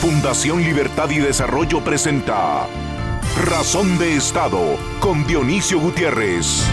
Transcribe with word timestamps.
Fundación 0.00 0.62
Libertad 0.62 1.10
y 1.10 1.18
Desarrollo 1.18 1.84
presenta 1.84 2.66
Razón 3.44 3.98
de 3.98 4.16
Estado 4.16 4.78
con 4.98 5.26
Dionisio 5.26 5.78
Gutiérrez. 5.78 6.64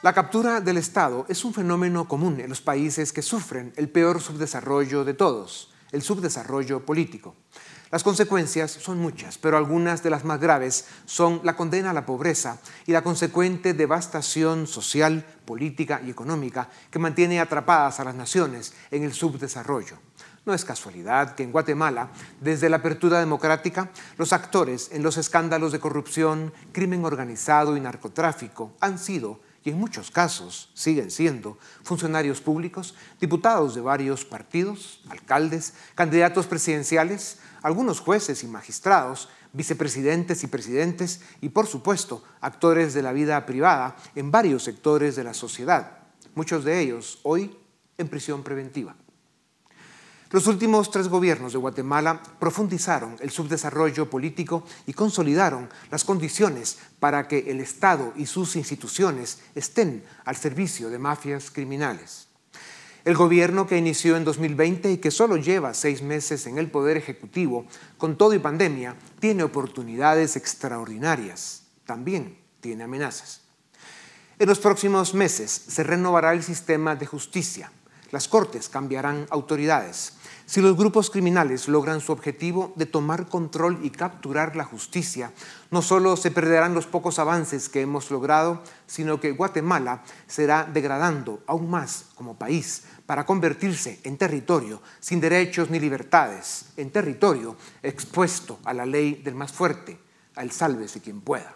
La 0.00 0.14
captura 0.14 0.62
del 0.62 0.78
Estado 0.78 1.26
es 1.28 1.44
un 1.44 1.52
fenómeno 1.52 2.08
común 2.08 2.40
en 2.40 2.48
los 2.48 2.62
países 2.62 3.12
que 3.12 3.20
sufren 3.20 3.74
el 3.76 3.90
peor 3.90 4.22
subdesarrollo 4.22 5.04
de 5.04 5.12
todos, 5.12 5.74
el 5.92 6.00
subdesarrollo 6.00 6.86
político. 6.86 7.36
Las 7.90 8.02
consecuencias 8.02 8.70
son 8.70 8.96
muchas, 8.96 9.36
pero 9.36 9.58
algunas 9.58 10.02
de 10.02 10.08
las 10.08 10.24
más 10.24 10.40
graves 10.40 10.86
son 11.04 11.42
la 11.44 11.54
condena 11.54 11.90
a 11.90 11.92
la 11.92 12.06
pobreza 12.06 12.60
y 12.86 12.92
la 12.92 13.02
consecuente 13.02 13.74
devastación 13.74 14.66
social, 14.66 15.22
política 15.44 16.00
y 16.02 16.08
económica 16.08 16.70
que 16.90 16.98
mantiene 16.98 17.40
atrapadas 17.40 18.00
a 18.00 18.04
las 18.04 18.14
naciones 18.14 18.72
en 18.90 19.02
el 19.02 19.12
subdesarrollo. 19.12 19.98
No 20.46 20.54
es 20.54 20.64
casualidad 20.64 21.34
que 21.34 21.42
en 21.42 21.50
Guatemala, 21.50 22.08
desde 22.40 22.68
la 22.68 22.76
apertura 22.76 23.18
democrática, 23.18 23.90
los 24.16 24.32
actores 24.32 24.90
en 24.92 25.02
los 25.02 25.16
escándalos 25.16 25.72
de 25.72 25.80
corrupción, 25.80 26.52
crimen 26.70 27.04
organizado 27.04 27.76
y 27.76 27.80
narcotráfico 27.80 28.72
han 28.80 29.00
sido, 29.00 29.40
y 29.64 29.70
en 29.70 29.80
muchos 29.80 30.12
casos 30.12 30.70
siguen 30.72 31.10
siendo, 31.10 31.58
funcionarios 31.82 32.40
públicos, 32.40 32.94
diputados 33.20 33.74
de 33.74 33.80
varios 33.80 34.24
partidos, 34.24 35.02
alcaldes, 35.08 35.74
candidatos 35.96 36.46
presidenciales, 36.46 37.40
algunos 37.62 37.98
jueces 37.98 38.44
y 38.44 38.46
magistrados, 38.46 39.28
vicepresidentes 39.52 40.44
y 40.44 40.46
presidentes 40.46 41.22
y, 41.40 41.48
por 41.48 41.66
supuesto, 41.66 42.22
actores 42.40 42.94
de 42.94 43.02
la 43.02 43.12
vida 43.12 43.44
privada 43.46 43.96
en 44.14 44.30
varios 44.30 44.62
sectores 44.62 45.16
de 45.16 45.24
la 45.24 45.34
sociedad, 45.34 45.98
muchos 46.36 46.62
de 46.62 46.78
ellos 46.78 47.18
hoy 47.24 47.58
en 47.98 48.06
prisión 48.06 48.44
preventiva. 48.44 48.94
Los 50.32 50.48
últimos 50.48 50.90
tres 50.90 51.08
gobiernos 51.08 51.52
de 51.52 51.58
Guatemala 51.58 52.20
profundizaron 52.40 53.16
el 53.20 53.30
subdesarrollo 53.30 54.10
político 54.10 54.64
y 54.86 54.92
consolidaron 54.92 55.68
las 55.90 56.04
condiciones 56.04 56.78
para 56.98 57.28
que 57.28 57.50
el 57.50 57.60
Estado 57.60 58.12
y 58.16 58.26
sus 58.26 58.56
instituciones 58.56 59.38
estén 59.54 60.02
al 60.24 60.34
servicio 60.34 60.90
de 60.90 60.98
mafias 60.98 61.52
criminales. 61.52 62.26
El 63.04 63.14
gobierno 63.14 63.68
que 63.68 63.78
inició 63.78 64.16
en 64.16 64.24
2020 64.24 64.90
y 64.90 64.98
que 64.98 65.12
solo 65.12 65.36
lleva 65.36 65.74
seis 65.74 66.02
meses 66.02 66.48
en 66.48 66.58
el 66.58 66.72
Poder 66.72 66.96
Ejecutivo, 66.96 67.64
con 67.96 68.18
todo 68.18 68.34
y 68.34 68.40
pandemia, 68.40 68.96
tiene 69.20 69.44
oportunidades 69.44 70.34
extraordinarias. 70.34 71.62
También 71.84 72.36
tiene 72.60 72.82
amenazas. 72.82 73.42
En 74.40 74.48
los 74.48 74.58
próximos 74.58 75.14
meses 75.14 75.52
se 75.52 75.84
renovará 75.84 76.32
el 76.32 76.42
sistema 76.42 76.96
de 76.96 77.06
justicia. 77.06 77.70
Las 78.16 78.28
cortes 78.28 78.70
cambiarán 78.70 79.26
autoridades. 79.28 80.14
Si 80.46 80.62
los 80.62 80.74
grupos 80.74 81.10
criminales 81.10 81.68
logran 81.68 82.00
su 82.00 82.12
objetivo 82.12 82.72
de 82.74 82.86
tomar 82.86 83.28
control 83.28 83.80
y 83.82 83.90
capturar 83.90 84.56
la 84.56 84.64
justicia, 84.64 85.32
no 85.70 85.82
solo 85.82 86.16
se 86.16 86.30
perderán 86.30 86.72
los 86.72 86.86
pocos 86.86 87.18
avances 87.18 87.68
que 87.68 87.82
hemos 87.82 88.10
logrado, 88.10 88.62
sino 88.86 89.20
que 89.20 89.32
Guatemala 89.32 90.02
será 90.26 90.64
degradando 90.64 91.42
aún 91.46 91.68
más 91.68 92.06
como 92.14 92.38
país 92.38 92.84
para 93.04 93.26
convertirse 93.26 94.00
en 94.02 94.16
territorio 94.16 94.80
sin 94.98 95.20
derechos 95.20 95.68
ni 95.68 95.78
libertades, 95.78 96.68
en 96.78 96.90
territorio 96.90 97.54
expuesto 97.82 98.60
a 98.64 98.72
la 98.72 98.86
ley 98.86 99.20
del 99.22 99.34
más 99.34 99.52
fuerte, 99.52 100.00
al 100.36 100.52
sálvese 100.52 101.02
quien 101.02 101.20
pueda. 101.20 101.54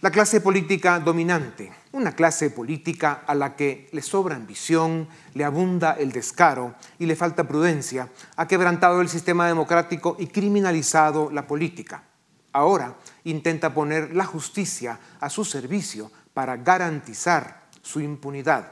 La 0.00 0.12
clase 0.12 0.40
política 0.40 1.00
dominante, 1.00 1.72
una 1.90 2.12
clase 2.12 2.50
política 2.50 3.24
a 3.26 3.34
la 3.34 3.56
que 3.56 3.88
le 3.90 4.00
sobra 4.00 4.36
ambición, 4.36 5.08
le 5.34 5.42
abunda 5.42 5.96
el 5.98 6.12
descaro 6.12 6.76
y 7.00 7.06
le 7.06 7.16
falta 7.16 7.48
prudencia, 7.48 8.08
ha 8.36 8.46
quebrantado 8.46 9.00
el 9.00 9.08
sistema 9.08 9.48
democrático 9.48 10.14
y 10.16 10.28
criminalizado 10.28 11.32
la 11.32 11.48
política. 11.48 12.04
Ahora 12.52 12.96
intenta 13.24 13.74
poner 13.74 14.14
la 14.14 14.24
justicia 14.24 15.00
a 15.18 15.28
su 15.28 15.44
servicio 15.44 16.12
para 16.32 16.56
garantizar 16.56 17.66
su 17.82 18.00
impunidad. 18.00 18.70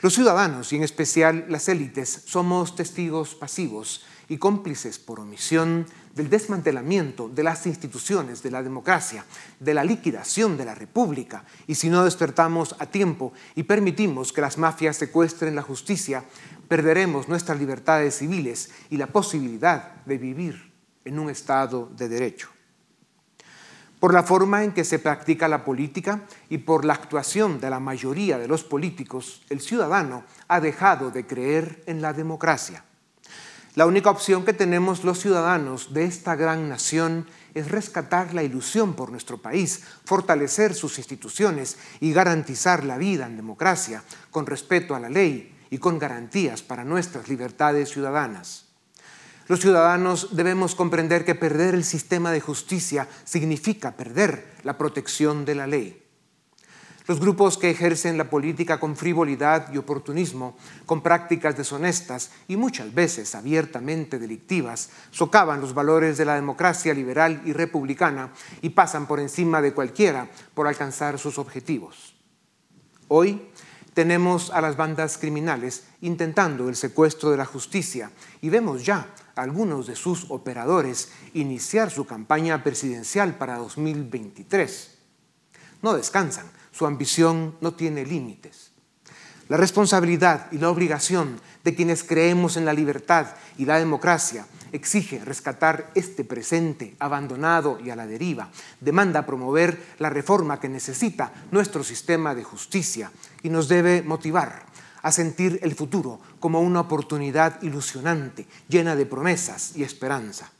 Los 0.00 0.14
ciudadanos, 0.14 0.72
y 0.72 0.76
en 0.76 0.82
especial 0.82 1.44
las 1.50 1.68
élites, 1.68 2.22
somos 2.24 2.74
testigos 2.74 3.34
pasivos 3.34 4.06
y 4.30 4.38
cómplices 4.38 4.98
por 4.98 5.20
omisión 5.20 5.86
del 6.16 6.30
desmantelamiento 6.30 7.28
de 7.28 7.42
las 7.42 7.66
instituciones 7.66 8.42
de 8.42 8.50
la 8.50 8.62
democracia, 8.62 9.24
de 9.60 9.74
la 9.74 9.84
liquidación 9.84 10.56
de 10.56 10.64
la 10.64 10.74
república. 10.74 11.44
Y 11.66 11.74
si 11.74 11.90
no 11.90 12.04
despertamos 12.04 12.74
a 12.78 12.86
tiempo 12.86 13.34
y 13.54 13.64
permitimos 13.64 14.32
que 14.32 14.40
las 14.40 14.56
mafias 14.56 14.96
secuestren 14.96 15.54
la 15.54 15.60
justicia, 15.60 16.24
perderemos 16.68 17.28
nuestras 17.28 17.58
libertades 17.58 18.16
civiles 18.16 18.70
y 18.88 18.96
la 18.96 19.08
posibilidad 19.08 20.02
de 20.06 20.16
vivir 20.16 20.72
en 21.04 21.18
un 21.18 21.28
Estado 21.28 21.90
de 21.94 22.08
derecho. 22.08 22.48
Por 24.00 24.14
la 24.14 24.22
forma 24.22 24.64
en 24.64 24.72
que 24.72 24.84
se 24.84 24.98
practica 24.98 25.48
la 25.48 25.64
política 25.66 26.22
y 26.48 26.58
por 26.58 26.86
la 26.86 26.94
actuación 26.94 27.60
de 27.60 27.68
la 27.68 27.80
mayoría 27.80 28.38
de 28.38 28.48
los 28.48 28.64
políticos, 28.64 29.42
el 29.50 29.60
ciudadano 29.60 30.24
ha 30.48 30.60
dejado 30.60 31.10
de 31.10 31.26
creer 31.26 31.82
en 31.86 32.00
la 32.00 32.14
democracia. 32.14 32.85
La 33.76 33.84
única 33.84 34.08
opción 34.08 34.46
que 34.46 34.54
tenemos 34.54 35.04
los 35.04 35.20
ciudadanos 35.20 35.92
de 35.92 36.06
esta 36.06 36.34
gran 36.34 36.66
nación 36.66 37.26
es 37.52 37.70
rescatar 37.70 38.32
la 38.32 38.42
ilusión 38.42 38.94
por 38.94 39.10
nuestro 39.10 39.36
país, 39.36 39.82
fortalecer 40.06 40.74
sus 40.74 40.96
instituciones 40.96 41.76
y 42.00 42.14
garantizar 42.14 42.84
la 42.84 42.96
vida 42.96 43.26
en 43.26 43.36
democracia, 43.36 44.02
con 44.30 44.46
respeto 44.46 44.94
a 44.94 45.00
la 45.00 45.10
ley 45.10 45.54
y 45.68 45.76
con 45.76 45.98
garantías 45.98 46.62
para 46.62 46.84
nuestras 46.84 47.28
libertades 47.28 47.90
ciudadanas. 47.90 48.64
Los 49.46 49.60
ciudadanos 49.60 50.34
debemos 50.34 50.74
comprender 50.74 51.26
que 51.26 51.34
perder 51.34 51.74
el 51.74 51.84
sistema 51.84 52.32
de 52.32 52.40
justicia 52.40 53.06
significa 53.24 53.92
perder 53.92 54.54
la 54.62 54.78
protección 54.78 55.44
de 55.44 55.54
la 55.54 55.66
ley. 55.66 56.05
Los 57.06 57.20
grupos 57.20 57.56
que 57.56 57.70
ejercen 57.70 58.18
la 58.18 58.28
política 58.28 58.80
con 58.80 58.96
frivolidad 58.96 59.72
y 59.72 59.78
oportunismo, 59.78 60.56
con 60.86 61.02
prácticas 61.02 61.56
deshonestas 61.56 62.32
y 62.48 62.56
muchas 62.56 62.92
veces 62.92 63.36
abiertamente 63.36 64.18
delictivas, 64.18 64.90
socavan 65.12 65.60
los 65.60 65.72
valores 65.72 66.18
de 66.18 66.24
la 66.24 66.34
democracia 66.34 66.92
liberal 66.92 67.42
y 67.44 67.52
republicana 67.52 68.32
y 68.60 68.70
pasan 68.70 69.06
por 69.06 69.20
encima 69.20 69.62
de 69.62 69.72
cualquiera 69.72 70.28
por 70.54 70.66
alcanzar 70.66 71.20
sus 71.20 71.38
objetivos. 71.38 72.16
Hoy 73.06 73.50
tenemos 73.94 74.50
a 74.50 74.60
las 74.60 74.76
bandas 74.76 75.16
criminales 75.16 75.84
intentando 76.00 76.68
el 76.68 76.74
secuestro 76.74 77.30
de 77.30 77.36
la 77.36 77.46
justicia 77.46 78.10
y 78.40 78.48
vemos 78.48 78.84
ya 78.84 79.14
algunos 79.36 79.86
de 79.86 79.94
sus 79.94 80.28
operadores 80.28 81.12
iniciar 81.34 81.92
su 81.92 82.04
campaña 82.04 82.64
presidencial 82.64 83.36
para 83.36 83.58
2023. 83.58 84.98
No 85.82 85.94
descansan 85.94 86.55
su 86.76 86.84
ambición 86.84 87.56
no 87.62 87.72
tiene 87.72 88.04
límites. 88.04 88.72
La 89.48 89.56
responsabilidad 89.56 90.48
y 90.52 90.58
la 90.58 90.68
obligación 90.68 91.40
de 91.64 91.74
quienes 91.74 92.04
creemos 92.04 92.56
en 92.56 92.66
la 92.66 92.74
libertad 92.74 93.28
y 93.56 93.64
la 93.64 93.78
democracia 93.78 94.46
exige 94.72 95.24
rescatar 95.24 95.90
este 95.94 96.24
presente 96.24 96.94
abandonado 96.98 97.78
y 97.82 97.88
a 97.88 97.96
la 97.96 98.06
deriva. 98.06 98.50
Demanda 98.80 99.24
promover 99.24 99.80
la 99.98 100.10
reforma 100.10 100.60
que 100.60 100.68
necesita 100.68 101.32
nuestro 101.50 101.82
sistema 101.82 102.34
de 102.34 102.44
justicia 102.44 103.10
y 103.42 103.48
nos 103.48 103.68
debe 103.68 104.02
motivar 104.02 104.66
a 105.00 105.12
sentir 105.12 105.58
el 105.62 105.74
futuro 105.74 106.20
como 106.40 106.60
una 106.60 106.80
oportunidad 106.80 107.62
ilusionante, 107.62 108.46
llena 108.68 108.96
de 108.96 109.06
promesas 109.06 109.76
y 109.76 109.82
esperanza. 109.82 110.50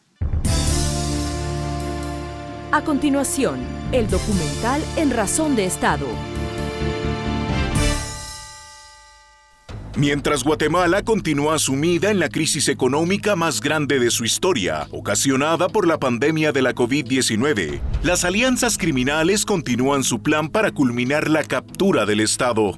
A 2.77 2.85
continuación, 2.85 3.59
el 3.91 4.07
documental 4.07 4.83
En 4.97 5.11
Razón 5.11 5.57
de 5.57 5.65
Estado. 5.65 6.07
Mientras 9.97 10.45
Guatemala 10.45 11.03
continúa 11.03 11.59
sumida 11.59 12.11
en 12.11 12.19
la 12.19 12.29
crisis 12.29 12.69
económica 12.69 13.35
más 13.35 13.63
grande 13.63 13.99
de 13.99 14.11
su 14.11 14.27
historia, 14.27 14.89
ocasionada 14.91 15.71
por 15.71 15.87
la 15.87 15.97
pandemia 15.97 16.53
de 16.53 16.61
la 16.61 16.75
COVID-19, 16.75 17.81
las 18.03 18.27
alianzas 18.27 18.77
criminales 18.77 19.47
continúan 19.47 20.05
su 20.05 20.21
plan 20.21 20.51
para 20.51 20.71
culminar 20.71 21.31
la 21.31 21.45
captura 21.45 22.05
del 22.05 22.21
Estado. 22.21 22.77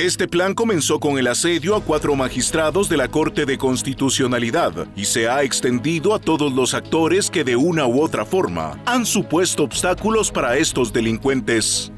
Este 0.00 0.26
plan 0.26 0.54
comenzó 0.54 0.98
con 0.98 1.18
el 1.18 1.26
asedio 1.26 1.76
a 1.76 1.84
cuatro 1.84 2.16
magistrados 2.16 2.88
de 2.88 2.96
la 2.96 3.08
Corte 3.08 3.44
de 3.44 3.58
Constitucionalidad 3.58 4.88
y 4.96 5.04
se 5.04 5.28
ha 5.28 5.42
extendido 5.42 6.14
a 6.14 6.18
todos 6.18 6.54
los 6.54 6.72
actores 6.72 7.28
que 7.28 7.44
de 7.44 7.54
una 7.54 7.86
u 7.86 8.00
otra 8.00 8.24
forma 8.24 8.80
han 8.86 9.04
supuesto 9.04 9.62
obstáculos 9.62 10.30
para 10.30 10.56
estos 10.56 10.90
delincuentes. 10.90 11.92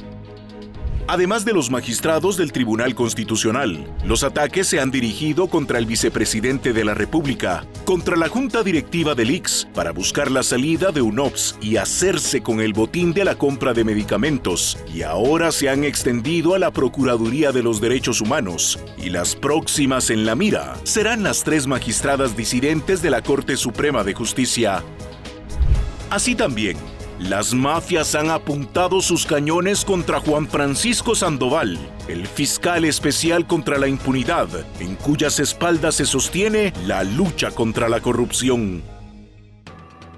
Además 1.09 1.45
de 1.45 1.53
los 1.53 1.71
magistrados 1.71 2.37
del 2.37 2.53
Tribunal 2.53 2.95
Constitucional, 2.95 3.87
los 4.05 4.23
ataques 4.23 4.69
se 4.69 4.81
han 4.81 4.91
dirigido 4.91 5.49
contra 5.49 5.79
el 5.79 5.87
vicepresidente 5.87 6.73
de 6.73 6.85
la 6.85 6.95
República, 6.95 7.67
contra 7.85 8.17
la 8.17 8.29
Junta 8.29 8.63
Directiva 8.63 9.15
del 9.15 9.33
IX, 9.33 9.67
para 9.75 9.91
buscar 9.91 10.31
la 10.31 10.45
salida 10.45 10.93
de 10.93 11.03
UNOPS 11.03 11.57
y 11.61 11.77
hacerse 11.77 12.41
con 12.43 12.61
el 12.61 12.73
botín 12.73 13.13
de 13.13 13.25
la 13.25 13.35
compra 13.35 13.75
de 13.75 13.85
medicamentos, 13.85 14.79
y 14.95 15.03
ahora 15.03 15.51
se 15.51 15.69
han 15.69 15.83
extendido 15.83 16.55
a 16.55 16.61
la 16.61 16.71
Procuraduría 16.71 17.51
de 17.51 17.65
los 17.65 17.81
Derechos 17.81 18.21
Humanos, 18.21 18.79
y 18.97 19.11
las 19.11 19.35
próximas 19.35 20.09
en 20.11 20.25
la 20.25 20.37
mira 20.37 20.77
serán 20.85 21.25
las 21.25 21.43
tres 21.43 21.67
magistradas 21.67 22.37
disidentes 22.37 23.03
de 23.03 23.11
la 23.11 23.23
Corte 23.23 23.57
Suprema 23.57 24.05
de 24.05 24.15
Justicia. 24.15 24.85
Así 26.11 26.35
también, 26.35 26.77
las 27.29 27.55
mafias 27.55 28.15
han 28.15 28.31
apuntado 28.31 29.01
sus 29.01 29.27
cañones 29.27 29.85
contra 29.85 30.21
Juan 30.21 30.49
Francisco 30.49 31.15
Sandoval, 31.15 31.79
el 32.09 32.27
fiscal 32.27 32.85
especial 32.85 33.47
contra 33.47 33.79
la 33.79 33.87
impunidad, 33.87 34.49
en 34.81 34.97
cuyas 34.97 35.39
espaldas 35.39 35.95
se 35.97 36.05
sostiene 36.05 36.73
la 36.85 37.05
lucha 37.05 37.53
contra 37.53 37.89
la 37.89 38.01
corrupción. 38.01 38.83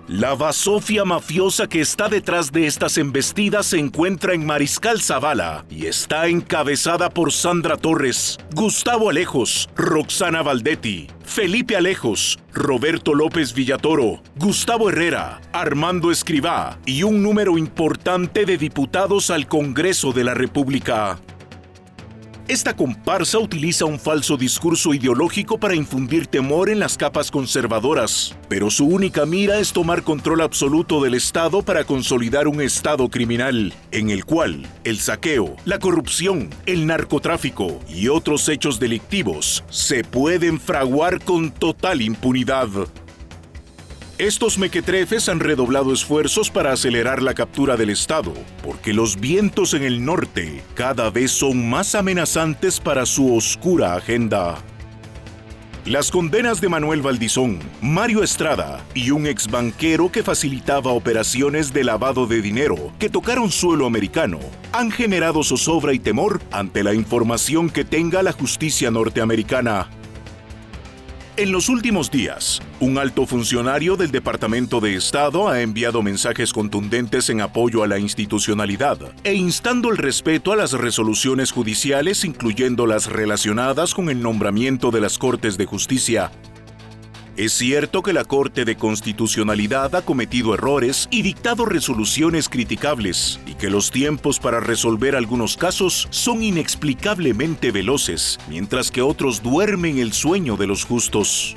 La 0.07 0.35
basofia 0.35 1.07
mafiosa 1.07 1.67
que 1.67 1.81
está 1.81 2.11
detrás 2.11 2.53
de 2.53 2.67
estas 2.67 2.99
embestidas 2.99 3.65
se 3.65 3.79
encuentra 3.79 4.35
en 4.35 4.45
Mariscal 4.45 5.01
Zavala 5.01 5.65
y 5.71 5.87
está 5.87 6.27
encabezada 6.27 7.09
por 7.09 7.33
Sandra 7.33 7.79
Torres, 7.79 8.37
Gustavo 8.55 9.09
Alejos, 9.09 9.71
Roxana 9.75 10.43
Valdetti, 10.43 11.07
Felipe 11.25 11.75
Alejos, 11.75 12.39
Roberto 12.53 13.15
López 13.15 13.55
Villatoro, 13.55 14.23
Gustavo 14.37 14.91
Herrera, 14.91 15.41
Armando 15.55 16.11
Escribá 16.11 16.79
y 16.85 17.03
un 17.03 17.23
número 17.23 17.57
importante 17.57 18.45
de 18.45 18.59
diputados 18.59 19.31
al 19.31 19.47
Congreso 19.49 20.13
de 20.13 20.25
la 20.25 20.35
República. 20.35 21.19
Esta 22.47 22.77
comparsa 22.77 23.39
utiliza 23.39 23.87
un 23.87 23.99
falso 23.99 24.37
discurso 24.37 24.93
ideológico 24.93 25.57
para 25.57 25.75
infundir 25.75 26.27
temor 26.27 26.69
en 26.69 26.79
las 26.79 26.99
capas 26.99 27.31
conservadoras, 27.31 28.37
pero 28.51 28.71
su 28.71 28.85
única 28.85 29.25
mira 29.25 29.59
es 29.59 29.73
tomar 29.73 30.03
control 30.03 30.43
absoluto 30.43 31.03
del 31.03 31.15
Estado 31.15 31.63
para 31.63 31.85
consolidar 31.85 32.47
un 32.47 32.61
Estado 32.61 33.09
criminal, 33.09 33.73
en 33.93 34.11
el 34.11 34.27
cual 34.27 34.67
el 34.85 34.99
saqueo, 34.99 35.57
la 35.65 35.79
corrupción, 35.79 36.51
el 36.67 36.87
narcotráfico 36.87 37.81
y 37.89 38.09
otros 38.09 38.47
hechos 38.51 38.79
delictivos 38.79 39.65
se 39.71 40.05
pueden 40.05 40.61
fraguar 40.61 41.25
con 41.25 41.51
total 41.51 42.03
impunidad. 42.03 42.69
Estos 44.19 44.59
mequetrefes 44.59 45.29
han 45.29 45.41
redoblado 45.41 45.93
esfuerzos 45.93 46.49
para 46.49 46.71
acelerar 46.71 47.21
la 47.21 47.35
captura 47.35 47.77
del 47.77 47.91
Estado, 47.91 48.33
porque 48.63 48.93
los 48.93 49.19
vientos 49.19 49.75
en 49.75 49.83
el 49.83 50.05
norte 50.05 50.63
cada 50.75 51.11
vez 51.11 51.33
son 51.33 51.69
más 51.69 51.97
amenazantes 51.97 52.79
para 52.79 53.07
su 53.07 53.35
oscura 53.35 53.95
agenda. 53.97 54.63
Las 55.85 56.13
condenas 56.13 56.61
de 56.61 56.69
Manuel 56.69 57.03
Valdizón, 57.03 57.59
Mario 57.83 58.23
Estrada 58.23 58.85
y 58.95 59.11
un 59.11 59.27
ex 59.27 59.51
banquero 59.51 60.13
que 60.13 60.23
facilitaba 60.23 60.93
operaciones 60.93 61.73
de 61.75 61.83
lavado 61.83 62.29
de 62.29 62.41
dinero 62.41 62.93
que 63.01 63.11
tocaron 63.11 63.51
suelo 63.51 63.85
americano 63.85 64.39
han 64.73 64.93
generado 64.93 65.43
zozobra 65.43 65.93
y 65.93 65.99
temor 65.99 66.41
ante 66.53 66.85
la 66.85 66.95
información 66.95 67.69
que 67.69 67.85
tenga 67.85 68.23
la 68.23 68.31
justicia 68.31 68.93
norteamericana. 68.93 69.91
En 71.37 71.51
los 71.51 71.69
últimos 71.69 72.13
días, 72.13 72.63
un 72.79 72.97
alto 72.97 73.27
funcionario 73.27 73.97
del 73.97 74.13
Departamento 74.13 74.79
de 74.79 74.95
Estado 74.95 75.49
ha 75.49 75.63
enviado 75.63 76.01
mensajes 76.01 76.53
contundentes 76.53 77.29
en 77.29 77.41
apoyo 77.41 77.83
a 77.83 77.89
la 77.89 77.99
institucionalidad 77.99 78.99
e 79.25 79.35
instando 79.35 79.91
el 79.91 79.97
respeto 79.97 80.53
a 80.53 80.57
las 80.57 80.71
resoluciones 80.75 81.51
judiciales, 81.51 82.25
incluyendo 82.25 82.87
las 82.87 83.11
relacionadas 83.11 83.95
con 83.95 84.11
el 84.11 84.23
nombramiento 84.23 84.93
de 84.93 85.01
las 85.01 85.19
Cortes 85.19 85.59
de 85.59 85.67
Justicia 85.67 86.31
es 87.37 87.53
cierto 87.53 88.03
que 88.03 88.13
la 88.13 88.25
Corte 88.25 88.65
de 88.65 88.77
Constitucionalidad 88.77 89.97
ha 89.97 90.03
cometido 90.03 90.55
errores 90.55 91.09
y 91.11 91.23
dictado 91.23 91.65
resoluciones 91.65 92.49
criticables, 92.49 93.41
y 93.45 93.55
que 93.55 93.71
los 93.71 93.91
tiempos 93.91 94.39
para 94.39 94.61
resolver 94.61 95.17
algunos 95.17 95.57
casos 95.57 96.07
son 96.11 96.45
inexplicablemente 96.45 97.73
veloces, 97.73 98.39
mientras 98.49 98.93
que 98.93 99.03
otros 99.03 99.43
duermen 99.43 99.99
el 99.99 100.13
sueño 100.13 100.57
de 100.57 100.69
los 100.69 100.85
justos. 100.85 101.57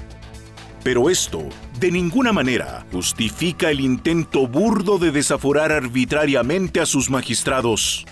Pero 0.83 1.11
esto, 1.11 1.43
de 1.79 1.91
ninguna 1.91 2.33
manera, 2.33 2.85
justifica 2.91 3.69
el 3.69 3.79
intento 3.79 4.47
burdo 4.47 4.97
de 4.97 5.11
desaforar 5.11 5.71
arbitrariamente 5.71 6.79
a 6.79 6.87
sus 6.87 7.09
magistrados. 7.11 8.05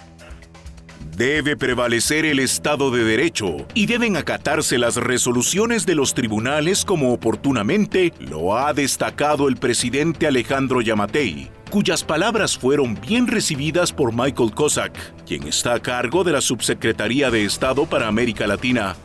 Debe 1.18 1.56
prevalecer 1.56 2.26
el 2.26 2.40
Estado 2.40 2.92
de 2.92 3.06
Derecho 3.06 3.66
y 3.74 3.86
deben 3.86 4.18
acatarse 4.18 4.78
las 4.78 4.98
resoluciones 4.98 5.86
de 5.86 5.96
los 5.96 6.14
tribunales 6.14 6.84
como 6.84 7.14
oportunamente 7.14 8.12
lo 8.20 8.58
ha 8.58 8.74
destacado 8.74 9.48
el 9.48 9.56
presidente 9.56 10.28
Alejandro 10.28 10.82
Yamatei, 10.82 11.50
cuyas 11.72 12.04
palabras 12.04 12.58
fueron 12.58 13.00
bien 13.00 13.28
recibidas 13.28 13.94
por 13.94 14.12
Michael 14.14 14.52
Cossack, 14.52 14.92
quien 15.26 15.48
está 15.48 15.76
a 15.76 15.80
cargo 15.80 16.26
de 16.26 16.34
la 16.34 16.42
Subsecretaría 16.42 17.32
de 17.32 17.46
Estado 17.46 17.86
para 17.86 18.08
América 18.08 18.46
Latina. 18.46 18.98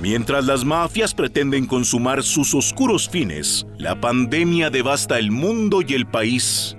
Mientras 0.00 0.46
las 0.46 0.64
mafias 0.64 1.12
pretenden 1.12 1.66
consumar 1.66 2.22
sus 2.22 2.54
oscuros 2.54 3.10
fines, 3.10 3.66
la 3.76 4.00
pandemia 4.00 4.70
devasta 4.70 5.18
el 5.18 5.30
mundo 5.30 5.82
y 5.86 5.92
el 5.92 6.06
país. 6.06 6.78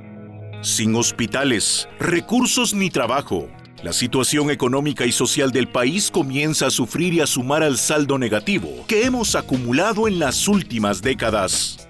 Sin 0.62 0.95
hospitales, 0.95 1.88
recursos 2.00 2.73
ni 2.73 2.89
trabajo, 2.89 3.47
la 3.83 3.94
situación 3.94 4.50
económica 4.50 5.06
y 5.06 5.12
social 5.12 5.51
del 5.51 5.68
país 5.68 6.09
comienza 6.09 6.68
a 6.68 6.71
sufrir 6.71 7.13
y 7.13 7.21
a 7.21 7.27
sumar 7.27 7.62
al 7.62 7.77
saldo 7.77 8.18
negativo 8.18 8.85
que 8.88 9.06
hemos 9.06 9.35
acumulado 9.35 10.07
en 10.07 10.18
las 10.18 10.47
últimas 10.47 11.01
décadas. 11.01 11.88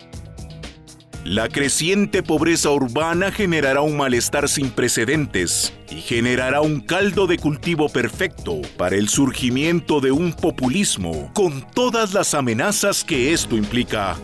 La 1.24 1.50
creciente 1.50 2.24
pobreza 2.24 2.72
urbana 2.72 3.31
generará 3.31 3.81
un 3.81 3.98
malestar 3.98 4.48
sin 4.48 4.69
precedentes 4.69 5.74
y 5.89 6.01
generará 6.01 6.62
un 6.62 6.80
caldo 6.81 7.28
de 7.28 7.38
cultivo 7.38 7.90
perfecto 7.90 8.62
para 8.78 8.95
el 8.95 9.10
surgimiento 9.10 10.00
de 10.00 10.12
un 10.12 10.33
populismo 10.33 11.31
con 11.33 11.62
todas 11.72 12.13
las 12.13 12.33
amenazas 12.33 13.04
que 13.04 13.33
esto 13.33 13.57
implica. 13.57 14.18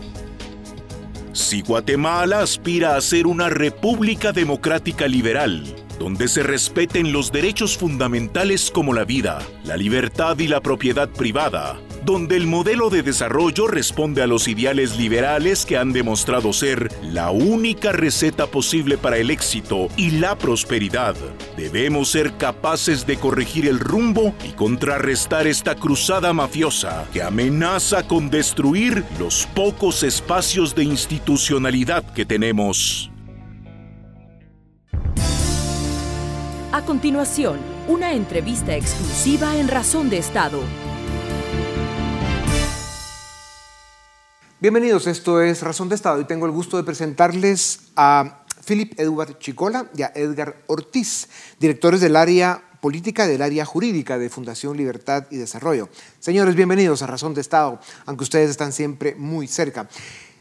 Si 1.32 1.62
Guatemala 1.62 2.40
aspira 2.40 2.96
a 2.96 3.00
ser 3.00 3.26
una 3.26 3.48
república 3.48 4.32
democrática 4.32 5.08
liberal, 5.08 5.83
donde 5.98 6.28
se 6.28 6.42
respeten 6.42 7.12
los 7.12 7.32
derechos 7.32 7.76
fundamentales 7.76 8.70
como 8.70 8.92
la 8.92 9.04
vida, 9.04 9.40
la 9.64 9.76
libertad 9.76 10.38
y 10.38 10.48
la 10.48 10.60
propiedad 10.60 11.08
privada, 11.08 11.80
donde 12.04 12.36
el 12.36 12.46
modelo 12.46 12.90
de 12.90 13.02
desarrollo 13.02 13.66
responde 13.66 14.22
a 14.22 14.26
los 14.26 14.48
ideales 14.48 14.96
liberales 14.96 15.64
que 15.64 15.76
han 15.76 15.92
demostrado 15.92 16.52
ser 16.52 16.90
la 17.02 17.30
única 17.30 17.92
receta 17.92 18.46
posible 18.46 18.98
para 18.98 19.16
el 19.16 19.30
éxito 19.30 19.88
y 19.96 20.10
la 20.12 20.36
prosperidad. 20.36 21.14
Debemos 21.56 22.10
ser 22.10 22.36
capaces 22.36 23.06
de 23.06 23.16
corregir 23.16 23.66
el 23.66 23.78
rumbo 23.78 24.34
y 24.44 24.52
contrarrestar 24.52 25.46
esta 25.46 25.74
cruzada 25.74 26.32
mafiosa 26.32 27.06
que 27.12 27.22
amenaza 27.22 28.06
con 28.06 28.30
destruir 28.30 29.04
los 29.18 29.46
pocos 29.54 30.02
espacios 30.02 30.74
de 30.74 30.84
institucionalidad 30.84 32.04
que 32.12 32.24
tenemos. 32.24 33.10
A 36.74 36.84
continuación, 36.84 37.60
una 37.86 38.14
entrevista 38.14 38.74
exclusiva 38.74 39.56
en 39.56 39.68
Razón 39.68 40.10
de 40.10 40.18
Estado. 40.18 40.60
Bienvenidos, 44.58 45.06
esto 45.06 45.40
es 45.40 45.62
Razón 45.62 45.88
de 45.88 45.94
Estado 45.94 46.20
y 46.20 46.24
tengo 46.24 46.46
el 46.46 46.50
gusto 46.50 46.76
de 46.76 46.82
presentarles 46.82 47.92
a 47.94 48.44
Philip 48.66 48.98
Edward 48.98 49.38
Chicola 49.38 49.88
y 49.96 50.02
a 50.02 50.10
Edgar 50.16 50.64
Ortiz, 50.66 51.28
directores 51.60 52.00
del 52.00 52.16
área 52.16 52.60
política 52.80 53.28
del 53.28 53.42
área 53.42 53.64
jurídica 53.64 54.18
de 54.18 54.28
Fundación 54.28 54.76
Libertad 54.76 55.26
y 55.30 55.36
Desarrollo. 55.36 55.88
Señores, 56.18 56.56
bienvenidos 56.56 57.02
a 57.02 57.06
Razón 57.06 57.34
de 57.34 57.40
Estado, 57.40 57.78
aunque 58.04 58.24
ustedes 58.24 58.50
están 58.50 58.72
siempre 58.72 59.14
muy 59.14 59.46
cerca. 59.46 59.88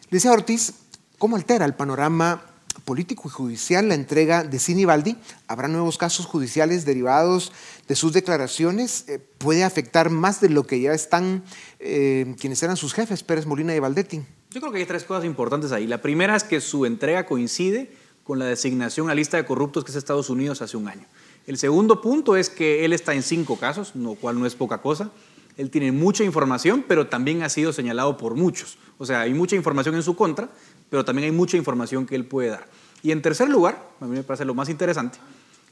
Licia 0.10 0.32
Ortiz, 0.32 0.74
¿cómo 1.20 1.36
altera 1.36 1.66
el 1.66 1.76
panorama 1.76 2.53
político 2.82 3.24
y 3.28 3.32
judicial 3.32 3.88
la 3.88 3.96
entrega 3.96 4.44
de 4.44 4.60
Sinibaldi. 4.60 5.18
¿Habrá 5.48 5.68
nuevos 5.68 5.98
casos 5.98 6.26
judiciales 6.26 6.86
derivados 6.86 7.52
de 7.88 7.96
sus 7.96 8.14
declaraciones? 8.14 9.06
Eh, 9.08 9.20
¿Puede 9.38 9.64
afectar 9.64 10.10
más 10.10 10.42
de 10.42 10.50
lo 10.50 10.68
que 10.68 10.82
ya 10.82 10.94
están 10.94 11.44
eh, 11.80 12.36
quienes 12.40 12.62
eran 12.64 12.78
sus 12.78 12.94
jefes, 12.94 13.24
Pérez 13.24 13.46
Molina 13.46 13.76
y 13.76 13.80
Valdetti? 13.80 14.22
Yo 14.52 14.62
creo 14.62 14.72
que 14.72 14.80
hay 14.80 14.86
tres 14.86 15.04
cosas 15.04 15.26
importantes 15.26 15.72
ahí. 15.72 15.88
La 15.88 16.02
primera 16.02 16.36
es 16.36 16.44
que 16.44 16.62
su 16.62 16.86
entrega 16.86 17.26
coincide 17.26 17.92
con 18.24 18.40
la 18.40 18.46
designación 18.46 19.10
a 19.10 19.16
lista 19.16 19.38
de 19.38 19.46
corruptos 19.46 19.84
que 19.84 19.92
es 19.92 19.98
Estados 19.98 20.30
Unidos 20.30 20.62
hace 20.62 20.78
un 20.78 20.88
año. 20.88 21.06
El 21.46 21.58
segundo 21.58 22.02
punto 22.02 22.38
es 22.38 22.50
que 22.50 22.86
él 22.86 22.94
está 22.94 23.14
en 23.14 23.24
cinco 23.24 23.58
casos, 23.58 23.96
lo 23.96 24.16
cual 24.16 24.40
no 24.40 24.46
es 24.46 24.56
poca 24.56 24.82
cosa. 24.82 25.12
Él 25.58 25.70
tiene 25.70 25.92
mucha 25.92 26.24
información, 26.24 26.86
pero 26.88 27.08
también 27.08 27.44
ha 27.44 27.50
sido 27.50 27.74
señalado 27.74 28.18
por 28.18 28.36
muchos. 28.36 28.78
O 28.98 29.06
sea, 29.06 29.22
hay 29.22 29.34
mucha 29.34 29.56
información 29.56 29.96
en 29.96 30.04
su 30.04 30.16
contra, 30.16 30.50
pero 30.94 31.04
también 31.04 31.26
hay 31.26 31.32
mucha 31.32 31.58
información 31.58 32.06
que 32.06 32.14
él 32.14 32.24
puede 32.24 32.50
dar. 32.50 32.68
Y 33.02 33.10
en 33.10 33.24
tercer 33.24 33.50
lugar, 33.50 33.84
a 34.00 34.06
mí 34.06 34.16
me 34.16 34.22
parece 34.22 34.46
lo 34.46 34.54
más 34.54 34.70
interesante, 34.70 35.18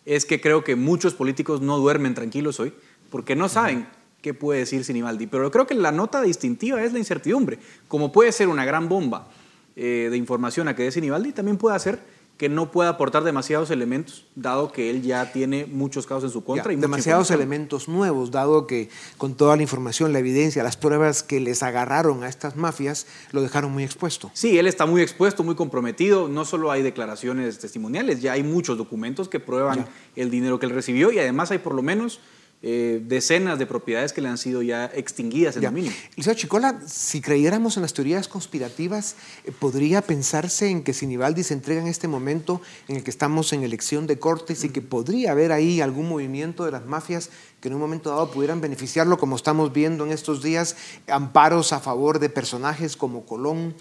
es 0.03 0.25
que 0.25 0.41
creo 0.41 0.63
que 0.63 0.75
muchos 0.75 1.13
políticos 1.13 1.61
no 1.61 1.77
duermen 1.77 2.15
tranquilos 2.15 2.59
hoy 2.59 2.73
porque 3.11 3.35
no 3.35 3.47
saben 3.47 3.87
qué 4.23 4.33
puede 4.33 4.61
decir 4.61 4.83
Sinibaldi. 4.83 5.27
Pero 5.27 5.51
creo 5.51 5.67
que 5.67 5.75
la 5.75 5.91
nota 5.91 6.23
distintiva 6.23 6.81
es 6.81 6.91
la 6.91 6.97
incertidumbre. 6.97 7.59
Como 7.87 8.11
puede 8.11 8.31
ser 8.31 8.47
una 8.47 8.65
gran 8.65 8.89
bomba 8.89 9.27
eh, 9.75 10.07
de 10.09 10.17
información 10.17 10.67
a 10.67 10.75
que 10.75 10.85
dé 10.85 10.91
Sinibaldi, 10.91 11.33
también 11.33 11.57
puede 11.57 11.75
hacer 11.75 11.99
que 12.41 12.49
no 12.49 12.71
pueda 12.71 12.89
aportar 12.89 13.23
demasiados 13.23 13.69
elementos, 13.69 14.25
dado 14.33 14.71
que 14.71 14.89
él 14.89 15.03
ya 15.03 15.31
tiene 15.31 15.67
muchos 15.67 16.07
casos 16.07 16.23
en 16.23 16.29
su 16.31 16.43
contra. 16.43 16.73
y 16.73 16.75
demasiados 16.75 17.29
elementos 17.29 17.87
nuevos, 17.87 18.31
dado 18.31 18.65
que 18.65 18.89
con 19.19 19.35
toda 19.35 19.55
la 19.55 19.61
información, 19.61 20.11
la 20.11 20.17
evidencia, 20.17 20.63
las 20.63 20.75
pruebas 20.75 21.21
que 21.21 21.39
les 21.39 21.61
agarraron 21.61 22.23
a 22.23 22.27
estas 22.27 22.55
mafias, 22.55 23.05
lo 23.31 23.43
dejaron 23.43 23.71
muy 23.71 23.83
expuesto. 23.83 24.31
Sí, 24.33 24.57
él 24.57 24.65
está 24.65 24.87
muy 24.87 25.03
expuesto, 25.03 25.43
muy 25.43 25.53
comprometido. 25.53 26.29
No 26.29 26.43
solo 26.43 26.71
hay 26.71 26.81
declaraciones 26.81 27.59
testimoniales, 27.59 28.23
ya 28.23 28.31
hay 28.31 28.41
muchos 28.41 28.75
documentos 28.75 29.29
que 29.29 29.39
prueban 29.39 29.85
el 30.15 30.31
dinero 30.31 30.57
que 30.57 30.65
él 30.65 30.71
recibió 30.71 31.11
y 31.11 31.19
además 31.19 31.51
hay 31.51 31.59
por 31.59 31.75
lo 31.75 31.83
menos 31.83 32.21
eh, 32.63 33.01
decenas 33.03 33.57
de 33.57 33.65
propiedades 33.65 34.13
que 34.13 34.21
le 34.21 34.29
han 34.29 34.37
sido 34.37 34.61
ya 34.61 34.85
extinguidas 34.93 35.55
en 35.55 35.63
dominio. 35.63 35.91
Liceo 36.15 36.35
Chicola, 36.35 36.79
si 36.85 37.19
creyéramos 37.19 37.75
en 37.75 37.81
las 37.81 37.93
teorías 37.93 38.27
conspirativas, 38.27 39.15
eh, 39.45 39.51
¿podría 39.51 40.03
pensarse 40.03 40.69
en 40.69 40.83
que 40.83 40.93
Sinibaldi 40.93 41.41
se 41.41 41.55
entrega 41.55 41.81
en 41.81 41.87
este 41.87 42.07
momento 42.07 42.61
en 42.87 42.97
el 42.97 43.03
que 43.03 43.09
estamos 43.09 43.51
en 43.53 43.63
elección 43.63 44.05
de 44.05 44.19
cortes 44.19 44.63
y 44.63 44.69
que 44.69 44.83
podría 44.83 45.31
haber 45.31 45.51
ahí 45.51 45.81
algún 45.81 46.07
movimiento 46.07 46.63
de 46.63 46.71
las 46.71 46.85
mafias 46.85 47.31
que 47.61 47.67
en 47.67 47.73
un 47.73 47.79
momento 47.79 48.11
dado 48.11 48.29
pudieran 48.29 48.61
beneficiarlo, 48.61 49.17
como 49.17 49.35
estamos 49.35 49.73
viendo 49.73 50.05
en 50.05 50.11
estos 50.11 50.43
días, 50.43 50.75
amparos 51.07 51.73
a 51.73 51.79
favor 51.79 52.19
de 52.19 52.29
personajes 52.29 52.95
como 52.95 53.25
Colón 53.25 53.73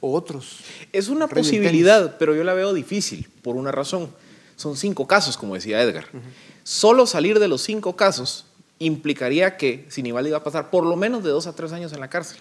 o 0.00 0.14
otros? 0.14 0.60
Es 0.92 1.08
una 1.08 1.26
posibilidad, 1.26 2.18
pero 2.18 2.36
yo 2.36 2.44
la 2.44 2.54
veo 2.54 2.72
difícil 2.72 3.28
por 3.42 3.56
una 3.56 3.72
razón. 3.72 4.10
Son 4.58 4.76
cinco 4.76 5.06
casos, 5.06 5.36
como 5.36 5.54
decía 5.54 5.80
Edgar. 5.80 6.06
Solo 6.64 7.06
salir 7.06 7.38
de 7.38 7.46
los 7.46 7.62
cinco 7.62 7.94
casos 7.94 8.44
implicaría 8.80 9.56
que 9.56 9.86
Sinibaldi 9.88 10.30
iba 10.30 10.38
a 10.38 10.42
pasar 10.42 10.68
por 10.70 10.84
lo 10.84 10.96
menos 10.96 11.22
de 11.22 11.30
dos 11.30 11.46
a 11.46 11.54
tres 11.54 11.72
años 11.72 11.92
en 11.92 12.00
la 12.00 12.10
cárcel. 12.10 12.38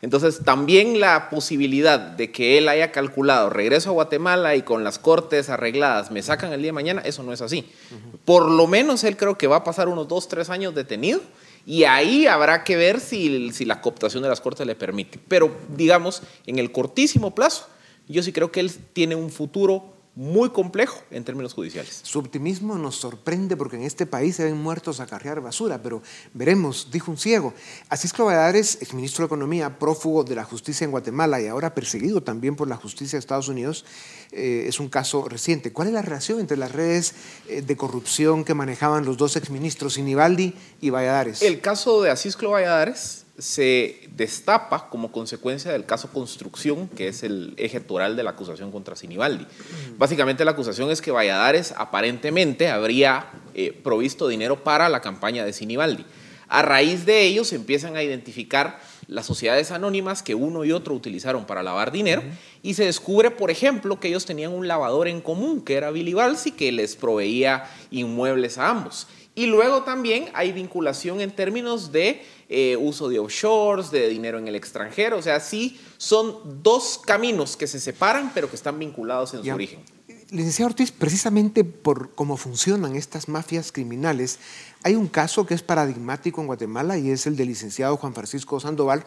Entonces, 0.00 0.40
también 0.44 0.98
la 0.98 1.28
posibilidad 1.28 2.00
de 2.00 2.32
que 2.32 2.56
él 2.56 2.70
haya 2.70 2.90
calculado 2.90 3.50
regreso 3.50 3.90
a 3.90 3.92
Guatemala 3.92 4.56
y 4.56 4.62
con 4.62 4.82
las 4.82 4.98
cortes 4.98 5.50
arregladas 5.50 6.10
me 6.10 6.22
sacan 6.22 6.54
el 6.54 6.62
día 6.62 6.70
de 6.70 6.72
mañana, 6.72 7.02
eso 7.02 7.22
no 7.22 7.34
es 7.34 7.42
así. 7.42 7.70
Por 8.24 8.50
lo 8.50 8.66
menos 8.66 9.04
él 9.04 9.18
creo 9.18 9.36
que 9.36 9.46
va 9.46 9.56
a 9.56 9.64
pasar 9.64 9.88
unos 9.88 10.08
dos, 10.08 10.28
tres 10.28 10.48
años 10.48 10.74
detenido 10.74 11.20
y 11.66 11.84
ahí 11.84 12.26
habrá 12.26 12.64
que 12.64 12.76
ver 12.76 12.98
si, 12.98 13.52
si 13.52 13.66
la 13.66 13.82
cooptación 13.82 14.22
de 14.22 14.30
las 14.30 14.40
cortes 14.40 14.66
le 14.66 14.74
permite. 14.74 15.20
Pero, 15.28 15.54
digamos, 15.76 16.22
en 16.46 16.58
el 16.58 16.72
cortísimo 16.72 17.34
plazo, 17.34 17.66
yo 18.08 18.22
sí 18.22 18.32
creo 18.32 18.50
que 18.50 18.60
él 18.60 18.72
tiene 18.94 19.14
un 19.14 19.30
futuro 19.30 19.92
muy 20.14 20.50
complejo 20.50 21.00
en 21.10 21.24
términos 21.24 21.54
judiciales. 21.54 22.00
Su 22.02 22.18
optimismo 22.18 22.76
nos 22.76 22.96
sorprende 22.96 23.56
porque 23.56 23.76
en 23.76 23.82
este 23.82 24.04
país 24.04 24.36
se 24.36 24.44
ven 24.44 24.56
muertos 24.56 25.00
a 25.00 25.06
cargar 25.06 25.40
basura, 25.40 25.82
pero 25.82 26.02
veremos, 26.34 26.88
dijo 26.90 27.10
un 27.10 27.16
ciego. 27.16 27.54
Asisclo 27.88 28.26
Valladares, 28.26 28.78
exministro 28.82 29.22
de 29.22 29.26
Economía, 29.26 29.78
prófugo 29.78 30.22
de 30.22 30.34
la 30.34 30.44
justicia 30.44 30.84
en 30.84 30.90
Guatemala 30.90 31.40
y 31.40 31.46
ahora 31.46 31.74
perseguido 31.74 32.22
también 32.22 32.56
por 32.56 32.68
la 32.68 32.76
justicia 32.76 33.16
de 33.16 33.20
Estados 33.20 33.48
Unidos, 33.48 33.86
eh, 34.32 34.66
es 34.68 34.80
un 34.80 34.88
caso 34.88 35.28
reciente. 35.28 35.72
¿Cuál 35.72 35.88
es 35.88 35.94
la 35.94 36.02
relación 36.02 36.40
entre 36.40 36.58
las 36.58 36.72
redes 36.72 37.14
eh, 37.48 37.62
de 37.62 37.76
corrupción 37.76 38.44
que 38.44 38.52
manejaban 38.52 39.06
los 39.06 39.16
dos 39.16 39.36
exministros, 39.36 39.96
Inibaldi 39.96 40.54
y 40.80 40.90
Valladares? 40.90 41.40
El 41.40 41.60
caso 41.60 42.02
de 42.02 42.10
Asisclo 42.10 42.50
Valladares 42.50 43.21
se 43.42 44.08
destapa 44.14 44.88
como 44.88 45.10
consecuencia 45.10 45.72
del 45.72 45.84
caso 45.84 46.08
Construcción, 46.12 46.86
que 46.86 47.08
es 47.08 47.24
el 47.24 47.54
eje 47.56 47.80
toral 47.80 48.14
de 48.14 48.22
la 48.22 48.30
acusación 48.30 48.70
contra 48.70 48.94
Sinibaldi. 48.94 49.48
Básicamente 49.98 50.44
la 50.44 50.52
acusación 50.52 50.92
es 50.92 51.02
que 51.02 51.10
Valladares 51.10 51.74
aparentemente 51.76 52.68
habría 52.68 53.32
eh, 53.54 53.72
provisto 53.72 54.28
dinero 54.28 54.62
para 54.62 54.88
la 54.88 55.00
campaña 55.00 55.44
de 55.44 55.52
Sinibaldi. 55.52 56.04
A 56.46 56.62
raíz 56.62 57.04
de 57.04 57.22
ello 57.22 57.44
se 57.44 57.56
empiezan 57.56 57.96
a 57.96 58.04
identificar 58.04 58.78
las 59.08 59.26
sociedades 59.26 59.72
anónimas 59.72 60.22
que 60.22 60.36
uno 60.36 60.64
y 60.64 60.70
otro 60.70 60.94
utilizaron 60.94 61.44
para 61.44 61.64
lavar 61.64 61.90
dinero 61.90 62.22
y 62.62 62.74
se 62.74 62.84
descubre, 62.84 63.32
por 63.32 63.50
ejemplo, 63.50 63.98
que 63.98 64.08
ellos 64.08 64.24
tenían 64.24 64.52
un 64.52 64.68
lavador 64.68 65.08
en 65.08 65.20
común, 65.20 65.62
que 65.62 65.74
era 65.74 65.90
Billy 65.90 66.14
Balsi, 66.14 66.52
que 66.52 66.70
les 66.70 66.94
proveía 66.94 67.64
inmuebles 67.90 68.58
a 68.58 68.68
ambos. 68.68 69.08
Y 69.34 69.46
luego 69.46 69.82
también 69.82 70.28
hay 70.34 70.52
vinculación 70.52 71.20
en 71.20 71.30
términos 71.30 71.90
de 71.90 72.22
eh, 72.50 72.76
uso 72.76 73.08
de 73.08 73.18
offshores, 73.18 73.90
de 73.90 74.08
dinero 74.08 74.38
en 74.38 74.46
el 74.46 74.54
extranjero. 74.54 75.16
O 75.16 75.22
sea, 75.22 75.40
sí 75.40 75.80
son 75.96 76.62
dos 76.62 77.00
caminos 77.04 77.56
que 77.56 77.66
se 77.66 77.80
separan, 77.80 78.30
pero 78.34 78.50
que 78.50 78.56
están 78.56 78.78
vinculados 78.78 79.32
en 79.32 79.42
su 79.42 79.50
origen. 79.50 79.80
Licenciado 80.32 80.70
Ortiz, 80.70 80.92
precisamente 80.92 81.62
por 81.62 82.14
cómo 82.14 82.38
funcionan 82.38 82.96
estas 82.96 83.28
mafias 83.28 83.70
criminales, 83.70 84.38
hay 84.82 84.94
un 84.94 85.06
caso 85.06 85.44
que 85.44 85.52
es 85.52 85.62
paradigmático 85.62 86.40
en 86.40 86.46
Guatemala 86.46 86.96
y 86.96 87.10
es 87.10 87.26
el 87.26 87.36
del 87.36 87.48
licenciado 87.48 87.98
Juan 87.98 88.14
Francisco 88.14 88.58
Sandoval, 88.58 89.04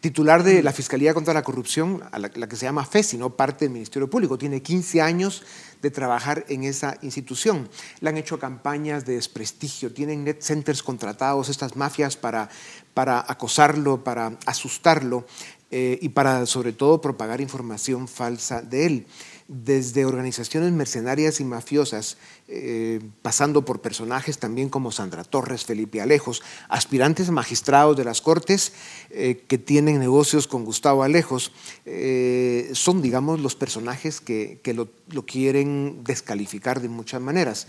titular 0.00 0.44
de 0.44 0.62
la 0.62 0.72
Fiscalía 0.72 1.14
contra 1.14 1.34
la 1.34 1.42
Corrupción, 1.42 2.04
a 2.12 2.20
la, 2.20 2.30
que 2.30 2.54
se 2.54 2.66
llama 2.66 2.86
FESI, 2.86 3.18
no 3.18 3.30
parte 3.30 3.64
del 3.64 3.72
Ministerio 3.72 4.08
Público. 4.08 4.38
Tiene 4.38 4.62
15 4.62 5.02
años 5.02 5.42
de 5.82 5.90
trabajar 5.90 6.44
en 6.48 6.62
esa 6.62 6.96
institución. 7.02 7.68
Le 7.98 8.10
han 8.10 8.16
hecho 8.16 8.38
campañas 8.38 9.04
de 9.04 9.14
desprestigio, 9.14 9.92
tienen 9.92 10.22
net 10.22 10.42
centers 10.42 10.84
contratados, 10.84 11.48
estas 11.48 11.74
mafias, 11.74 12.16
para, 12.16 12.50
para 12.94 13.24
acosarlo, 13.26 14.04
para 14.04 14.38
asustarlo 14.46 15.26
eh, 15.72 15.98
y 16.00 16.10
para, 16.10 16.46
sobre 16.46 16.72
todo, 16.72 17.00
propagar 17.00 17.40
información 17.40 18.06
falsa 18.06 18.62
de 18.62 18.86
él 18.86 19.06
desde 19.48 20.04
organizaciones 20.04 20.72
mercenarias 20.72 21.40
y 21.40 21.44
mafiosas, 21.44 22.18
eh, 22.48 23.00
pasando 23.22 23.64
por 23.64 23.80
personajes 23.80 24.38
también 24.38 24.68
como 24.68 24.92
Sandra 24.92 25.24
Torres, 25.24 25.64
Felipe 25.64 26.02
Alejos, 26.02 26.42
aspirantes 26.68 27.30
magistrados 27.30 27.96
de 27.96 28.04
las 28.04 28.20
Cortes 28.20 28.74
eh, 29.08 29.42
que 29.48 29.56
tienen 29.56 29.98
negocios 29.98 30.46
con 30.46 30.66
Gustavo 30.66 31.02
Alejos, 31.02 31.52
eh, 31.86 32.70
son, 32.74 33.00
digamos, 33.00 33.40
los 33.40 33.56
personajes 33.56 34.20
que, 34.20 34.60
lo 35.08 35.24
quieren 35.24 36.04
descalificar 36.04 36.82
de 36.82 36.90
muchas 36.90 37.22
maneras. 37.22 37.66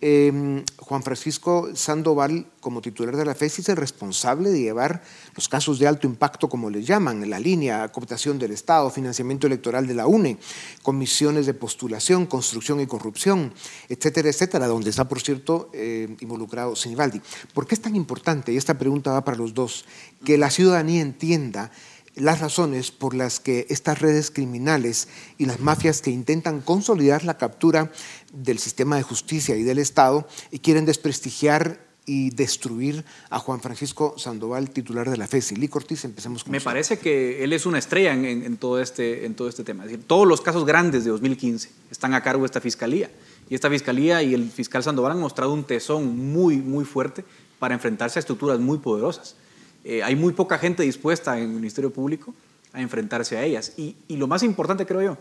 Em, 0.00 0.62
Juan 0.78 1.02
Francisco 1.02 1.70
Sandoval, 1.74 2.46
como 2.60 2.80
titular 2.80 3.16
de 3.16 3.24
la 3.24 3.34
FESI, 3.34 3.62
es 3.62 3.68
el 3.68 3.76
responsable 3.76 4.50
de 4.50 4.60
llevar 4.60 5.02
los 5.34 5.48
casos 5.48 5.80
de 5.80 5.88
alto 5.88 6.06
impacto, 6.06 6.48
como 6.48 6.70
les 6.70 6.86
llaman, 6.86 7.28
la 7.28 7.40
línea, 7.40 7.88
cooptación 7.88 8.38
del 8.38 8.52
Estado, 8.52 8.90
financiamiento 8.90 9.48
electoral 9.48 9.88
de 9.88 9.94
la 9.94 10.06
UNE, 10.06 10.38
comisiones 10.82 11.46
de 11.46 11.54
postulación, 11.54 12.26
construcción 12.26 12.80
y 12.80 12.86
corrupción, 12.86 13.52
etcétera, 13.88 14.28
etcétera, 14.28 14.68
donde 14.68 14.90
está, 14.90 15.08
por 15.08 15.20
cierto, 15.20 15.68
eh, 15.72 16.16
involucrado 16.20 16.76
Sinibaldi. 16.76 17.20
¿Por 17.52 17.66
qué 17.66 17.74
es 17.74 17.82
tan 17.82 17.96
importante, 17.96 18.52
y 18.52 18.56
esta 18.56 18.78
pregunta 18.78 19.10
va 19.10 19.24
para 19.24 19.36
los 19.36 19.52
dos, 19.52 19.84
que 20.24 20.38
la 20.38 20.50
ciudadanía 20.50 21.02
entienda 21.02 21.72
las 22.18 22.40
razones 22.40 22.90
por 22.90 23.14
las 23.14 23.40
que 23.40 23.66
estas 23.68 24.00
redes 24.00 24.30
criminales 24.30 25.08
y 25.38 25.46
las 25.46 25.60
mafias 25.60 26.02
que 26.02 26.10
intentan 26.10 26.60
consolidar 26.60 27.24
la 27.24 27.38
captura 27.38 27.92
del 28.32 28.58
sistema 28.58 28.96
de 28.96 29.02
justicia 29.02 29.56
y 29.56 29.62
del 29.62 29.78
Estado 29.78 30.26
y 30.50 30.58
quieren 30.58 30.84
desprestigiar 30.84 31.86
y 32.08 32.30
destruir 32.30 33.04
a 33.28 33.38
Juan 33.38 33.60
Francisco 33.60 34.14
Sandoval, 34.16 34.70
titular 34.70 35.10
de 35.10 35.18
la 35.18 35.26
FESI. 35.26 35.56
Lee 35.56 35.68
Cortés, 35.68 36.04
empecemos 36.06 36.42
con 36.42 36.52
Me 36.52 36.60
parece 36.60 36.98
que 36.98 37.44
él 37.44 37.52
es 37.52 37.66
una 37.66 37.78
estrella 37.78 38.14
en, 38.14 38.56
todo, 38.56 38.80
este, 38.80 39.26
en 39.26 39.34
todo 39.34 39.48
este 39.48 39.62
tema. 39.62 39.84
decir, 39.84 40.02
todos 40.06 40.26
los 40.26 40.40
casos 40.40 40.64
grandes 40.64 41.04
de 41.04 41.10
2015 41.10 41.70
están 41.90 42.14
a 42.14 42.22
cargo 42.22 42.42
de 42.42 42.46
esta 42.46 42.62
fiscalía. 42.62 43.10
Y 43.50 43.54
esta 43.54 43.68
fiscalía 43.68 44.22
y 44.22 44.32
el 44.32 44.50
fiscal 44.50 44.82
Sandoval 44.82 45.12
han 45.12 45.20
mostrado 45.20 45.52
un 45.52 45.64
tesón 45.64 46.32
muy, 46.32 46.56
muy 46.56 46.86
fuerte 46.86 47.24
para 47.58 47.74
enfrentarse 47.74 48.18
a 48.18 48.20
estructuras 48.20 48.58
muy 48.58 48.78
poderosas. 48.78 49.36
Eh, 49.84 50.02
hay 50.02 50.16
muy 50.16 50.32
poca 50.32 50.58
gente 50.58 50.82
dispuesta 50.82 51.38
en 51.38 51.44
el 51.44 51.50
Ministerio 51.50 51.92
Público 51.92 52.34
a 52.72 52.80
enfrentarse 52.80 53.36
a 53.36 53.44
ellas. 53.44 53.72
Y, 53.76 53.96
lo 54.08 54.26
más 54.26 54.42
importante, 54.42 54.86
creo 54.86 55.02
yo, 55.02 55.18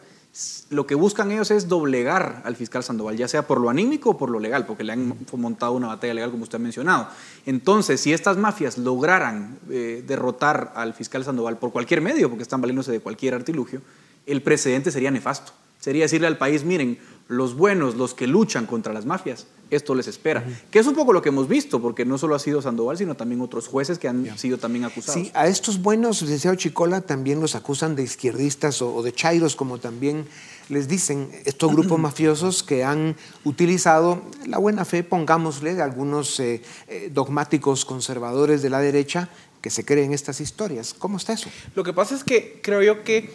lo 0.70 0.86
que 0.86 0.96
buscan 0.96 1.32
ellos 1.32 1.50
es 1.51 1.67
doblegar 1.67 2.41
al 2.46 2.56
fiscal 2.56 2.84
Sandoval, 2.84 3.17
ya 3.17 3.27
sea 3.27 3.48
por 3.48 3.60
lo 3.60 3.70
anímico 3.70 4.12
o 4.12 4.17
por 4.17 4.29
lo 4.29 4.39
legal, 4.39 4.65
porque 4.65 4.84
le 4.84 4.94
han 4.94 5.15
montado 5.34 5.72
una 5.72 5.88
batalla 5.88 6.13
legal, 6.13 6.32
como 6.32 6.44
usted 6.44 6.58
ha 6.58 6.60
mencionado. 6.60 7.08
Entonces, 7.46 8.01
si 8.01 8.13
estas 8.13 8.38
mafias 8.38 8.77
lograran 8.77 9.58
eh, 9.70 10.03
derrotar 10.06 10.74
al 10.75 10.94
fiscal 10.94 11.24
Sandoval 11.24 11.58
por 11.58 11.72
cualquier 11.72 12.01
medio, 12.01 12.29
porque 12.29 12.44
están 12.44 12.62
valiéndose 12.62 12.91
de 12.91 13.00
cualquier 13.00 13.34
artilugio, 13.34 13.82
el 14.25 14.41
precedente 14.41 14.91
sería 14.91 15.10
nefasto. 15.10 15.53
Sería 15.79 16.03
decirle 16.03 16.27
al 16.27 16.38
país, 16.38 16.63
miren, 16.63 17.00
los 17.27 17.56
buenos, 17.56 17.96
los 17.96 18.13
que 18.13 18.27
luchan 18.27 18.65
contra 18.65 18.94
las 18.94 19.06
mafias, 19.06 19.48
esto 19.70 19.96
les 19.96 20.08
espera. 20.08 20.44
Que 20.72 20.80
es 20.80 20.88
un 20.88 20.96
poco 20.96 21.14
lo 21.14 21.22
que 21.22 21.30
hemos 21.30 21.48
visto, 21.48 21.82
porque 21.82 22.06
no 22.06 22.18
solo 22.18 22.36
ha 22.36 22.40
sido 22.40 22.62
Sandoval, 22.62 22.98
sino 22.98 23.16
también 23.16 23.42
otros 23.42 23.68
jueces 23.68 24.00
que 24.00 24.08
han 24.08 24.38
sido 24.38 24.58
también 24.58 24.86
acusados. 24.86 25.22
Sí, 25.22 25.32
a 25.34 25.48
estos 25.48 25.82
buenos, 25.82 26.22
licenciado 26.22 26.56
Chicola, 26.56 27.02
también 27.02 27.42
los 27.42 27.56
acusan 27.56 27.96
de 27.96 28.04
izquierdistas 28.04 28.82
o, 28.82 29.02
de 29.02 29.14
chairos, 29.14 29.56
como 29.56 29.78
también 29.78 30.26
les 30.70 30.88
dicen 30.88 31.30
estos 31.46 31.72
grupos 31.72 32.00
mafiosos 32.00 32.64
que 32.64 32.84
han 32.84 33.16
utilizado 33.44 34.22
la 34.46 34.58
buena 34.58 34.86
fe, 34.86 35.04
pongámosle, 35.04 35.76
de 35.76 35.82
algunos 35.82 36.40
eh, 36.40 36.62
eh, 36.88 37.10
dogmáticos 37.14 37.86
conservadores 37.86 38.62
de 38.62 38.70
la 38.70 38.80
derecha 38.80 39.30
que 39.62 39.70
se 39.70 39.84
creen 39.84 40.14
estas 40.14 40.40
historias. 40.40 40.94
¿Cómo 40.94 41.18
está 41.18 41.34
eso? 41.34 41.50
Lo 41.76 41.84
que 41.84 41.94
pasa 41.94 42.16
es 42.16 42.24
que 42.24 42.60
creo 42.62 42.82
yo 42.82 43.04
que 43.04 43.34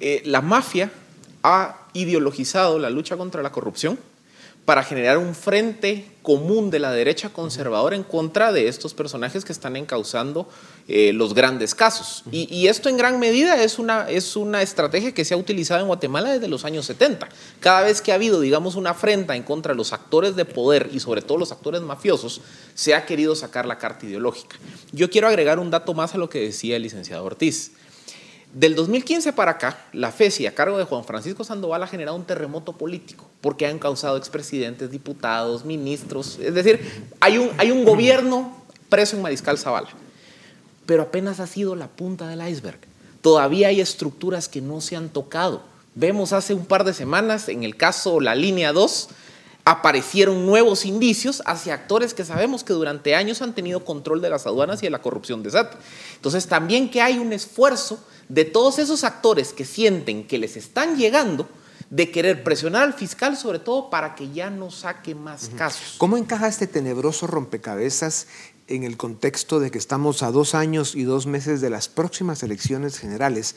eh, 0.00 0.22
la 0.24 0.40
mafia 0.40 0.92
ha 1.42 1.86
ideologizado 1.92 2.78
la 2.78 2.90
lucha 2.90 3.16
contra 3.16 3.42
la 3.42 3.52
corrupción 3.52 3.98
para 4.64 4.84
generar 4.84 5.18
un 5.18 5.34
frente 5.34 6.08
común 6.22 6.70
de 6.70 6.78
la 6.78 6.92
derecha 6.92 7.30
conservadora 7.30 7.96
en 7.96 8.04
contra 8.04 8.52
de 8.52 8.68
estos 8.68 8.94
personajes 8.94 9.44
que 9.44 9.52
están 9.52 9.74
encauzando 9.74 10.48
eh, 10.86 11.12
los 11.12 11.34
grandes 11.34 11.74
casos. 11.74 12.22
Y, 12.30 12.68
esto 12.68 12.88
en 12.88 12.96
gran 12.96 13.18
medida 13.18 13.60
es 13.62 13.80
una, 13.80 14.08
es 14.08 14.36
una 14.36 14.62
estrategia 14.62 15.12
que 15.12 15.24
se 15.24 15.34
ha 15.34 15.36
utilizado 15.36 15.80
en 15.80 15.88
Guatemala 15.88 16.32
desde 16.32 16.46
los 16.46 16.64
años 16.64 16.86
70. 16.86 17.28
Cada 17.58 17.82
vez 17.82 18.00
que 18.00 18.12
ha 18.12 18.14
habido, 18.14 18.40
digamos, 18.40 18.76
una 18.76 18.90
afrenta 18.90 19.34
en 19.34 19.42
contra 19.42 19.72
de 19.72 19.76
los 19.76 19.92
actores 19.92 20.36
de 20.36 20.44
poder 20.44 20.90
y 20.92 21.00
sobre 21.00 21.22
todo 21.22 21.38
los 21.38 21.50
actores 21.50 21.80
mafiosos, 21.80 22.40
se 22.74 22.94
ha 22.94 23.04
querido 23.04 23.34
sacar 23.34 23.66
la 23.66 23.78
carta 23.78 24.06
ideológica. 24.06 24.56
Yo 24.92 25.10
quiero 25.10 25.26
agregar 25.26 25.58
un 25.58 25.70
dato 25.70 25.92
más 25.92 26.14
a 26.14 26.18
lo 26.18 26.28
que 26.30 26.40
decía 26.40 26.76
el 26.76 26.82
licenciado 26.82 27.24
Ortiz. 27.24 27.72
Del 28.52 28.74
2015 28.74 29.32
para 29.32 29.52
acá, 29.52 29.78
la 29.92 30.12
FESI 30.12 30.46
a 30.46 30.54
cargo 30.54 30.76
de 30.76 30.84
Juan 30.84 31.04
Francisco 31.04 31.42
Sandoval 31.42 31.82
ha 31.82 31.86
generado 31.86 32.16
un 32.16 32.24
terremoto 32.24 32.74
político 32.74 33.26
porque 33.40 33.66
han 33.66 33.78
causado 33.78 34.18
expresidentes, 34.18 34.90
diputados, 34.90 35.64
ministros. 35.64 36.38
Es 36.38 36.52
decir, 36.52 37.06
hay 37.20 37.38
un, 37.38 37.50
hay 37.56 37.70
un 37.70 37.84
gobierno 37.84 38.54
preso 38.90 39.16
en 39.16 39.22
Mariscal 39.22 39.56
Zavala. 39.56 39.88
Pero 40.84 41.04
apenas 41.04 41.40
ha 41.40 41.46
sido 41.46 41.74
la 41.76 41.88
punta 41.88 42.28
del 42.28 42.46
iceberg. 42.46 42.78
Todavía 43.22 43.68
hay 43.68 43.80
estructuras 43.80 44.48
que 44.48 44.60
no 44.60 44.82
se 44.82 44.96
han 44.96 45.08
tocado. 45.08 45.62
Vemos 45.94 46.34
hace 46.34 46.52
un 46.52 46.66
par 46.66 46.84
de 46.84 46.92
semanas, 46.92 47.48
en 47.48 47.62
el 47.62 47.76
caso 47.76 48.20
La 48.20 48.34
Línea 48.34 48.72
2, 48.72 49.08
aparecieron 49.64 50.44
nuevos 50.44 50.84
indicios 50.84 51.42
hacia 51.46 51.74
actores 51.74 52.14
que 52.14 52.24
sabemos 52.24 52.64
que 52.64 52.72
durante 52.72 53.14
años 53.14 53.42
han 53.42 53.54
tenido 53.54 53.84
control 53.84 54.20
de 54.20 54.30
las 54.30 54.46
aduanas 54.46 54.82
y 54.82 54.86
de 54.86 54.90
la 54.90 55.00
corrupción 55.00 55.42
de 55.42 55.50
SAT. 55.50 55.74
Entonces, 56.16 56.46
también 56.48 56.90
que 56.90 57.00
hay 57.00 57.18
un 57.18 57.32
esfuerzo 57.32 58.02
de 58.28 58.44
todos 58.44 58.78
esos 58.78 59.04
actores 59.04 59.52
que 59.52 59.64
sienten 59.64 60.26
que 60.26 60.38
les 60.38 60.56
están 60.56 60.96
llegando 60.96 61.48
de 61.90 62.10
querer 62.10 62.42
presionar 62.42 62.84
al 62.84 62.94
fiscal, 62.94 63.36
sobre 63.36 63.58
todo 63.58 63.90
para 63.90 64.14
que 64.14 64.30
ya 64.32 64.48
no 64.48 64.70
saque 64.70 65.14
más 65.14 65.50
casos. 65.56 65.96
¿Cómo 65.98 66.16
encaja 66.16 66.48
este 66.48 66.66
tenebroso 66.66 67.26
rompecabezas 67.26 68.28
en 68.66 68.84
el 68.84 68.96
contexto 68.96 69.60
de 69.60 69.70
que 69.70 69.76
estamos 69.76 70.22
a 70.22 70.30
dos 70.30 70.54
años 70.54 70.94
y 70.94 71.02
dos 71.02 71.26
meses 71.26 71.60
de 71.60 71.68
las 71.68 71.88
próximas 71.88 72.42
elecciones 72.42 72.98
generales? 72.98 73.54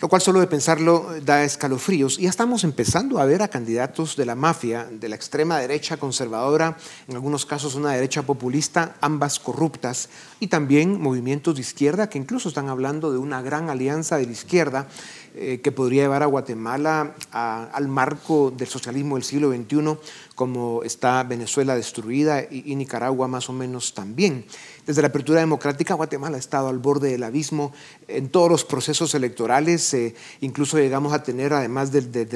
Lo 0.00 0.08
cual 0.08 0.22
solo 0.22 0.40
de 0.40 0.46
pensarlo 0.46 1.08
da 1.22 1.42
escalofríos. 1.42 2.18
Y 2.18 2.22
ya 2.22 2.30
estamos 2.30 2.64
empezando 2.64 3.18
a 3.18 3.24
ver 3.24 3.42
a 3.42 3.48
candidatos 3.48 4.16
de 4.16 4.26
la 4.26 4.34
mafia, 4.34 4.88
de 4.90 5.08
la 5.08 5.16
extrema 5.16 5.58
derecha 5.58 5.96
conservadora, 5.96 6.76
en 7.08 7.14
algunos 7.14 7.44
casos 7.46 7.74
una 7.74 7.92
derecha 7.92 8.22
populista, 8.22 8.96
ambas 9.00 9.40
corruptas, 9.40 10.08
y 10.40 10.46
también 10.46 11.00
movimientos 11.00 11.56
de 11.56 11.62
izquierda 11.62 12.08
que 12.08 12.18
incluso 12.18 12.48
están 12.48 12.68
hablando 12.68 13.10
de 13.10 13.18
una 13.18 13.42
gran 13.42 13.70
alianza 13.70 14.18
de 14.18 14.26
la 14.26 14.32
izquierda 14.32 14.86
eh, 15.34 15.60
que 15.62 15.72
podría 15.72 16.02
llevar 16.02 16.22
a 16.22 16.26
Guatemala 16.26 17.14
al 17.30 17.88
marco 17.88 18.50
del 18.50 18.66
socialismo 18.66 19.16
del 19.16 19.24
siglo 19.24 19.50
XXI, 19.50 19.96
como 20.34 20.82
está 20.82 21.22
Venezuela 21.22 21.74
destruida 21.74 22.42
y, 22.42 22.74
Nicaragua 22.76 23.28
más 23.28 23.48
o 23.48 23.52
menos 23.52 23.94
también. 23.94 24.44
Desde 24.88 25.02
la 25.02 25.08
apertura 25.08 25.40
democrática, 25.40 25.92
Guatemala 25.92 26.38
ha 26.38 26.40
estado 26.40 26.68
al 26.68 26.78
borde 26.78 27.10
del 27.10 27.22
abismo 27.22 27.74
en 28.08 28.30
todos 28.30 28.50
los 28.50 28.64
procesos 28.64 29.14
electorales, 29.14 29.92
eh, 29.92 30.14
incluso 30.40 30.78
llegamos 30.78 31.12
a 31.12 31.22
tener, 31.22 31.52
además 31.52 31.92
de, 31.92 32.26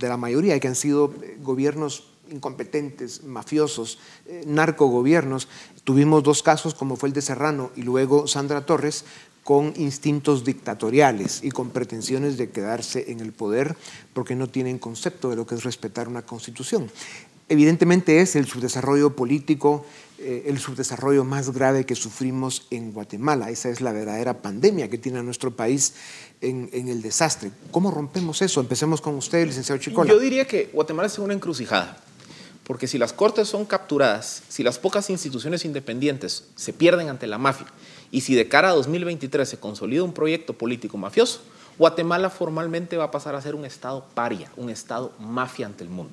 la 0.00 0.16
mayoría 0.16 0.58
que 0.58 0.68
han 0.68 0.74
sido 0.74 1.12
eh, 1.22 1.36
gobiernos 1.42 2.04
incompetentes, 2.30 3.24
mafiosos, 3.24 3.98
narcogobiernos. 4.46 5.48
Tuvimos 5.84 6.22
dos 6.22 6.42
casos, 6.42 6.74
como 6.74 6.96
fue 6.96 7.10
el 7.10 7.12
de 7.12 7.20
Serrano 7.20 7.72
y 7.76 7.82
luego 7.82 8.26
Sandra 8.26 8.64
Torres, 8.64 9.04
con 9.48 9.72
instintos 9.76 10.44
dictatoriales 10.44 11.42
y 11.42 11.50
con 11.50 11.70
pretensiones 11.70 12.36
de 12.36 12.50
quedarse 12.50 13.10
en 13.10 13.20
el 13.20 13.32
poder 13.32 13.76
porque 14.12 14.34
no 14.34 14.46
tienen 14.46 14.78
concepto 14.78 15.30
de 15.30 15.36
lo 15.36 15.46
que 15.46 15.54
es 15.54 15.64
respetar 15.64 16.06
una 16.06 16.20
constitución. 16.20 16.90
Evidentemente 17.48 18.20
es 18.20 18.36
el 18.36 18.46
subdesarrollo 18.46 19.16
político, 19.16 19.86
eh, 20.18 20.44
el 20.46 20.58
subdesarrollo 20.58 21.24
más 21.24 21.50
grave 21.50 21.86
que 21.86 21.94
sufrimos 21.94 22.66
en 22.70 22.92
Guatemala. 22.92 23.50
Esa 23.50 23.70
es 23.70 23.80
la 23.80 23.92
verdadera 23.92 24.42
pandemia 24.42 24.90
que 24.90 24.98
tiene 24.98 25.22
nuestro 25.22 25.56
país 25.56 25.94
en, 26.42 26.68
el 26.72 27.00
desastre. 27.00 27.50
¿Cómo 27.70 27.90
rompemos 27.90 28.42
eso? 28.42 28.60
Empecemos 28.60 29.00
con 29.00 29.14
usted, 29.14 29.46
licenciado 29.46 29.80
Chicola. 29.80 30.10
Yo 30.10 30.18
diría 30.18 30.46
que 30.46 30.70
Guatemala 30.72 31.06
es 31.06 31.18
una 31.18 31.32
encrucijada. 31.32 32.02
Porque 32.64 32.86
si 32.86 32.98
las 32.98 33.14
cortes 33.14 33.48
son 33.48 33.64
capturadas, 33.64 34.42
si 34.50 34.62
las 34.62 34.78
pocas 34.78 35.08
instituciones 35.08 35.64
independientes 35.64 36.44
se 36.54 36.74
pierden 36.74 37.08
ante 37.08 37.26
la 37.26 37.38
mafia, 37.38 37.66
y 38.10 38.20
si 38.20 38.34
de 38.34 38.46
cara 38.46 38.68
a 38.68 38.74
2023 38.74 39.48
se 39.48 39.58
consolida 39.58 40.02
un 40.02 40.12
proyecto 40.12 40.52
político 40.52 40.98
mafioso, 40.98 41.40
Guatemala 41.78 42.28
formalmente 42.28 42.98
va 42.98 43.04
a 43.04 43.10
pasar 43.10 43.34
a 43.34 43.40
ser 43.40 43.54
un 43.54 43.64
Estado 43.64 44.04
paria, 44.14 44.50
un 44.56 44.68
Estado 44.68 45.12
mafia 45.18 45.64
ante 45.64 45.82
el 45.82 45.88
mundo. 45.88 46.12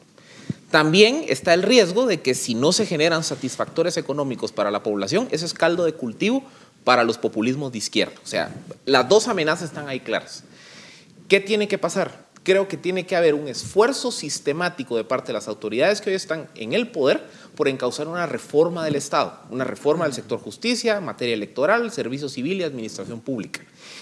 También 0.76 1.24
está 1.30 1.54
el 1.54 1.64
riesgo 1.64 2.06
de 2.06 2.20
que 2.20 2.36
si 2.36 2.54
no 2.54 2.74
se 2.74 2.86
generan 2.86 3.24
satisfactores 3.24 3.96
económicos 3.96 4.52
para 4.52 4.72
la 4.72 4.84
población, 4.84 5.30
ese 5.32 5.46
es 5.46 5.54
caldo 5.54 5.86
de 5.86 5.94
cultivo 5.94 6.44
para 6.84 7.06
los 7.06 7.18
populismos 7.18 7.72
de 7.72 7.78
izquierda. 7.78 8.16
O 8.22 8.28
sea, 8.28 8.54
las 8.84 9.08
dos 9.08 9.30
amenazas 9.30 9.70
están 9.70 9.88
ahí 9.88 10.02
claras. 10.02 10.44
¿Qué 11.30 11.40
tiene 11.40 11.70
que 11.70 11.78
pasar? 11.78 12.26
creo 12.46 12.68
que 12.68 12.78
tiene 12.78 13.06
que 13.06 13.16
haber 13.16 13.34
un 13.34 13.48
esfuerzo 13.48 14.12
sistemático 14.12 14.96
de 14.96 15.04
parte 15.04 15.28
de 15.28 15.34
las 15.34 15.48
autoridades 15.48 16.00
que 16.00 16.12
hoy 16.12 16.16
están 16.16 16.48
en 16.56 16.74
el 16.74 16.90
poder 16.90 17.24
por 17.56 17.68
encauzar 17.68 18.08
una 18.08 18.28
reforma 18.28 18.86
del 18.86 18.96
Estado, 18.96 19.40
una 19.50 19.64
reforma 19.64 20.06
del 20.06 20.14
sector 20.14 20.40
justicia, 20.40 21.02
materia 21.02 21.34
electoral, 21.34 21.92
servicio 21.92 22.30
civil 22.30 22.60
y 22.60 22.64
administración 22.64 23.20
pública. 23.20 23.62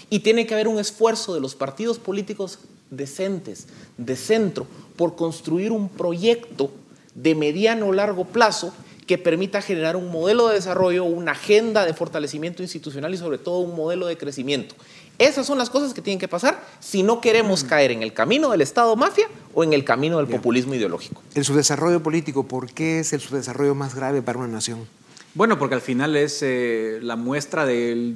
Y 0.10 0.20
tiene 0.20 0.46
que 0.46 0.54
haber 0.54 0.68
un 0.68 0.78
esfuerzo 0.78 1.34
de 1.34 1.40
los 1.40 1.56
partidos 1.56 2.00
políticos 2.00 2.60
decentes, 2.98 3.68
de 3.98 4.16
centro, 4.16 4.68
por 4.96 5.16
construir 5.16 5.72
un 5.72 5.90
proyecto 5.90 6.72
de 7.16 7.36
mediano 7.36 7.88
o 7.88 7.94
largo 7.94 8.26
plazo 8.26 8.74
que 9.06 9.18
permita 9.18 9.62
generar 9.62 9.96
un 9.96 10.10
modelo 10.12 10.48
de 10.48 10.56
desarrollo, 10.56 11.04
una 11.04 11.34
agenda 11.34 11.86
de 11.86 11.94
fortalecimiento 11.94 12.64
institucional 12.64 13.14
y 13.14 13.18
sobre 13.18 13.38
todo 13.38 13.60
un 13.60 13.76
modelo 13.76 14.08
de 14.08 14.18
crecimiento. 14.18 14.76
Esas 15.20 15.46
son 15.46 15.58
las 15.58 15.70
cosas 15.70 15.94
que 15.94 16.02
tienen 16.02 16.20
que 16.20 16.28
pasar 16.28 16.64
si 16.80 17.04
no 17.04 17.22
queremos 17.22 17.64
mm. 17.64 17.68
caer 17.68 17.92
en 17.92 18.02
el 18.02 18.14
camino 18.14 18.50
del 18.52 18.62
Estado 18.62 18.96
mafia 18.96 19.28
o 19.54 19.64
en 19.64 19.74
el 19.74 19.84
camino 19.84 20.18
del 20.18 20.28
populismo 20.28 20.74
ideológico. 20.74 21.22
El 21.36 21.44
subdesarrollo 21.44 22.02
político, 22.02 22.48
¿por 22.48 22.72
qué 22.72 23.00
es 23.00 23.14
el 23.14 23.20
subdesarrollo 23.20 23.76
más 23.76 23.94
grave 23.94 24.22
para 24.22 24.40
una 24.40 24.48
nación? 24.48 24.88
Bueno, 25.36 25.58
porque 25.58 25.76
al 25.76 25.82
final 25.82 26.16
es 26.16 26.40
eh, 26.42 27.00
la 27.02 27.16
muestra 27.16 27.66
de 27.66 28.16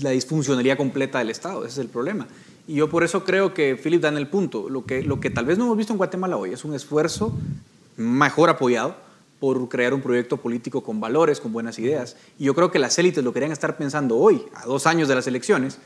la 0.00 0.10
disfuncionalidad 0.10 0.76
completa 0.76 1.18
del 1.18 1.30
Estado, 1.30 1.64
ese 1.64 1.74
es 1.74 1.78
el 1.78 1.88
problema. 1.88 2.26
Y 2.66 2.74
yo 2.74 2.88
por 2.88 3.04
eso 3.04 3.24
creo 3.24 3.54
que 3.54 3.76
Philip 3.76 4.02
da 4.02 4.08
en 4.08 4.16
el 4.16 4.28
punto. 4.28 4.68
Lo 4.68 4.84
que, 4.84 5.02
lo 5.02 5.20
que 5.20 5.30
tal 5.30 5.46
vez 5.46 5.58
no 5.58 5.64
hemos 5.64 5.76
visto 5.76 5.92
en 5.92 5.98
Guatemala 5.98 6.36
hoy 6.36 6.52
es 6.52 6.64
un 6.64 6.74
esfuerzo 6.74 7.32
mejor 7.96 8.50
apoyado 8.50 8.96
por 9.38 9.68
crear 9.68 9.94
un 9.94 10.00
proyecto 10.00 10.38
político 10.38 10.82
con 10.82 11.00
valores, 11.00 11.40
con 11.40 11.52
buenas 11.52 11.78
ideas. 11.78 12.16
Y 12.38 12.44
yo 12.44 12.54
creo 12.54 12.70
que 12.70 12.78
las 12.78 12.98
élites 12.98 13.22
lo 13.22 13.32
querían 13.32 13.52
estar 13.52 13.76
pensando 13.76 14.16
hoy, 14.16 14.44
a 14.54 14.64
dos 14.66 14.86
años 14.86 15.08
de 15.08 15.14
las 15.14 15.26
elecciones, 15.26 15.78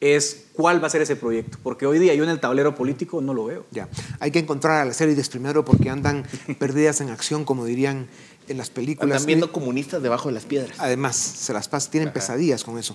es 0.00 0.46
cuál 0.52 0.82
va 0.82 0.86
a 0.86 0.90
ser 0.90 1.02
ese 1.02 1.16
proyecto, 1.16 1.58
porque 1.62 1.84
hoy 1.86 1.98
día 1.98 2.14
yo 2.14 2.22
en 2.22 2.30
el 2.30 2.38
tablero 2.38 2.74
político 2.74 3.20
no 3.20 3.34
lo 3.34 3.46
veo. 3.46 3.64
Ya, 3.72 3.88
hay 4.20 4.30
que 4.30 4.38
encontrar 4.38 4.80
a 4.80 4.84
las 4.84 5.00
élites 5.00 5.28
primero 5.28 5.64
porque 5.64 5.90
andan 5.90 6.24
perdidas 6.58 7.00
en 7.00 7.10
acción, 7.10 7.44
como 7.44 7.64
dirían 7.64 8.06
en 8.48 8.56
las 8.56 8.70
películas. 8.70 9.16
Están 9.16 9.26
viendo 9.26 9.52
comunistas 9.52 10.02
debajo 10.02 10.28
de 10.28 10.34
las 10.34 10.44
piedras. 10.44 10.76
Además, 10.78 11.16
se 11.16 11.52
las 11.52 11.68
pasan, 11.68 11.90
tienen 11.90 12.12
pesadillas 12.12 12.64
con 12.64 12.78
eso. 12.78 12.94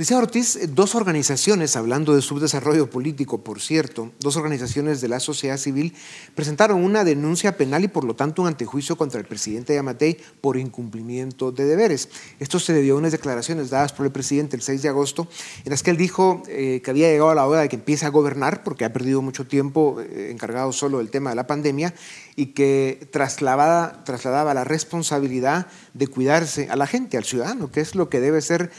Licenciado 0.00 0.22
Ortiz, 0.22 0.56
eh, 0.56 0.66
dos 0.66 0.94
organizaciones, 0.94 1.76
hablando 1.76 2.14
de 2.14 2.22
subdesarrollo 2.22 2.88
político, 2.88 3.44
por 3.44 3.60
cierto, 3.60 4.10
dos 4.20 4.36
organizaciones 4.36 5.02
de 5.02 5.08
la 5.08 5.20
sociedad 5.20 5.58
civil 5.58 5.94
presentaron 6.34 6.82
una 6.82 7.04
denuncia 7.04 7.58
penal 7.58 7.84
y 7.84 7.88
por 7.88 8.04
lo 8.04 8.16
tanto 8.16 8.40
un 8.40 8.48
antejuicio 8.48 8.96
contra 8.96 9.20
el 9.20 9.26
presidente 9.26 9.74
Yamatei 9.74 10.16
por 10.40 10.56
incumplimiento 10.56 11.52
de 11.52 11.66
deberes. 11.66 12.08
Esto 12.38 12.58
se 12.58 12.72
debió 12.72 12.94
a 12.94 12.96
unas 12.96 13.12
declaraciones 13.12 13.68
dadas 13.68 13.92
por 13.92 14.06
el 14.06 14.12
presidente 14.12 14.56
el 14.56 14.62
6 14.62 14.80
de 14.80 14.88
agosto, 14.88 15.28
en 15.66 15.70
las 15.70 15.82
que 15.82 15.90
él 15.90 15.98
dijo 15.98 16.44
eh, 16.48 16.80
que 16.82 16.90
había 16.90 17.10
llegado 17.10 17.28
a 17.28 17.34
la 17.34 17.46
hora 17.46 17.60
de 17.60 17.68
que 17.68 17.76
empiece 17.76 18.06
a 18.06 18.08
gobernar, 18.08 18.64
porque 18.64 18.86
ha 18.86 18.94
perdido 18.94 19.20
mucho 19.20 19.46
tiempo 19.46 20.00
eh, 20.00 20.30
encargado 20.30 20.72
solo 20.72 20.96
del 20.96 21.10
tema 21.10 21.28
de 21.28 21.36
la 21.36 21.46
pandemia, 21.46 21.92
y 22.40 22.46
que 22.46 23.06
trasladaba, 23.10 24.54
la 24.54 24.64
responsabilidad 24.64 25.66
de 25.92 26.06
cuidarse 26.06 26.70
a 26.70 26.76
la 26.76 26.86
gente, 26.86 27.18
al 27.18 27.24
ciudadano, 27.24 27.70
que 27.70 27.82
es 27.82 27.94
lo 27.94 28.08
que 28.08 28.18
debe 28.18 28.40
ser 28.40 28.70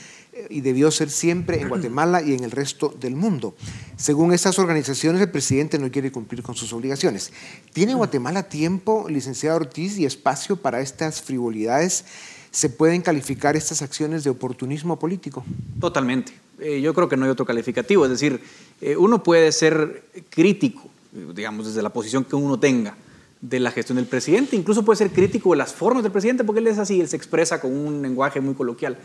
y 0.50 0.62
debió 0.62 0.90
ser 0.90 1.12
siempre 1.12 1.62
en 1.62 1.70
Guatemala 1.70 2.24
y 2.24 2.34
en 2.34 2.44
el 2.44 2.50
resto 2.50 2.92
del 3.00 3.16
mundo. 3.16 3.54
Según 3.98 4.34
estas 4.34 4.58
organizaciones, 4.58 5.22
el 5.22 5.30
presidente 5.30 5.78
no 5.78 5.92
quiere 5.92 6.12
cumplir 6.12 6.42
con 6.42 6.56
sus 6.56 6.74
obligaciones. 6.74 7.32
¿Tiene 7.72 7.94
Guatemala 7.94 8.50
tiempo, 8.50 9.06
licenciado 9.08 9.58
Ortiz, 9.58 10.00
y 10.00 10.06
espacio 10.06 10.56
para 10.56 10.82
estas 10.82 11.22
frivolidades? 11.22 12.06
¿Se 12.50 12.68
pueden 12.68 13.04
calificar 13.04 13.56
estas 13.56 13.84
acciones 13.84 14.24
de 14.24 14.32
oportunismo 14.32 14.98
político? 14.98 15.46
Totalmente. 15.80 16.34
Eh, 16.60 16.82
yo 16.82 16.96
creo 16.96 17.08
que 17.08 17.16
no 17.16 17.26
hay 17.26 17.32
otro 17.32 17.46
calificativo. 17.46 18.06
Es 18.06 18.12
decir, 18.12 18.42
eh, 18.82 18.98
uno 18.98 19.22
puede 19.22 19.52
ser 19.52 20.04
crítico, 20.32 20.90
digamos, 21.36 21.68
desde 21.68 21.84
la 21.84 21.94
posición 21.94 22.24
que 22.24 22.36
uno 22.36 22.60
tenga 22.60 22.96
de 23.42 23.60
la 23.60 23.72
gestión 23.72 23.96
del 23.96 24.06
presidente, 24.06 24.56
incluso 24.56 24.86
puede 24.86 24.98
ser 24.98 25.10
crítico 25.10 25.52
de 25.52 25.58
las 25.58 25.74
formas 25.74 26.04
del 26.04 26.12
presidente, 26.12 26.44
porque 26.44 26.60
él 26.60 26.68
es 26.68 26.78
así, 26.78 27.02
él 27.02 27.08
se 27.08 27.18
expresa 27.18 27.60
con 27.60 27.76
un 27.76 28.02
lenguaje 28.02 28.40
muy 28.40 28.54
coloquial 28.54 28.98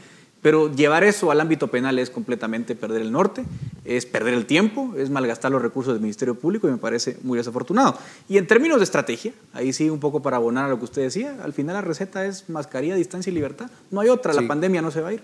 Pero 0.43 0.71
llevar 0.71 1.05
eso 1.05 1.31
al 1.31 1.41
ámbito 1.41 1.69
penal 1.69 1.99
es 1.99 2.11
completamente 2.11 2.75
perder 2.77 3.01
el 3.01 3.11
norte, 3.11 3.45
es 3.85 4.05
perder 4.05 4.35
el 4.35 4.45
tiempo, 4.45 4.95
es 4.97 5.09
malgastar 5.09 5.51
los 5.51 5.63
recursos 5.63 5.95
del 5.95 6.03
Ministerio 6.03 6.35
Público 6.35 6.69
y 6.69 6.71
me 6.71 6.77
parece 6.77 7.17
muy 7.23 7.39
desafortunado. 7.39 7.97
Y 8.29 8.37
en 8.37 8.47
términos 8.47 8.79
de 8.79 8.85
estrategia, 8.85 9.33
ahí 9.55 9.73
sí 9.73 9.89
un 9.89 10.01
poco 10.01 10.21
para 10.21 10.37
abonar 10.37 10.67
a 10.67 10.69
lo 10.69 10.79
que 10.79 10.85
usted 10.85 11.03
decía, 11.03 11.37
al 11.43 11.55
final 11.55 11.75
la 11.75 11.81
receta 11.81 12.27
es 12.27 12.49
mascarilla, 12.51 12.95
distancia 12.95 13.31
y 13.31 13.35
libertad. 13.35 13.71
No 13.91 14.01
hay 14.01 14.11
otra, 14.11 14.35
la 14.35 14.47
pandemia 14.47 14.83
no 14.83 14.91
se 14.91 15.01
va 15.01 15.09
a 15.09 15.15
ir. 15.15 15.23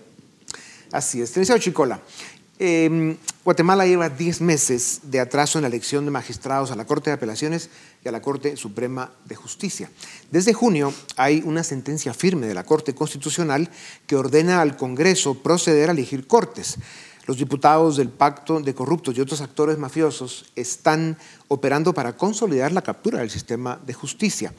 Así 0.91 1.21
es. 1.21 1.29
Licenciado 1.29 1.59
Chicola, 1.61 2.01
eh, 2.59 3.17
Guatemala 3.43 3.85
lleva 3.85 4.09
10 4.09 4.41
meses 4.41 5.01
de 5.03 5.19
atraso 5.19 5.57
en 5.57 5.63
la 5.63 5.67
elección 5.67 6.05
de 6.05 6.11
magistrados 6.11 6.71
a 6.71 6.75
la 6.75 6.85
Corte 6.85 7.09
de 7.09 7.15
Apelaciones 7.15 7.69
y 8.03 8.07
a 8.07 8.11
la 8.11 8.21
Corte 8.21 8.55
Suprema 8.55 9.11
de 9.25 9.35
Justicia. 9.35 9.89
Desde 10.31 10.53
junio 10.53 10.93
hay 11.17 11.41
una 11.45 11.63
sentencia 11.63 12.13
firme 12.13 12.47
de 12.47 12.53
la 12.53 12.63
Corte 12.63 12.95
Constitucional 12.95 13.69
que 14.07 14.15
ordena 14.15 14.61
al 14.61 14.77
Congreso 14.77 15.35
proceder 15.35 15.89
a 15.89 15.93
elegir 15.93 16.27
cortes. 16.27 16.77
Los 17.25 17.37
diputados 17.37 17.97
del 17.97 18.09
Pacto 18.09 18.59
de 18.59 18.73
Corruptos 18.73 19.17
y 19.17 19.21
otros 19.21 19.41
actores 19.41 19.77
mafiosos 19.77 20.45
están 20.55 21.17
operando 21.47 21.93
para 21.93 22.15
consolidar 22.17 22.71
la 22.71 22.81
captura 22.81 23.19
del 23.19 23.29
sistema 23.29 23.79
de 23.85 23.93
justicia. 23.93 24.53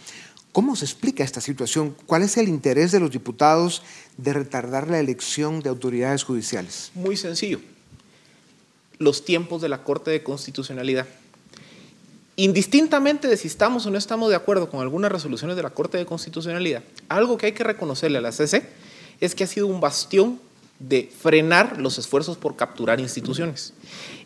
¿Cómo 0.52 0.76
se 0.76 0.85
explica 0.85 1.24
esta 1.24 1.40
situación? 1.40 1.96
¿Cuál 2.07 2.22
es 2.22 2.37
el 2.37 2.48
interés 2.48 2.92
de 2.92 3.00
los 3.00 3.11
diputados 3.11 3.83
de 4.16 4.33
retardar 4.33 4.88
la 4.88 5.00
elección 5.00 5.61
de 5.61 5.68
autoridades 5.68 6.22
judiciales? 6.22 6.90
Muy 6.94 7.16
sencillo. 7.16 7.61
Los 8.98 9.24
tiempos 9.24 9.61
de 9.62 9.68
la 9.68 9.83
Corte 9.83 10.11
de 10.11 10.22
Constitucionalidad. 10.22 11.07
Indistintamente 12.37 13.28
de 13.28 13.37
si 13.37 13.46
estamos 13.46 13.87
o 13.87 13.90
no 13.90 13.98
estamos 13.98 14.28
de 14.28 14.37
acuerdo 14.37 14.68
con 14.68 14.80
algunas 14.80 15.12
resoluciones 15.12 15.57
de 15.57 15.62
la 15.62 15.70
Corte 15.70 15.98
de 15.98 16.07
Constitucionalidad, 16.07 16.83
algo 17.09 17.37
que 17.37 17.46
hay 17.46 17.52
que 17.52 17.64
reconocerle 17.64 18.18
a 18.18 18.20
la 18.20 18.33
CC 18.33 18.68
es 19.20 19.35
que 19.35 19.44
ha 19.44 19.46
sido 19.46 19.66
un 19.68 19.80
bastión 19.80 20.40
de 20.78 21.11
frenar 21.16 21.80
los 21.80 21.98
esfuerzos 21.98 22.37
por 22.37 22.57
capturar 22.57 23.00
instituciones. 23.00 23.72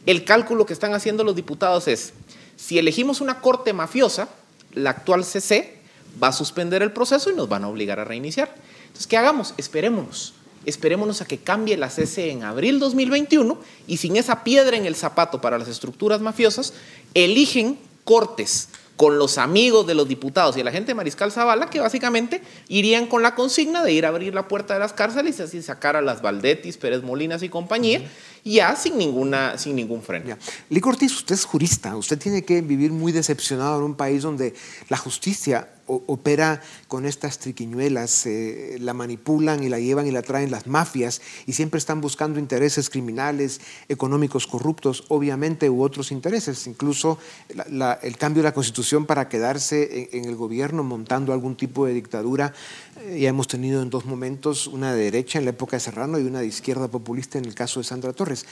El 0.06 0.24
cálculo 0.24 0.64
que 0.64 0.72
están 0.72 0.94
haciendo 0.94 1.24
los 1.24 1.36
diputados 1.36 1.86
es, 1.88 2.14
si 2.56 2.78
elegimos 2.78 3.20
una 3.20 3.40
corte 3.40 3.72
mafiosa, 3.72 4.28
la 4.74 4.90
actual 4.90 5.24
CC 5.24 5.78
va 6.22 6.28
a 6.28 6.32
suspender 6.32 6.82
el 6.82 6.92
proceso 6.92 7.30
y 7.30 7.34
nos 7.34 7.48
van 7.48 7.64
a 7.64 7.68
obligar 7.68 8.00
a 8.00 8.04
reiniciar. 8.04 8.54
Entonces, 8.82 9.06
¿qué 9.06 9.16
hagamos? 9.16 9.54
Esperémonos. 9.56 10.34
Esperémonos 10.68 11.22
a 11.22 11.24
que 11.24 11.38
cambie 11.38 11.78
la 11.78 11.88
CC 11.88 12.30
en 12.30 12.42
abril 12.44 12.78
2021 12.78 13.58
y 13.86 13.96
sin 13.96 14.16
esa 14.16 14.44
piedra 14.44 14.76
en 14.76 14.84
el 14.84 14.96
zapato 14.96 15.40
para 15.40 15.58
las 15.58 15.68
estructuras 15.68 16.20
mafiosas, 16.20 16.74
eligen 17.14 17.78
cortes 18.04 18.68
con 18.98 19.16
los 19.16 19.38
amigos 19.38 19.86
de 19.86 19.94
los 19.94 20.08
diputados 20.08 20.56
y 20.56 20.62
la 20.62 20.72
gente 20.72 20.88
de 20.88 20.94
Mariscal 20.96 21.32
Zavala, 21.32 21.70
que 21.70 21.80
básicamente 21.80 22.42
irían 22.66 23.06
con 23.06 23.22
la 23.22 23.34
consigna 23.34 23.82
de 23.82 23.92
ir 23.92 24.04
a 24.04 24.08
abrir 24.08 24.34
la 24.34 24.48
puerta 24.48 24.74
de 24.74 24.80
las 24.80 24.92
cárceles 24.92 25.38
y 25.38 25.42
así 25.42 25.62
sacar 25.62 25.94
a 25.96 26.02
las 26.02 26.20
Valdetis, 26.20 26.76
Pérez 26.76 27.02
Molinas 27.02 27.42
y 27.42 27.48
compañía, 27.48 28.02
ya 28.44 28.74
sin, 28.76 28.98
ninguna, 28.98 29.56
sin 29.56 29.76
ningún 29.76 30.02
freno. 30.02 30.36
Lee 30.68 30.80
Cortés, 30.80 31.14
usted 31.14 31.36
es 31.36 31.44
jurista, 31.44 31.96
usted 31.96 32.18
tiene 32.18 32.44
que 32.44 32.60
vivir 32.60 32.90
muy 32.90 33.12
decepcionado 33.12 33.78
en 33.78 33.84
un 33.84 33.94
país 33.94 34.22
donde 34.22 34.54
la 34.88 34.96
justicia 34.96 35.68
opera 35.88 36.60
con 36.86 37.06
estas 37.06 37.38
triquiñuelas, 37.38 38.26
eh, 38.26 38.76
la 38.80 38.94
manipulan 38.94 39.64
y 39.64 39.68
la 39.68 39.80
llevan 39.80 40.06
y 40.06 40.10
la 40.10 40.22
traen 40.22 40.50
las 40.50 40.66
mafias 40.66 41.20
y 41.46 41.54
siempre 41.54 41.78
están 41.78 42.00
buscando 42.00 42.38
intereses 42.38 42.90
criminales, 42.90 43.60
económicos 43.88 44.46
corruptos, 44.46 45.04
obviamente, 45.08 45.70
u 45.70 45.82
otros 45.82 46.12
intereses, 46.12 46.66
incluso 46.66 47.18
el 47.48 48.16
cambio 48.16 48.42
de 48.42 48.48
la 48.48 48.54
constitución 48.54 49.06
para 49.06 49.28
quedarse 49.28 50.10
en, 50.12 50.24
el 50.24 50.36
gobierno 50.36 50.82
montando 50.82 51.32
algún 51.32 51.56
tipo 51.56 51.86
de 51.86 51.94
dictadura. 51.94 52.52
Eh, 53.00 53.20
ya 53.20 53.28
hemos 53.28 53.48
tenido 53.48 53.82
en 53.82 53.90
dos 53.90 54.04
momentos 54.04 54.66
una 54.66 54.92
de 54.92 55.04
derecha 55.04 55.38
en 55.38 55.44
la 55.44 55.50
época 55.50 55.76
de 55.76 55.80
Serrano 55.80 56.18
y 56.18 56.24
una 56.24 56.40
de 56.40 56.46
izquierda 56.46 56.88
populista 56.88 57.38
en 57.38 57.44
el 57.44 57.54
caso 57.54 57.80
de 57.80 57.84
Sandra 57.84 58.12
Torres. 58.12 58.46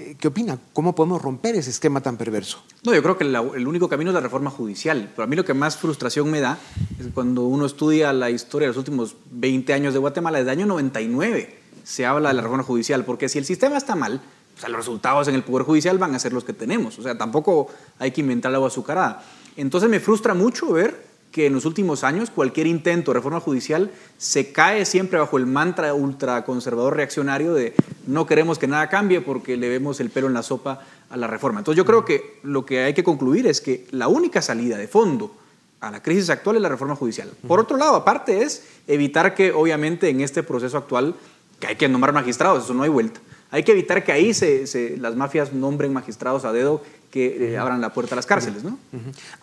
Eh, 0.00 0.16
¿Qué 0.18 0.28
opina? 0.28 0.58
¿Cómo 0.72 0.94
podemos 0.94 1.20
romper 1.20 1.56
ese 1.56 1.70
esquema 1.70 2.00
tan 2.00 2.16
perverso? 2.16 2.62
No, 2.84 2.94
yo 2.94 3.02
creo 3.02 3.18
que 3.18 3.24
el 3.24 3.68
único 3.68 3.88
camino 3.88 4.10
es 4.10 4.14
la 4.14 4.20
reforma 4.20 4.50
judicial. 4.50 5.10
Pero 5.14 5.24
a 5.24 5.26
mí 5.26 5.36
lo 5.36 5.44
que 5.44 5.52
más 5.52 5.76
frustración 5.76 6.30
me 6.30 6.40
da 6.40 6.58
es 6.98 7.08
cuando 7.12 7.42
uno 7.42 7.66
estudia 7.66 8.12
la 8.12 8.30
historia 8.30 8.66
de 8.66 8.70
los 8.70 8.78
últimos 8.78 9.16
20 9.30 9.72
años 9.74 9.92
de 9.92 9.98
Guatemala, 9.98 10.38
desde 10.38 10.52
el 10.52 10.58
año 10.58 10.66
99 10.66 11.60
se 11.84 12.06
habla 12.06 12.28
de 12.28 12.34
la 12.34 12.42
reforma 12.42 12.62
judicial, 12.62 13.04
porque 13.04 13.28
si 13.28 13.38
el 13.38 13.44
sistema 13.44 13.76
está 13.76 13.96
mal, 13.96 14.20
sea, 14.60 14.68
los 14.68 14.78
resultados 14.78 15.26
en 15.28 15.34
el 15.34 15.42
Poder 15.42 15.66
Judicial 15.66 15.98
van 15.98 16.14
a 16.14 16.18
ser 16.18 16.32
los 16.32 16.44
que 16.44 16.52
tenemos. 16.52 16.98
O 16.98 17.02
sea, 17.02 17.16
tampoco 17.18 17.68
hay 17.98 18.10
que 18.12 18.20
inventar 18.20 18.54
agua 18.54 18.68
azucarada. 18.68 19.22
Entonces 19.56 19.90
me 19.90 20.00
frustra 20.00 20.34
mucho 20.34 20.72
ver 20.72 21.09
que 21.30 21.46
en 21.46 21.52
los 21.52 21.64
últimos 21.64 22.04
años 22.04 22.30
cualquier 22.30 22.66
intento 22.66 23.12
de 23.12 23.18
reforma 23.18 23.40
judicial 23.40 23.90
se 24.18 24.52
cae 24.52 24.84
siempre 24.84 25.18
bajo 25.18 25.38
el 25.38 25.46
mantra 25.46 25.94
ultraconservador 25.94 26.96
reaccionario 26.96 27.54
de 27.54 27.74
no 28.06 28.26
queremos 28.26 28.58
que 28.58 28.66
nada 28.66 28.88
cambie 28.88 29.20
porque 29.20 29.56
le 29.56 29.68
vemos 29.68 30.00
el 30.00 30.10
pelo 30.10 30.26
en 30.26 30.34
la 30.34 30.42
sopa 30.42 30.80
a 31.08 31.16
la 31.16 31.26
reforma. 31.26 31.60
Entonces 31.60 31.76
yo 31.76 31.84
creo 31.84 32.04
que 32.04 32.40
lo 32.42 32.66
que 32.66 32.80
hay 32.82 32.94
que 32.94 33.04
concluir 33.04 33.46
es 33.46 33.60
que 33.60 33.86
la 33.90 34.08
única 34.08 34.42
salida 34.42 34.76
de 34.76 34.88
fondo 34.88 35.34
a 35.80 35.90
la 35.90 36.02
crisis 36.02 36.30
actual 36.30 36.56
es 36.56 36.62
la 36.62 36.68
reforma 36.68 36.94
judicial. 36.94 37.30
Por 37.46 37.58
otro 37.58 37.76
lado, 37.76 37.96
aparte 37.96 38.42
es 38.42 38.64
evitar 38.86 39.34
que 39.34 39.52
obviamente 39.52 40.08
en 40.08 40.20
este 40.20 40.42
proceso 40.42 40.76
actual 40.76 41.14
que 41.58 41.68
hay 41.68 41.76
que 41.76 41.88
nombrar 41.88 42.12
magistrados, 42.14 42.64
eso 42.64 42.74
no 42.74 42.82
hay 42.82 42.90
vuelta. 42.90 43.20
Hay 43.50 43.64
que 43.64 43.72
evitar 43.72 44.04
que 44.04 44.12
ahí 44.12 44.32
se, 44.32 44.96
las 44.98 45.16
mafias 45.16 45.52
nombren 45.52 45.92
magistrados 45.92 46.44
a 46.44 46.52
dedo 46.52 46.82
que 47.10 47.52
eh, 47.52 47.58
abran 47.58 47.80
la 47.80 47.92
puerta 47.92 48.14
a 48.14 48.16
las 48.16 48.26
cárceles. 48.26 48.64
¿no? 48.64 48.78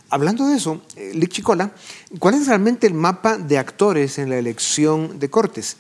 Hablando 0.10 0.48
de 0.48 0.56
eso, 0.56 0.82
eh, 0.96 1.12
Lick 1.14 1.32
Chicola, 1.32 1.72
¿cuál 2.20 2.36
es 2.36 2.48
realmente 2.48 2.88
el 2.88 2.94
mapa 2.94 3.38
de 3.38 3.58
actores 3.58 4.18
en 4.20 4.30
la 4.30 4.38
elección 4.38 5.20
de 5.20 5.30
Cortes? 5.30 5.78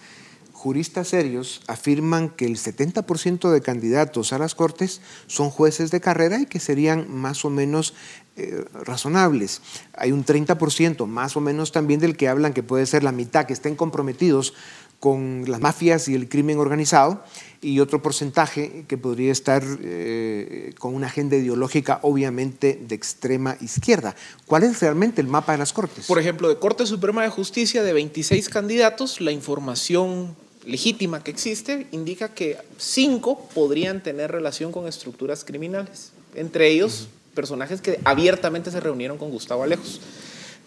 Juristas 0.52 1.10
serios 1.10 1.62
afirman 1.68 2.30
que 2.30 2.46
el 2.46 2.58
70% 2.58 3.52
de 3.52 3.62
candidatos 3.62 4.34
a 4.34 4.40
las 4.40 4.56
Cortes 4.56 5.02
son 5.28 5.50
jueces 5.50 5.92
de 5.92 6.02
carrera 6.02 6.42
y 6.42 6.46
que 6.46 6.60
serían 6.60 7.06
más 7.14 7.46
o 7.46 7.50
menos 7.50 7.94
eh, 8.36 8.66
razonables. 8.84 9.62
Hay 9.94 10.12
un 10.12 10.26
30% 10.26 11.06
más 11.06 11.38
o 11.38 11.42
menos 11.42 11.72
también 11.72 12.00
del 12.00 12.18
que 12.18 12.28
hablan 12.28 12.54
que 12.54 12.64
puede 12.64 12.86
ser 12.86 13.04
la 13.04 13.12
mitad 13.12 13.46
que 13.46 13.54
estén 13.54 13.76
comprometidos 13.76 14.56
con 15.00 15.46
las 15.48 15.62
mafias 15.62 16.08
y 16.08 16.16
el 16.16 16.28
crimen 16.28 16.58
organizado 16.58 17.24
y 17.62 17.80
otro 17.80 18.02
porcentaje 18.02 18.86
que 18.88 18.98
podría 18.98 19.32
estar 19.32 19.64
eh, 19.82 20.74
con 20.80 20.96
una 20.96 21.08
agenda 21.08 21.36
ideológica 21.36 22.00
obviamente 22.02 22.80
de 22.88 22.96
extrema 22.96 23.58
izquierda. 23.62 24.16
¿Cuál 24.46 24.64
es 24.64 24.80
realmente 24.80 25.22
el 25.22 25.28
mapa 25.28 25.52
de 25.52 25.60
las 25.60 25.74
Cortes? 25.74 26.06
Por 26.08 26.20
ejemplo, 26.20 26.50
de 26.50 26.58
Corte 26.58 26.86
Suprema 26.86 27.24
de 27.24 27.30
Justicia 27.30 27.84
de 27.84 27.94
26 27.94 28.50
candidatos, 28.50 29.22
la 29.22 29.32
información 29.32 30.36
legítima 30.66 31.24
que 31.24 31.32
existe 31.32 31.88
indica 31.92 32.34
que 32.34 32.58
cinco 32.78 33.48
podrían 33.54 34.04
tener 34.04 34.32
relación 34.32 34.72
con 34.72 34.88
estructuras 34.88 35.46
criminales, 35.46 36.12
entre 36.36 36.70
ellos 36.70 37.08
personajes 37.34 37.82
que 37.82 38.00
abiertamente 38.04 38.72
se 38.72 38.80
reunieron 38.80 39.18
con 39.18 39.30
Gustavo 39.30 39.64
Alejos. 39.64 40.02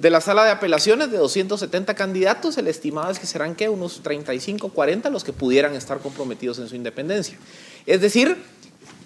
De 0.00 0.08
la 0.08 0.22
sala 0.22 0.44
de 0.44 0.50
apelaciones 0.50 1.10
de 1.10 1.18
270 1.18 1.94
candidatos, 1.94 2.56
el 2.56 2.68
estimado 2.68 3.10
es 3.10 3.18
que 3.18 3.26
serán 3.26 3.54
que 3.54 3.68
unos 3.68 4.02
35, 4.02 4.70
40 4.70 5.10
los 5.10 5.24
que 5.24 5.34
pudieran 5.34 5.74
estar 5.74 5.98
comprometidos 5.98 6.58
en 6.58 6.68
su 6.68 6.74
independencia. 6.74 7.36
Es 7.84 8.00
decir, 8.00 8.38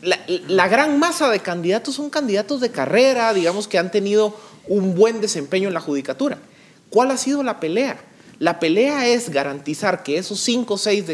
la, 0.03 0.69
gran 0.69 1.01
masa 1.01 1.31
de 1.31 1.41
candidatos 1.41 1.97
son 1.97 2.11
candidatos 2.11 2.61
de 2.61 2.71
carrera, 2.71 3.35
digamos 3.35 3.67
que 3.67 3.77
han 3.77 3.91
tenido 3.91 4.39
un 4.69 4.95
buen 4.95 5.21
desempeño 5.21 5.67
en 5.67 5.75
la 5.75 5.81
judicatura. 5.81 6.39
¿Cuál 6.91 7.11
ha 7.11 7.17
sido 7.17 7.43
la 7.43 7.59
pelea? 7.59 7.99
La 8.39 8.61
pelea 8.61 9.09
es 9.09 9.31
garantizar 9.31 10.05
que 10.05 10.17
esos 10.17 10.39
5 10.41 10.75
o 10.75 10.79
6 10.79 11.05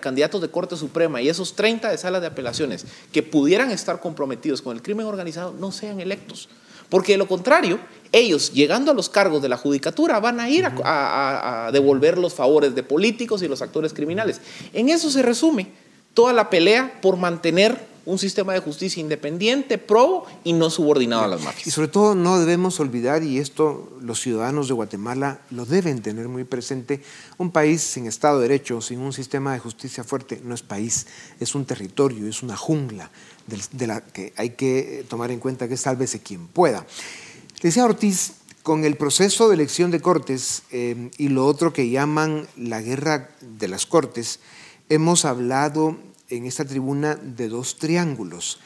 candidatos 0.00 0.40
de 0.40 0.50
Corte 0.50 0.74
Suprema 0.76 1.20
y 1.20 1.28
esos 1.28 1.54
30 1.54 1.90
de 1.90 1.98
salas 1.98 2.22
de 2.22 2.28
apelaciones 2.28 2.86
que 3.12 3.22
pudieran 3.22 3.70
estar 3.72 4.00
comprometidos 4.00 4.62
con 4.62 4.74
el 4.74 4.82
crimen 4.82 5.04
organizado 5.04 5.52
no 5.52 5.70
sean 5.70 6.00
electos. 6.00 6.48
Porque 6.88 7.12
de 7.12 7.18
lo 7.18 7.28
contrario, 7.28 7.78
ellos, 8.12 8.52
llegando 8.52 8.90
a 8.90 8.94
los 8.94 9.08
cargos 9.08 9.42
de 9.42 9.48
la 9.48 9.56
judicatura, 9.56 10.20
van 10.20 10.40
a 10.40 10.48
ir 10.48 10.64
a, 10.66 11.70
devolver 11.72 12.18
los 12.18 12.34
favores 12.34 12.74
de 12.74 12.82
políticos 12.82 13.42
y 13.42 13.48
los 13.48 13.62
actores 13.62 13.92
criminales. 13.92 14.40
En 14.72 14.88
eso 14.88 15.10
se 15.10 15.22
resume 15.22 15.68
toda 16.14 16.32
la 16.32 16.50
pelea 16.50 17.00
por 17.02 17.16
mantener 17.16 17.86
un 18.06 18.18
sistema 18.18 18.54
de 18.54 18.60
justicia 18.60 19.02
independiente, 19.02 19.76
probo 19.76 20.24
y 20.42 20.54
no 20.54 20.70
subordinado 20.70 21.24
a 21.24 21.28
las 21.28 21.42
mafias. 21.42 21.66
Y 21.66 21.70
sobre 21.70 21.88
todo 21.88 22.14
no 22.14 22.38
debemos 22.38 22.80
olvidar, 22.80 23.22
y 23.22 23.36
esto 23.36 23.98
los 24.00 24.18
ciudadanos 24.20 24.66
de 24.66 24.72
Guatemala 24.72 25.42
lo 25.50 25.66
deben 25.66 26.00
tener 26.00 26.26
muy 26.26 26.44
presente, 26.44 27.02
un 27.36 27.50
país 27.50 27.82
sin 27.82 28.06
Estado 28.06 28.40
de 28.40 28.48
Derecho, 28.48 28.80
sin 28.80 29.00
un 29.00 29.12
sistema 29.12 29.52
de 29.52 29.58
justicia 29.58 30.04
fuerte, 30.04 30.40
no 30.42 30.54
es 30.54 30.62
país, 30.62 31.06
es 31.38 31.54
un 31.54 31.66
territorio, 31.66 32.26
es 32.26 32.42
una 32.42 32.56
jungla 32.56 33.10
de 33.72 33.86
la 33.86 34.00
que 34.00 34.32
hay 34.36 34.50
que 34.50 35.04
tomar 35.08 35.30
en 35.30 35.40
cuenta 35.40 35.68
que 35.68 35.76
sálvese 35.76 36.20
quien 36.20 36.46
pueda. 36.46 36.86
Decía 37.62 37.84
Ortiz, 37.84 38.34
con 38.62 38.84
el 38.84 38.96
proceso 38.96 39.48
de 39.48 39.54
elección 39.54 39.90
de 39.90 40.00
cortes 40.00 40.62
eh, 40.70 41.10
y 41.16 41.28
lo 41.28 41.46
otro 41.46 41.72
que 41.72 41.88
llaman 41.88 42.46
la 42.56 42.82
guerra 42.82 43.30
de 43.40 43.66
las 43.66 43.86
cortes, 43.86 44.40
hemos 44.88 45.24
hablado 45.24 45.96
en 46.28 46.44
esta 46.44 46.64
tribuna 46.64 47.14
de 47.14 47.48
dos 47.48 47.78
triángulos. 47.78 48.60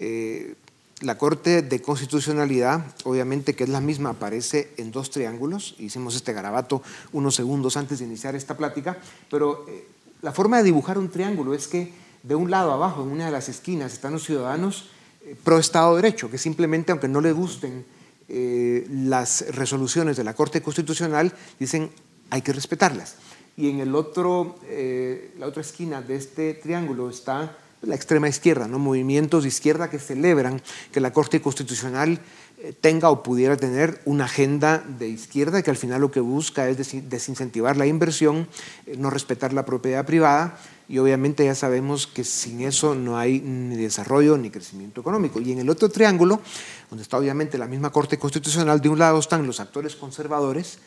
Eh, 0.00 0.56
la 1.00 1.18
Corte 1.18 1.62
de 1.62 1.82
Constitucionalidad, 1.82 2.84
obviamente 3.04 3.54
que 3.54 3.64
es 3.64 3.70
la 3.70 3.80
misma, 3.80 4.10
aparece 4.10 4.72
en 4.76 4.90
dos 4.90 5.10
triángulos. 5.10 5.74
Hicimos 5.78 6.16
este 6.16 6.32
garabato 6.32 6.82
unos 7.12 7.34
segundos 7.34 7.76
antes 7.76 7.98
de 7.98 8.06
iniciar 8.06 8.34
esta 8.34 8.56
plática, 8.56 8.98
pero 9.30 9.66
eh, 9.68 9.86
la 10.22 10.32
forma 10.32 10.58
de 10.58 10.64
dibujar 10.64 10.98
un 10.98 11.10
triángulo 11.10 11.54
es 11.54 11.68
que 11.68 11.92
de 12.24 12.34
un 12.34 12.50
lado 12.50 12.72
abajo, 12.72 13.02
en 13.02 13.10
una 13.10 13.26
de 13.26 13.30
las 13.30 13.48
esquinas, 13.48 13.92
están 13.92 14.14
los 14.14 14.24
ciudadanos 14.24 14.88
eh, 15.22 15.36
pro 15.44 15.58
Estado 15.58 15.94
de 15.94 16.02
Derecho, 16.02 16.30
que 16.30 16.38
simplemente, 16.38 16.90
aunque 16.90 17.06
no 17.06 17.20
les 17.20 17.34
gusten 17.34 17.84
eh, 18.28 18.86
las 18.90 19.44
resoluciones 19.54 20.16
de 20.16 20.24
la 20.24 20.34
Corte 20.34 20.62
Constitucional, 20.62 21.32
dicen 21.60 21.90
hay 22.30 22.40
que 22.40 22.54
respetarlas. 22.54 23.16
Y 23.56 23.68
en 23.68 23.80
el 23.80 23.94
otro, 23.94 24.58
eh, 24.64 25.34
la 25.38 25.46
otra 25.46 25.60
esquina 25.60 26.00
de 26.00 26.16
este 26.16 26.54
triángulo 26.54 27.10
está 27.10 27.56
la 27.86 27.94
extrema 27.94 28.28
izquierda, 28.28 28.68
¿no? 28.68 28.78
movimientos 28.78 29.42
de 29.42 29.48
izquierda 29.48 29.90
que 29.90 29.98
celebran 29.98 30.62
que 30.92 31.00
la 31.00 31.12
Corte 31.12 31.40
Constitucional 31.40 32.20
tenga 32.80 33.10
o 33.10 33.22
pudiera 33.22 33.56
tener 33.56 34.00
una 34.04 34.24
agenda 34.24 34.78
de 34.78 35.08
izquierda 35.08 35.62
que 35.62 35.70
al 35.70 35.76
final 35.76 36.00
lo 36.00 36.10
que 36.10 36.20
busca 36.20 36.68
es 36.68 36.78
desincentivar 37.10 37.76
la 37.76 37.86
inversión, 37.86 38.48
no 38.96 39.10
respetar 39.10 39.52
la 39.52 39.66
propiedad 39.66 40.06
privada 40.06 40.58
y 40.88 40.98
obviamente 40.98 41.44
ya 41.44 41.54
sabemos 41.54 42.06
que 42.06 42.24
sin 42.24 42.60
eso 42.60 42.94
no 42.94 43.18
hay 43.18 43.40
ni 43.40 43.76
desarrollo 43.76 44.36
ni 44.36 44.50
crecimiento 44.50 45.00
económico. 45.00 45.40
Y 45.40 45.52
en 45.52 45.58
el 45.60 45.70
otro 45.70 45.88
triángulo, 45.88 46.40
donde 46.90 47.02
está 47.02 47.16
obviamente 47.16 47.58
la 47.58 47.66
misma 47.66 47.90
Corte 47.90 48.18
Constitucional, 48.18 48.80
de 48.80 48.88
un 48.88 48.98
lado 48.98 49.18
están 49.18 49.46
los 49.46 49.60
actores 49.60 49.96
conservadores 49.96 50.78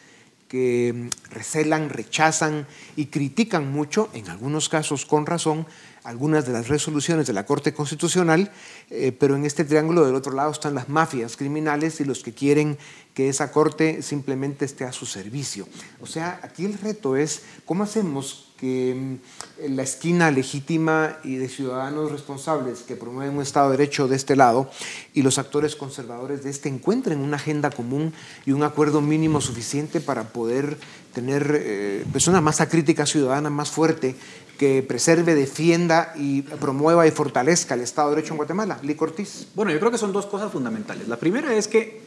que 0.47 0.93
mm, 0.93 1.31
recelan, 1.31 1.89
rechazan 1.89 2.67
y 2.95 3.07
critican 3.07 3.71
mucho, 3.71 4.09
en 4.13 4.29
algunos 4.29 4.69
casos 4.69 5.05
con 5.05 5.25
razón, 5.25 5.65
algunas 6.07 6.45
de 6.45 6.53
las 6.53 6.69
resoluciones 6.69 7.27
de 7.27 7.33
la 7.33 7.45
Corte 7.45 7.73
Constitucional, 7.73 8.49
eh, 8.89 9.11
pero 9.11 9.35
en 9.35 9.43
este 9.43 9.65
triángulo 9.65 10.05
del 10.05 10.15
otro 10.15 10.31
lado 10.31 10.51
están 10.51 10.73
las 10.73 10.87
mafias 10.87 11.35
criminales 11.35 11.99
y 11.99 12.05
los 12.05 12.23
que 12.23 12.31
quieren 12.31 12.77
que 13.17 13.29
esa 13.29 13.51
Corte 13.51 14.03
simplemente 14.03 14.63
esté 14.63 14.85
a 14.85 14.91
su 14.91 15.07
servicio. 15.07 15.67
O 15.99 16.05
sea, 16.05 16.39
aquí 16.43 16.65
el 16.65 16.77
reto 16.77 17.15
es 17.15 17.41
cómo 17.65 17.81
hacemos 17.83 18.53
que 18.57 18.93
mm, 18.93 19.73
la 19.75 19.81
esquina 19.81 20.29
legítima 20.29 21.17
y 21.23 21.37
de 21.37 21.49
ciudadanos 21.49 22.11
responsables 22.11 22.83
que 22.83 22.95
promueven 22.95 23.35
un 23.35 23.41
Estado 23.41 23.71
de 23.71 23.77
Derecho 23.77 24.07
de 24.07 24.15
este 24.15 24.35
lado 24.35 24.69
y 25.15 25.23
los 25.23 25.39
actores 25.39 25.75
conservadores 25.75 26.43
de 26.43 26.51
este 26.51 26.69
encuentren 26.69 27.19
una 27.19 27.37
agenda 27.37 27.71
común 27.71 28.13
y 28.45 28.51
un 28.51 28.61
acuerdo 28.61 29.01
mínimo 29.01 29.41
suficiente 29.41 29.99
para 29.99 30.25
poder 30.25 30.77
tener 31.11 31.59
eh, 31.59 32.05
pues 32.11 32.27
una 32.27 32.39
masa 32.39 32.69
crítica 32.69 33.07
ciudadana 33.07 33.49
más 33.49 33.71
fuerte 33.71 34.15
que 34.59 34.83
preserve, 34.83 35.33
defienda 35.33 36.13
y 36.15 36.43
promueva 36.43 37.07
y 37.07 37.11
fortalezca 37.11 37.73
el 37.73 37.81
Estado 37.81 38.11
de 38.11 38.17
Derecho 38.17 38.35
en 38.35 38.37
Guatemala. 38.37 38.77
Lee 38.83 38.93
Cortés. 38.93 39.47
Bueno, 39.55 39.71
yo 39.71 39.79
creo 39.79 39.89
que 39.89 39.97
son 39.97 40.13
dos 40.13 40.27
cosas 40.27 40.51
fundamentales. 40.51 41.07
La 41.07 41.17
primera 41.17 41.51
es 41.55 41.67
que 41.67 42.05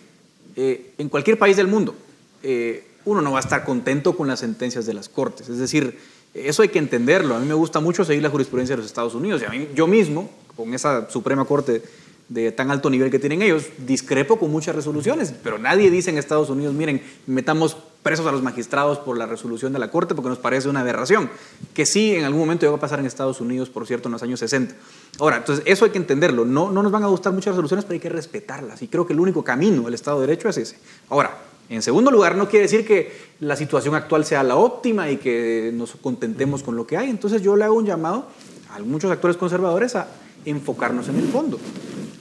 eh, 0.57 0.95
en 0.99 1.09
cualquier 1.09 1.39
país 1.39 1.57
del 1.57 1.67
mundo 1.67 1.95
eh, 2.43 2.85
uno 3.05 3.21
no 3.23 3.33
va 3.33 3.39
a 3.39 3.41
estar 3.41 3.65
contento 3.65 4.17
con 4.17 4.29
las 4.29 4.41
sentencias 4.41 4.87
de 4.87 4.95
las 4.95 5.09
Cortes. 5.09 5.49
Es 5.49 5.59
decir, 5.59 5.99
eso 6.35 6.63
hay 6.63 6.69
que 6.69 6.79
entenderlo. 6.79 7.35
A 7.35 7.39
mí 7.39 7.47
me 7.47 7.55
gusta 7.55 7.81
mucho 7.81 8.05
seguir 8.05 8.23
la 8.23 8.31
jurisprudencia 8.31 8.75
de 8.75 8.83
los 8.83 8.87
Estados 8.87 9.15
Unidos. 9.15 9.43
Y 9.43 9.45
a 9.47 9.51
mí, 9.51 9.69
yo 9.75 9.87
mismo, 9.87 10.31
con 10.57 10.75
esa 10.75 11.11
Suprema 11.11 11.45
Corte 11.45 11.83
de 12.29 12.53
tan 12.53 12.71
alto 12.71 12.91
nivel 12.91 13.11
que 13.11 13.19
tienen 13.19 13.43
ellos, 13.43 13.67
discrepo 13.79 14.39
con 14.39 14.53
muchas 14.53 14.75
resoluciones, 14.77 15.35
pero 15.43 15.59
nadie 15.59 15.91
dice 15.91 16.11
en 16.11 16.19
Estados 16.19 16.49
Unidos, 16.49 16.75
miren, 16.75 17.03
metamos 17.27 17.77
presos 18.03 18.27
a 18.27 18.33
los 18.33 18.43
magistrados 18.43 18.99
por 18.99 19.19
la 19.19 19.27
resolución 19.27 19.73
de 19.73 19.79
la 19.79 19.91
Corte 19.91 20.15
porque 20.15 20.31
nos 20.31 20.39
parece 20.39 20.69
una 20.69 20.81
aberración, 20.81 21.31
que 21.75 21.85
sí 21.87 22.15
en 22.15 22.25
algún 22.25 22.41
momento 22.41 22.67
llegó 22.67 22.77
a 22.77 22.81
pasar 22.81 22.99
en 22.99 23.07
Estados 23.07 23.41
Unidos, 23.41 23.69
por 23.69 23.87
cierto, 23.87 24.09
en 24.09 24.13
los 24.13 24.23
años 24.23 24.41
60. 24.41 24.75
Ahora, 25.19 25.39
entonces 25.39 25.65
eso 25.67 25.85
hay 25.85 25.91
que 25.91 25.99
entenderlo, 25.99 26.45
no, 26.45 26.71
no 26.71 26.83
nos 26.83 26.93
van 26.93 27.03
a 27.03 27.09
gustar 27.09 27.33
muchas 27.33 27.53
resoluciones, 27.53 27.85
pero 27.85 27.95
hay 27.95 28.01
que 28.01 28.09
respetarlas, 28.09 28.83
y 28.83 28.89
creo 28.89 29.07
que 29.07 29.13
el 29.13 29.21
único 29.21 29.45
camino 29.45 29.83
del 29.83 29.95
Estado 29.95 30.21
de 30.21 30.27
Derecho 30.27 30.49
es 30.49 30.57
ese. 30.57 30.79
Ahora, 31.09 31.37
en 31.71 31.83
segundo 31.83 32.11
lugar, 32.11 32.35
no 32.35 32.49
quiere 32.49 32.65
decir 32.65 32.85
que 32.85 33.13
la 33.39 33.55
situación 33.55 33.95
actual 33.95 34.25
sea 34.25 34.43
la 34.43 34.57
óptima 34.57 35.09
y 35.09 35.19
que 35.19 35.71
nos 35.73 35.93
contentemos 35.93 36.65
con 36.65 36.75
lo 36.75 36.85
que 36.85 36.97
hay. 36.97 37.09
Entonces 37.09 37.43
yo 37.43 37.55
le 37.55 37.63
hago 37.63 37.77
un 37.77 37.87
llamado 37.87 38.27
a 38.75 38.81
muchos 38.81 39.09
actores 39.09 39.37
conservadores 39.37 39.95
a 39.95 40.09
enfocarnos 40.45 41.09
en 41.09 41.17
el 41.17 41.29
fondo. 41.29 41.61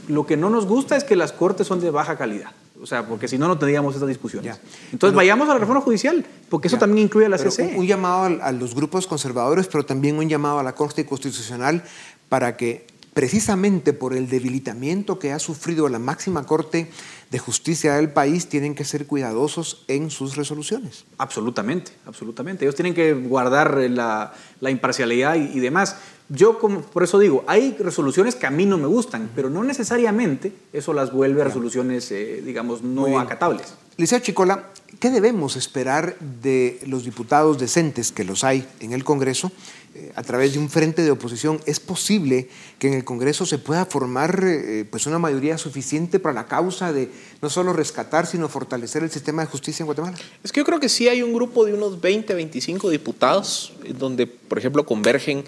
Lo 0.08 0.28
que 0.28 0.38
no 0.38 0.52
nos 0.52 0.68
gusta 0.68 0.96
es 0.96 1.04
que 1.04 1.16
las 1.16 1.32
cortes 1.32 1.66
son 1.66 1.80
de 1.80 1.90
baja 1.90 2.16
calidad. 2.16 2.52
O 2.82 2.86
sea, 2.86 3.06
porque 3.06 3.28
si 3.28 3.38
no, 3.38 3.48
no 3.48 3.58
tendríamos 3.58 3.94
estas 3.94 4.08
discusiones. 4.08 4.60
Entonces, 4.92 5.16
vayamos 5.16 5.50
a 5.50 5.54
la 5.54 5.60
reforma 5.60 5.82
judicial, 5.82 6.26
porque 6.50 6.68
eso 6.68 6.78
también 6.78 7.06
incluye 7.06 7.26
a 7.26 7.30
la 7.30 7.38
CC. 7.38 7.74
Un, 7.74 7.82
un 7.82 7.88
llamado 7.88 8.42
a 8.42 8.52
los 8.52 8.74
grupos 8.74 9.06
conservadores, 9.08 9.68
pero 9.68 9.86
también 9.86 10.18
un 10.18 10.30
llamado 10.30 10.60
a 10.60 10.64
la 10.64 10.74
Corte 10.74 11.06
Constitucional 11.06 11.84
para 12.30 12.56
que, 12.56 12.88
precisamente 13.14 13.92
por 13.92 14.16
el 14.16 14.30
debilitamiento 14.30 15.20
que 15.20 15.34
ha 15.34 15.40
sufrido 15.40 15.90
la 15.90 16.00
máxima 16.00 16.46
Corte 16.46 16.90
de 17.32 17.40
justicia 17.40 17.96
del 17.96 18.12
país 18.12 18.48
tienen 18.48 18.76
que 18.76 18.86
ser 18.86 19.06
cuidadosos 19.06 19.84
en 19.88 20.10
sus 20.10 20.36
resoluciones. 20.36 21.06
Absolutamente, 21.18 21.92
absolutamente. 22.06 22.66
Ellos 22.66 22.76
tienen 22.76 22.94
que 22.94 23.14
guardar 23.14 23.78
la, 23.78 24.34
imparcialidad 24.62 25.36
y, 25.36 25.60
demás. 25.60 25.98
Yo, 26.30 26.60
como, 26.60 26.82
por 26.82 27.02
eso 27.02 27.18
digo, 27.18 27.44
hay 27.48 27.76
resoluciones 27.80 28.36
que 28.36 28.46
a 28.46 28.52
mí 28.52 28.68
no 28.68 28.78
me 28.78 28.86
gustan, 28.86 29.32
pero 29.36 29.50
no 29.50 29.64
necesariamente 29.64 30.54
eso 30.72 30.94
las 30.94 31.12
vuelve 31.12 31.44
resoluciones, 31.44 32.12
eh, 32.12 32.44
digamos, 32.46 32.84
no 32.84 33.20
acatables. 33.20 33.74
Liceo 33.98 34.20
Chicola, 34.20 34.70
¿qué 35.00 35.10
debemos 35.10 35.56
esperar 35.58 36.16
de 36.20 36.80
los 36.86 37.04
diputados 37.04 37.58
decentes, 37.58 38.12
que 38.12 38.24
los 38.24 38.44
hay 38.44 38.66
en 38.80 38.94
el 38.94 39.04
Congreso, 39.04 39.52
eh, 39.96 40.12
a 40.16 40.22
través 40.22 40.54
de 40.54 40.60
un 40.60 40.70
frente 40.70 41.02
de 41.02 41.10
oposición, 41.10 41.60
¿es 41.66 41.80
posible 41.80 42.48
que 42.78 42.88
en 42.88 42.94
el 42.94 43.04
Congreso 43.04 43.48
se 43.48 43.58
pueda 43.58 43.86
formar 43.86 44.42
eh, 44.44 44.86
pues 44.90 45.08
una 45.08 45.18
mayoría 45.18 45.58
suficiente 45.58 46.20
para 46.20 46.34
la 46.34 46.46
causa 46.46 46.94
de 46.94 47.10
no 47.42 47.50
solo 47.50 47.74
rescatar, 47.74 48.28
sino 48.28 48.48
fortalecer 48.48 49.04
el 49.04 49.10
sistema 49.10 49.42
de 49.42 49.48
justicia 49.48 49.82
en 49.82 49.88
Guatemala? 49.88 50.16
Es 50.44 50.52
que 50.52 50.60
yo 50.60 50.66
creo 50.66 50.80
que 50.80 50.90
sí 50.90 51.10
hay 51.10 51.24
un 51.24 51.34
grupo 51.34 51.66
de 51.66 51.74
unos 51.74 52.00
20, 52.00 52.36
25 52.36 52.92
diputados, 52.92 53.74
donde, 53.98 54.28
por 54.28 54.60
ejemplo, 54.60 54.86
convergen 54.86 55.44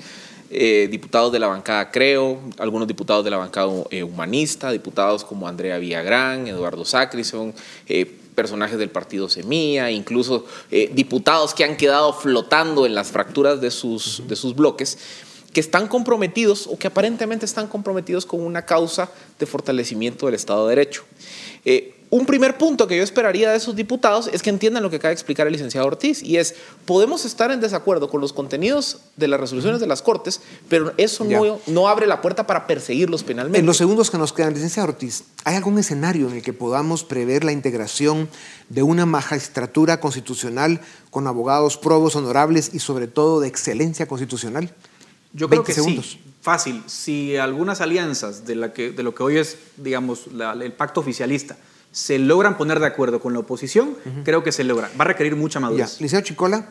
eh, 0.52 0.88
diputados 0.92 1.32
de 1.32 1.40
la 1.40 1.48
bancada 1.48 1.90
Creo, 1.92 2.40
algunos 2.58 2.88
diputados 2.88 3.24
de 3.24 3.32
la 3.32 3.38
bancada 3.38 3.68
humanista, 3.68 4.72
diputados 4.72 5.24
como 5.24 5.48
Andrea 5.48 5.78
Villagrán, 5.78 6.48
Eduardo 6.48 6.86
Sacrison, 6.86 7.54
personajes 8.36 8.78
del 8.78 8.90
partido 8.90 9.30
Semilla, 9.30 9.92
incluso 9.92 10.46
eh, 10.72 10.90
diputados 10.94 11.54
que 11.54 11.64
han 11.64 11.78
quedado 11.78 12.14
flotando 12.14 12.86
en 12.86 12.96
las 12.96 13.12
fracturas 13.12 13.62
de 13.62 13.72
sus, 13.72 14.24
de 14.28 14.36
sus 14.36 14.56
bloques, 14.56 14.98
que 15.54 15.60
están 15.60 15.88
comprometidos 15.88 16.68
o 16.68 16.78
que 16.78 16.88
aparentemente 16.88 17.46
están 17.46 17.68
comprometidos 17.68 18.26
con 18.26 18.42
una 18.42 18.66
causa 18.66 19.12
de 19.38 19.46
fortalecimiento 19.46 20.26
del 20.26 20.36
Estado 20.36 20.68
de 20.68 20.76
Derecho. 20.76 21.04
Eh, 21.66 21.94
un 22.12 22.26
primer 22.26 22.58
punto 22.58 22.88
que 22.88 22.98
yo 22.98 23.04
esperaría 23.04 23.50
de 23.50 23.58
esos 23.58 23.74
diputados 23.74 24.30
es 24.34 24.42
que 24.42 24.50
entiendan 24.50 24.84
lo 24.84 24.90
que 24.90 24.98
acaba 24.98 25.10
de 25.10 25.14
explicar 25.14 25.48
el 25.48 25.54
licenciado 25.54 25.88
Ortiz, 25.88 26.22
y 26.22 26.36
es, 26.36 26.56
podemos 26.86 27.24
estar 27.24 27.52
en 27.52 27.62
desacuerdo 27.62 28.10
con 28.10 28.20
los 28.20 28.34
contenidos 28.34 29.00
de 29.16 29.30
las 29.30 29.40
resoluciones 29.40 29.80
de 29.80 29.88
las 29.88 30.02
Cortes, 30.02 30.42
pero 30.68 30.92
eso 30.98 31.24
no, 31.24 31.60
no, 31.68 31.88
abre 31.88 32.08
la 32.08 32.22
puerta 32.22 32.46
para 32.46 32.68
perseguirlos 32.68 33.24
penalmente. 33.24 33.60
En 33.60 33.66
los 33.66 33.78
segundos 33.78 34.12
que 34.12 34.18
nos 34.18 34.34
quedan, 34.34 34.54
licenciado 34.54 34.90
Ortiz, 34.90 35.24
¿hay 35.46 35.56
algún 35.56 35.80
escenario 35.80 36.28
en 36.30 36.36
el 36.36 36.42
que 36.44 36.52
podamos 36.52 37.06
prever 37.06 37.46
la 37.46 37.54
integración 37.54 38.28
de 38.68 38.84
una 38.84 39.06
magistratura 39.06 40.02
constitucional 40.02 40.82
con 41.12 41.28
abogados 41.28 41.78
probos, 41.78 42.18
honorables 42.18 42.72
y 42.74 42.80
sobre 42.80 43.08
todo 43.08 43.40
de 43.40 43.48
excelencia 43.48 44.06
constitucional? 44.06 44.76
Yo 45.32 45.48
creo 45.48 45.64
que 45.64 45.74
sí. 45.74 46.20
Fácil. 46.42 46.84
Si 46.88 47.38
algunas 47.38 47.80
alianzas 47.82 48.46
de, 48.46 48.56
la 48.56 48.74
que, 48.74 48.92
de 48.92 49.04
lo 49.04 49.16
que 49.16 49.24
hoy 49.24 49.38
es, 49.38 49.58
digamos, 49.78 50.26
el 50.28 50.74
pacto 50.74 51.00
oficialista, 51.00 51.56
se 51.92 52.20
logran 52.20 52.58
poner 52.58 52.80
de 52.80 52.88
acuerdo 52.88 53.20
con 53.20 53.34
la 53.34 53.40
oposición, 53.40 53.98
creo 54.24 54.44
que 54.44 54.52
se 54.52 54.64
logra. 54.64 54.90
Va 55.00 55.06
a 55.06 55.08
requerir 55.08 55.36
mucha 55.36 55.60
madurez. 55.60 56.00
Liceo 56.00 56.22
Chicola, 56.22 56.70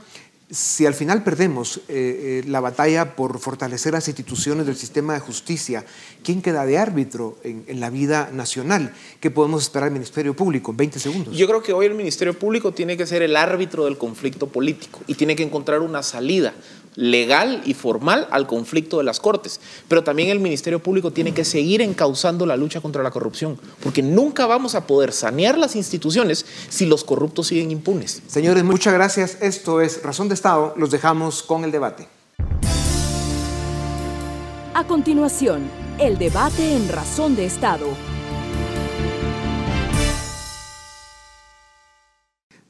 si 0.51 0.85
al 0.85 0.95
final 0.95 1.23
perdemos 1.23 1.79
eh, 1.89 2.43
eh, 2.45 2.49
la 2.49 2.61
batalla 2.61 3.15
por 3.15 3.39
fortalecer 3.39 3.93
las 3.93 4.09
instituciones 4.09 4.67
del 4.67 4.77
sistema 4.77 5.15
de 5.15 5.21
justicia, 5.21 5.85
¿quién 6.25 6.43
queda 6.43 6.67
de 6.67 6.77
árbitro 6.77 7.39
en, 7.45 7.65
en, 7.69 7.79
la 7.79 7.89
vida 7.89 8.31
nacional? 8.33 8.93
¿Qué 9.21 9.31
podemos 9.31 9.63
esperar 9.63 9.87
del 9.87 9.93
Ministerio 9.93 10.35
Público? 10.35 10.73
20 10.73 10.99
segundos. 10.99 11.37
Yo 11.37 11.47
creo 11.47 11.63
que 11.63 11.73
hoy 11.73 11.87
el 11.87 11.95
Ministerio 11.95 12.37
Público 12.37 12.73
tiene 12.73 12.97
que 12.97 13.07
ser 13.07 13.23
el 13.23 13.37
árbitro 13.37 13.85
del 13.85 13.97
conflicto 13.97 14.49
político 14.49 15.01
y 15.07 15.15
tiene 15.15 15.37
que 15.37 15.45
encontrar 15.45 15.83
una 15.83 16.03
salida 16.03 16.53
legal 16.97 17.63
y 17.65 17.75
formal 17.75 18.29
al 18.31 18.47
conflicto 18.47 18.99
de 18.99 19.05
las 19.05 19.21
Cortes. 19.21 19.61
Pero 19.89 20.05
también 20.05 20.29
el 20.29 20.41
Ministerio 20.41 20.83
Público 20.83 21.13
tiene 21.13 21.33
que 21.33 21.45
seguir 21.45 21.83
encauzando 21.83 22.47
la 22.47 22.57
lucha 22.57 22.81
contra 22.81 23.03
la 23.03 23.11
corrupción, 23.11 23.59
porque 23.83 24.03
nunca 24.03 24.47
vamos 24.47 24.75
a 24.75 24.87
poder 24.87 25.13
sanear 25.13 25.59
las 25.59 25.77
instituciones 25.77 26.47
si 26.69 26.87
los 26.87 27.05
corruptos 27.05 27.49
siguen 27.49 27.71
impunes. 27.71 28.23
Señores, 28.27 28.65
muchas 28.65 28.95
gracias. 28.95 29.39
Esto 29.41 29.81
es 29.81 30.03
Razón 30.03 30.29
de 30.29 30.35
Estado. 30.35 30.75
Los 30.77 30.91
dejamos 30.91 31.43
con 31.43 31.65
el 31.65 31.71
debate. 31.71 32.09
A 34.75 34.87
continuación, 34.87 35.69
el 35.99 36.17
debate 36.17 36.75
en 36.75 36.89
Razón 36.89 37.37
de 37.37 37.45
Estado. 37.45 37.87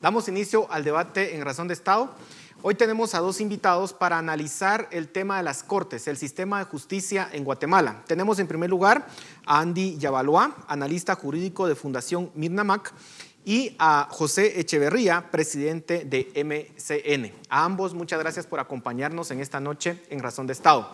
Damos 0.01 0.29
inicio 0.29 0.67
al 0.71 0.83
debate 0.83 1.37
en 1.37 1.45
Razón 1.45 1.69
de 1.69 1.75
Estado. 1.75 2.15
Hoy 2.63 2.75
tenemos 2.75 3.15
a 3.15 3.21
dos 3.21 3.41
invitados 3.41 3.95
para 3.95 4.19
analizar 4.19 4.87
el 4.91 5.09
tema 5.09 5.39
de 5.39 5.43
las 5.43 5.63
cortes, 5.63 6.07
el 6.09 6.19
sistema 6.19 6.59
de 6.59 6.67
justicia 6.67 7.27
en 7.33 7.43
Guatemala. 7.43 8.05
Tenemos 8.07 8.39
en 8.39 8.47
primer 8.47 8.69
lugar 8.69 9.07
a 9.47 9.61
Andy 9.61 9.97
Yavaloa, 9.97 10.55
analista 10.69 11.15
jurídico 11.15 11.67
de 11.67 11.75
Fundación 11.75 12.31
Mirnamac, 12.35 12.93
y 13.47 13.75
a 13.79 14.09
José 14.11 14.61
Echeverría, 14.61 15.31
presidente 15.31 16.05
de 16.05 16.31
MCN. 16.45 17.33
A 17.49 17.65
ambos, 17.65 17.95
muchas 17.95 18.21
gracias 18.21 18.47
por 18.47 18.61
acompañarnos 18.61 19.31
en 19.31 19.41
esta 19.41 19.59
noche 19.59 20.03
en 20.11 20.19
Razón 20.21 20.47
de 20.47 20.53
Estado. 20.53 20.91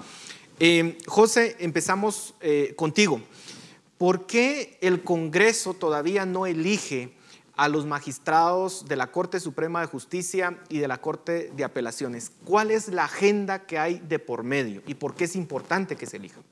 Eh, 0.60 0.96
José, 1.08 1.56
empezamos 1.58 2.34
eh, 2.42 2.74
contigo. 2.76 3.20
¿Por 3.98 4.26
qué 4.26 4.78
el 4.80 5.02
Congreso 5.02 5.74
todavía 5.74 6.26
no 6.26 6.46
elige 6.46 7.16
a 7.56 7.68
los 7.68 7.86
magistrados 7.86 8.86
de 8.86 8.96
la 8.96 9.08
Corte 9.08 9.40
Suprema 9.40 9.80
de 9.80 9.86
Justicia 9.86 10.58
y 10.68 10.78
de 10.78 10.88
la 10.88 10.98
Corte 10.98 11.50
de 11.56 11.64
Apelaciones? 11.64 12.30
¿Cuál 12.44 12.70
es 12.70 12.88
la 12.88 13.04
agenda 13.04 13.66
que 13.66 13.78
hay 13.78 13.98
de 13.98 14.18
por 14.18 14.42
medio 14.44 14.82
y 14.86 14.94
por 14.94 15.14
qué 15.14 15.24
es 15.24 15.36
importante 15.36 15.96
que 15.96 16.06
se 16.06 16.18
elijan? 16.18 16.42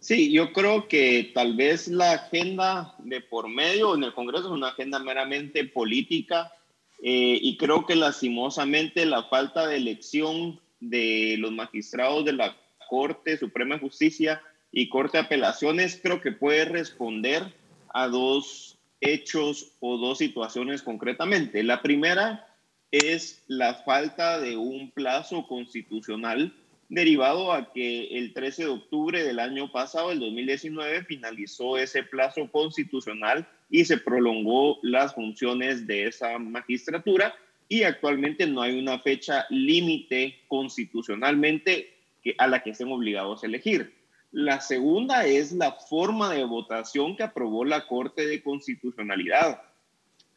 Sí, 0.00 0.30
yo 0.32 0.52
creo 0.52 0.86
que 0.86 1.30
tal 1.34 1.56
vez 1.56 1.88
la 1.88 2.12
agenda 2.12 2.94
de 2.98 3.22
por 3.22 3.48
medio 3.48 3.94
en 3.94 4.04
el 4.04 4.12
Congreso 4.12 4.46
es 4.46 4.52
una 4.52 4.68
agenda 4.68 4.98
meramente 4.98 5.64
política 5.64 6.52
eh, 7.02 7.38
y 7.40 7.56
creo 7.56 7.86
que 7.86 7.96
lastimosamente 7.96 9.06
la 9.06 9.24
falta 9.24 9.66
de 9.66 9.76
elección 9.76 10.60
de 10.80 11.36
los 11.38 11.52
magistrados 11.52 12.24
de 12.24 12.34
la 12.34 12.56
Corte 12.88 13.38
Suprema 13.38 13.76
de 13.76 13.80
Justicia 13.80 14.42
y 14.70 14.88
Corte 14.88 15.16
de 15.16 15.24
Apelaciones 15.24 15.98
creo 16.02 16.20
que 16.20 16.32
puede 16.32 16.66
responder 16.66 17.54
a 17.94 18.08
dos 18.08 18.73
hechos 19.04 19.72
o 19.80 19.98
dos 19.98 20.18
situaciones 20.18 20.82
concretamente. 20.82 21.62
La 21.62 21.82
primera 21.82 22.46
es 22.90 23.42
la 23.48 23.74
falta 23.74 24.40
de 24.40 24.56
un 24.56 24.90
plazo 24.90 25.46
constitucional 25.46 26.54
derivado 26.88 27.52
a 27.52 27.72
que 27.72 28.18
el 28.18 28.32
13 28.32 28.64
de 28.64 28.68
octubre 28.68 29.24
del 29.24 29.40
año 29.40 29.70
pasado, 29.72 30.12
el 30.12 30.20
2019, 30.20 31.04
finalizó 31.04 31.76
ese 31.76 32.02
plazo 32.02 32.48
constitucional 32.50 33.48
y 33.70 33.84
se 33.84 33.98
prolongó 33.98 34.78
las 34.82 35.14
funciones 35.14 35.86
de 35.86 36.06
esa 36.06 36.38
magistratura 36.38 37.34
y 37.68 37.82
actualmente 37.82 38.46
no 38.46 38.62
hay 38.62 38.78
una 38.78 38.98
fecha 38.98 39.46
límite 39.50 40.38
constitucionalmente 40.48 41.94
a 42.38 42.46
la 42.46 42.62
que 42.62 42.70
estén 42.70 42.92
obligados 42.92 43.42
a 43.42 43.46
elegir. 43.46 43.92
La 44.34 44.60
segunda 44.60 45.26
es 45.26 45.52
la 45.52 45.70
forma 45.70 46.34
de 46.34 46.42
votación 46.42 47.14
que 47.14 47.22
aprobó 47.22 47.64
la 47.64 47.86
Corte 47.86 48.26
de 48.26 48.42
Constitucionalidad. 48.42 49.62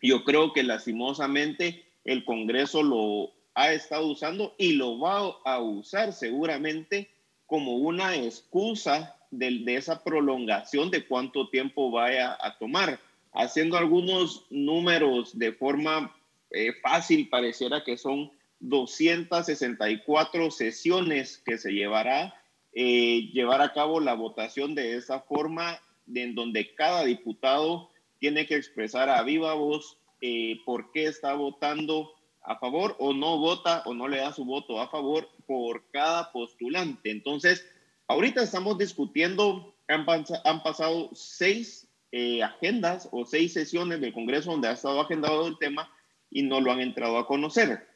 Yo 0.03 0.23
creo 0.23 0.53
que 0.53 0.61
lastimosamente 0.61 1.83
el 2.05 2.23
Congreso 2.23 2.83
lo 2.83 3.31
ha 3.55 3.73
estado 3.73 4.05
usando 4.05 4.53
y 4.59 4.73
lo 4.73 4.99
va 4.99 5.35
a 5.43 5.59
usar 5.59 6.13
seguramente 6.13 7.09
como 7.47 7.77
una 7.77 8.15
excusa 8.15 9.15
de, 9.31 9.63
esa 9.65 10.03
prolongación 10.03 10.91
de 10.91 11.07
cuánto 11.07 11.49
tiempo 11.49 11.89
vaya 11.89 12.37
a 12.39 12.55
tomar. 12.59 12.99
Haciendo 13.33 13.77
algunos 13.77 14.45
números 14.51 15.39
de 15.39 15.53
forma 15.53 16.15
eh, 16.51 16.71
fácil, 16.83 17.29
pareciera 17.29 17.83
que 17.83 17.97
son 17.97 18.31
264 18.59 20.51
sesiones 20.51 21.41
que 21.43 21.57
se 21.57 21.71
llevará 21.71 22.35
eh, 22.79 23.31
llevar 23.33 23.59
a 23.63 23.73
cabo 23.73 23.99
la 23.99 24.13
votación 24.13 24.75
de 24.75 24.97
esa 24.97 25.21
forma, 25.21 25.81
en 26.13 26.35
donde 26.35 26.75
cada 26.75 27.05
diputado 27.05 27.89
tiene 28.19 28.45
que 28.45 28.53
expresar 28.53 29.09
a 29.09 29.23
viva 29.23 29.55
voz 29.55 29.97
eh, 30.21 30.59
por 30.63 30.91
qué 30.91 31.07
está 31.07 31.33
votando 31.33 32.11
a 32.43 32.59
favor 32.59 32.95
o 32.99 33.13
no 33.13 33.39
vota 33.39 33.81
o 33.87 33.95
no 33.95 34.07
le 34.07 34.17
da 34.17 34.31
su 34.31 34.45
voto 34.45 34.79
a 34.79 34.89
favor 34.89 35.27
por 35.47 35.89
cada 35.89 36.31
postulante. 36.31 37.09
Entonces, 37.09 37.65
ahorita 38.07 38.43
estamos 38.43 38.77
discutiendo, 38.77 39.75
han, 39.87 40.05
han 40.43 40.61
pasado 40.61 41.09
seis 41.13 41.87
eh, 42.11 42.43
agendas 42.43 43.09
o 43.11 43.25
seis 43.25 43.53
sesiones 43.53 44.01
del 44.01 44.13
Congreso 44.13 44.51
donde 44.51 44.67
ha 44.67 44.73
estado 44.73 45.01
agendado 45.01 45.47
el 45.47 45.57
tema 45.57 45.91
y 46.29 46.43
no 46.43 46.61
lo 46.61 46.71
han 46.71 46.81
entrado 46.81 47.17
a 47.17 47.25
conocer. 47.25 47.87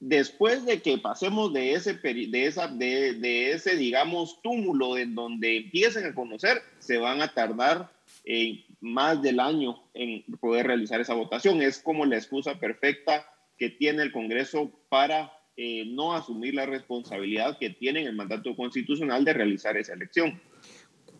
Después 0.00 0.64
de 0.64 0.80
que 0.80 0.96
pasemos 0.96 1.52
de 1.52 1.74
ese, 1.74 1.92
de 1.92 2.46
esa, 2.46 2.68
de, 2.68 3.12
de 3.12 3.52
ese 3.52 3.76
digamos, 3.76 4.40
túmulo 4.42 4.96
en 4.96 5.14
donde 5.14 5.58
empiecen 5.58 6.06
a 6.06 6.14
conocer, 6.14 6.62
se 6.78 6.96
van 6.96 7.20
a 7.20 7.34
tardar 7.34 7.92
eh, 8.24 8.64
más 8.80 9.20
del 9.20 9.40
año 9.40 9.82
en 9.92 10.24
poder 10.38 10.66
realizar 10.66 11.00
esa 11.00 11.14
votación. 11.14 11.60
Es 11.60 11.78
como 11.78 12.06
la 12.06 12.16
excusa 12.16 12.58
perfecta 12.58 13.26
que 13.58 13.68
tiene 13.68 14.02
el 14.02 14.10
Congreso 14.10 14.72
para 14.88 15.32
eh, 15.56 15.84
no 15.86 16.14
asumir 16.14 16.54
la 16.54 16.64
responsabilidad 16.64 17.58
que 17.58 17.68
tiene 17.68 18.00
en 18.00 18.06
el 18.06 18.16
mandato 18.16 18.56
constitucional 18.56 19.22
de 19.26 19.34
realizar 19.34 19.76
esa 19.76 19.92
elección. 19.92 20.40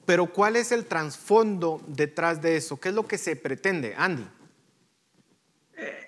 Pero 0.07 0.33
¿cuál 0.33 0.57
es 0.57 0.73
el 0.73 0.87
trasfondo 0.87 1.83
detrás 1.87 2.41
de 2.41 2.57
eso? 2.57 2.81
¿Qué 2.81 2.89
es 2.89 2.95
lo 2.95 3.07
que 3.07 3.19
se 3.19 3.37
pretende, 3.37 3.95
Andy? 3.97 4.25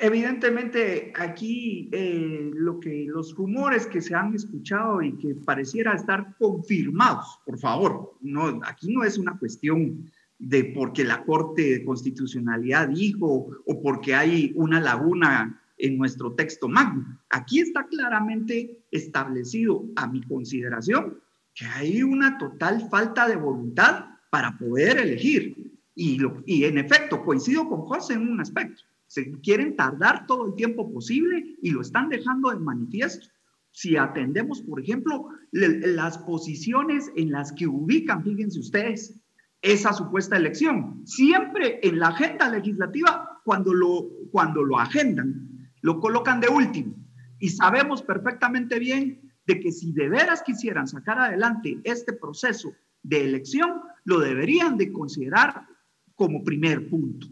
Evidentemente, 0.00 1.12
aquí 1.14 1.88
eh, 1.92 2.50
lo 2.54 2.78
que 2.78 3.06
los 3.08 3.34
rumores 3.34 3.86
que 3.86 4.02
se 4.02 4.14
han 4.14 4.34
escuchado 4.34 5.00
y 5.00 5.16
que 5.16 5.34
pareciera 5.34 5.94
estar 5.94 6.36
confirmados, 6.38 7.38
por 7.46 7.58
favor, 7.58 8.14
no, 8.20 8.60
aquí 8.64 8.92
no 8.92 9.04
es 9.04 9.16
una 9.16 9.38
cuestión 9.38 10.10
de 10.38 10.64
porque 10.64 11.04
la 11.04 11.24
Corte 11.24 11.62
de 11.62 11.84
Constitucionalidad 11.84 12.88
dijo 12.88 13.48
o 13.64 13.82
porque 13.82 14.14
hay 14.14 14.52
una 14.56 14.80
laguna 14.80 15.62
en 15.78 15.96
nuestro 15.96 16.34
texto 16.34 16.68
magno. 16.68 17.18
Aquí 17.30 17.60
está 17.60 17.86
claramente 17.86 18.84
establecido, 18.90 19.84
a 19.96 20.06
mi 20.06 20.22
consideración, 20.22 21.18
que 21.54 21.64
hay 21.66 22.02
una 22.02 22.38
total 22.38 22.88
falta 22.90 23.28
de 23.28 23.36
voluntad 23.36 24.06
para 24.30 24.56
poder 24.58 24.98
elegir. 24.98 25.72
Y, 25.94 26.18
lo, 26.18 26.42
y 26.46 26.64
en 26.64 26.78
efecto, 26.78 27.22
coincido 27.24 27.68
con 27.68 27.82
José 27.82 28.14
en 28.14 28.28
un 28.28 28.40
aspecto. 28.40 28.82
Se 29.12 29.30
quieren 29.42 29.76
tardar 29.76 30.24
todo 30.26 30.46
el 30.46 30.54
tiempo 30.54 30.90
posible 30.90 31.58
y 31.60 31.70
lo 31.70 31.82
están 31.82 32.08
dejando 32.08 32.48
de 32.48 32.58
manifiesto. 32.58 33.28
Si 33.70 33.94
atendemos, 33.94 34.62
por 34.62 34.80
ejemplo, 34.80 35.28
las 35.50 36.16
posiciones 36.16 37.12
en 37.14 37.30
las 37.30 37.52
que 37.52 37.66
ubican, 37.66 38.24
fíjense 38.24 38.58
ustedes, 38.58 39.20
esa 39.60 39.92
supuesta 39.92 40.38
elección, 40.38 41.02
siempre 41.04 41.78
en 41.82 41.98
la 41.98 42.08
agenda 42.08 42.48
legislativa, 42.48 43.42
cuando 43.44 43.74
lo, 43.74 44.08
cuando 44.30 44.64
lo 44.64 44.78
agendan, 44.78 45.68
lo 45.82 46.00
colocan 46.00 46.40
de 46.40 46.48
último. 46.48 46.96
Y 47.38 47.50
sabemos 47.50 48.00
perfectamente 48.00 48.78
bien 48.78 49.30
de 49.46 49.60
que 49.60 49.72
si 49.72 49.92
de 49.92 50.08
veras 50.08 50.42
quisieran 50.42 50.88
sacar 50.88 51.18
adelante 51.18 51.78
este 51.84 52.14
proceso 52.14 52.72
de 53.02 53.26
elección, 53.26 53.82
lo 54.04 54.20
deberían 54.20 54.78
de 54.78 54.90
considerar 54.90 55.66
como 56.14 56.42
primer 56.42 56.88
punto. 56.88 57.26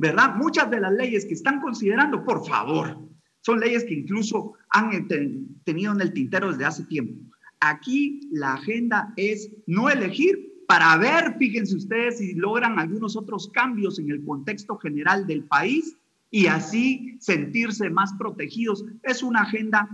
¿Verdad? 0.00 0.34
Muchas 0.36 0.70
de 0.70 0.80
las 0.80 0.92
leyes 0.94 1.26
que 1.26 1.34
están 1.34 1.60
considerando, 1.60 2.24
por 2.24 2.46
favor, 2.46 2.98
son 3.42 3.60
leyes 3.60 3.84
que 3.84 3.92
incluso 3.92 4.54
han 4.70 5.06
tenido 5.64 5.92
en 5.92 6.00
el 6.00 6.14
tintero 6.14 6.50
desde 6.50 6.64
hace 6.64 6.84
tiempo. 6.84 7.20
Aquí 7.60 8.30
la 8.32 8.54
agenda 8.54 9.12
es 9.16 9.50
no 9.66 9.90
elegir 9.90 10.64
para 10.66 10.96
ver, 10.96 11.36
fíjense 11.38 11.76
ustedes, 11.76 12.16
si 12.16 12.32
logran 12.32 12.78
algunos 12.78 13.14
otros 13.14 13.50
cambios 13.52 13.98
en 13.98 14.10
el 14.10 14.24
contexto 14.24 14.78
general 14.78 15.26
del 15.26 15.44
país 15.44 15.98
y 16.30 16.46
así 16.46 17.18
sentirse 17.20 17.90
más 17.90 18.14
protegidos. 18.14 18.86
Es 19.02 19.22
una 19.22 19.42
agenda 19.42 19.86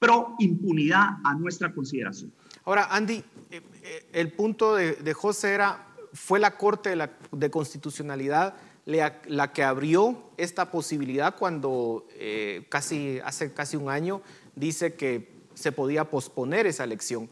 pro 0.00 0.34
impunidad 0.40 1.10
a 1.22 1.34
nuestra 1.36 1.72
consideración. 1.72 2.32
Ahora, 2.64 2.88
Andy, 2.90 3.22
eh, 3.50 3.62
eh, 3.84 4.08
el 4.14 4.32
punto 4.32 4.74
de, 4.74 5.14
José 5.14 5.54
era, 5.54 5.86
fue 6.12 6.40
la 6.40 6.56
Corte 6.56 6.96
de, 7.30 7.50
Constitucionalidad 7.52 8.56
la, 8.88 9.52
que 9.52 9.62
abrió 9.62 10.30
esta 10.38 10.70
posibilidad 10.70 11.36
cuando 11.36 12.06
eh, 12.14 12.64
casi, 12.70 13.20
hace 13.22 13.52
casi 13.52 13.76
un 13.76 13.90
año 13.90 14.22
dice 14.56 14.94
que 14.94 15.30
se 15.52 15.72
podía 15.72 16.04
posponer 16.04 16.66
esa 16.66 16.84
elección. 16.84 17.28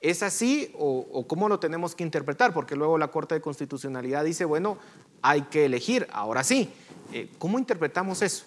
¿Es 0.00 0.22
así 0.22 0.72
o, 0.78 1.26
cómo 1.26 1.48
lo 1.48 1.58
tenemos 1.58 1.96
que 1.96 2.04
interpretar? 2.04 2.54
Porque 2.54 2.76
luego 2.76 2.98
la 2.98 3.08
Corte 3.08 3.34
de 3.34 3.40
Constitucionalidad 3.40 4.24
dice, 4.24 4.44
bueno, 4.44 4.78
hay 5.22 5.42
que 5.42 5.64
elegir, 5.64 6.06
ahora 6.12 6.44
sí. 6.44 6.70
Eh, 7.12 7.28
¿Cómo 7.38 7.58
interpretamos 7.58 8.22
eso? 8.22 8.44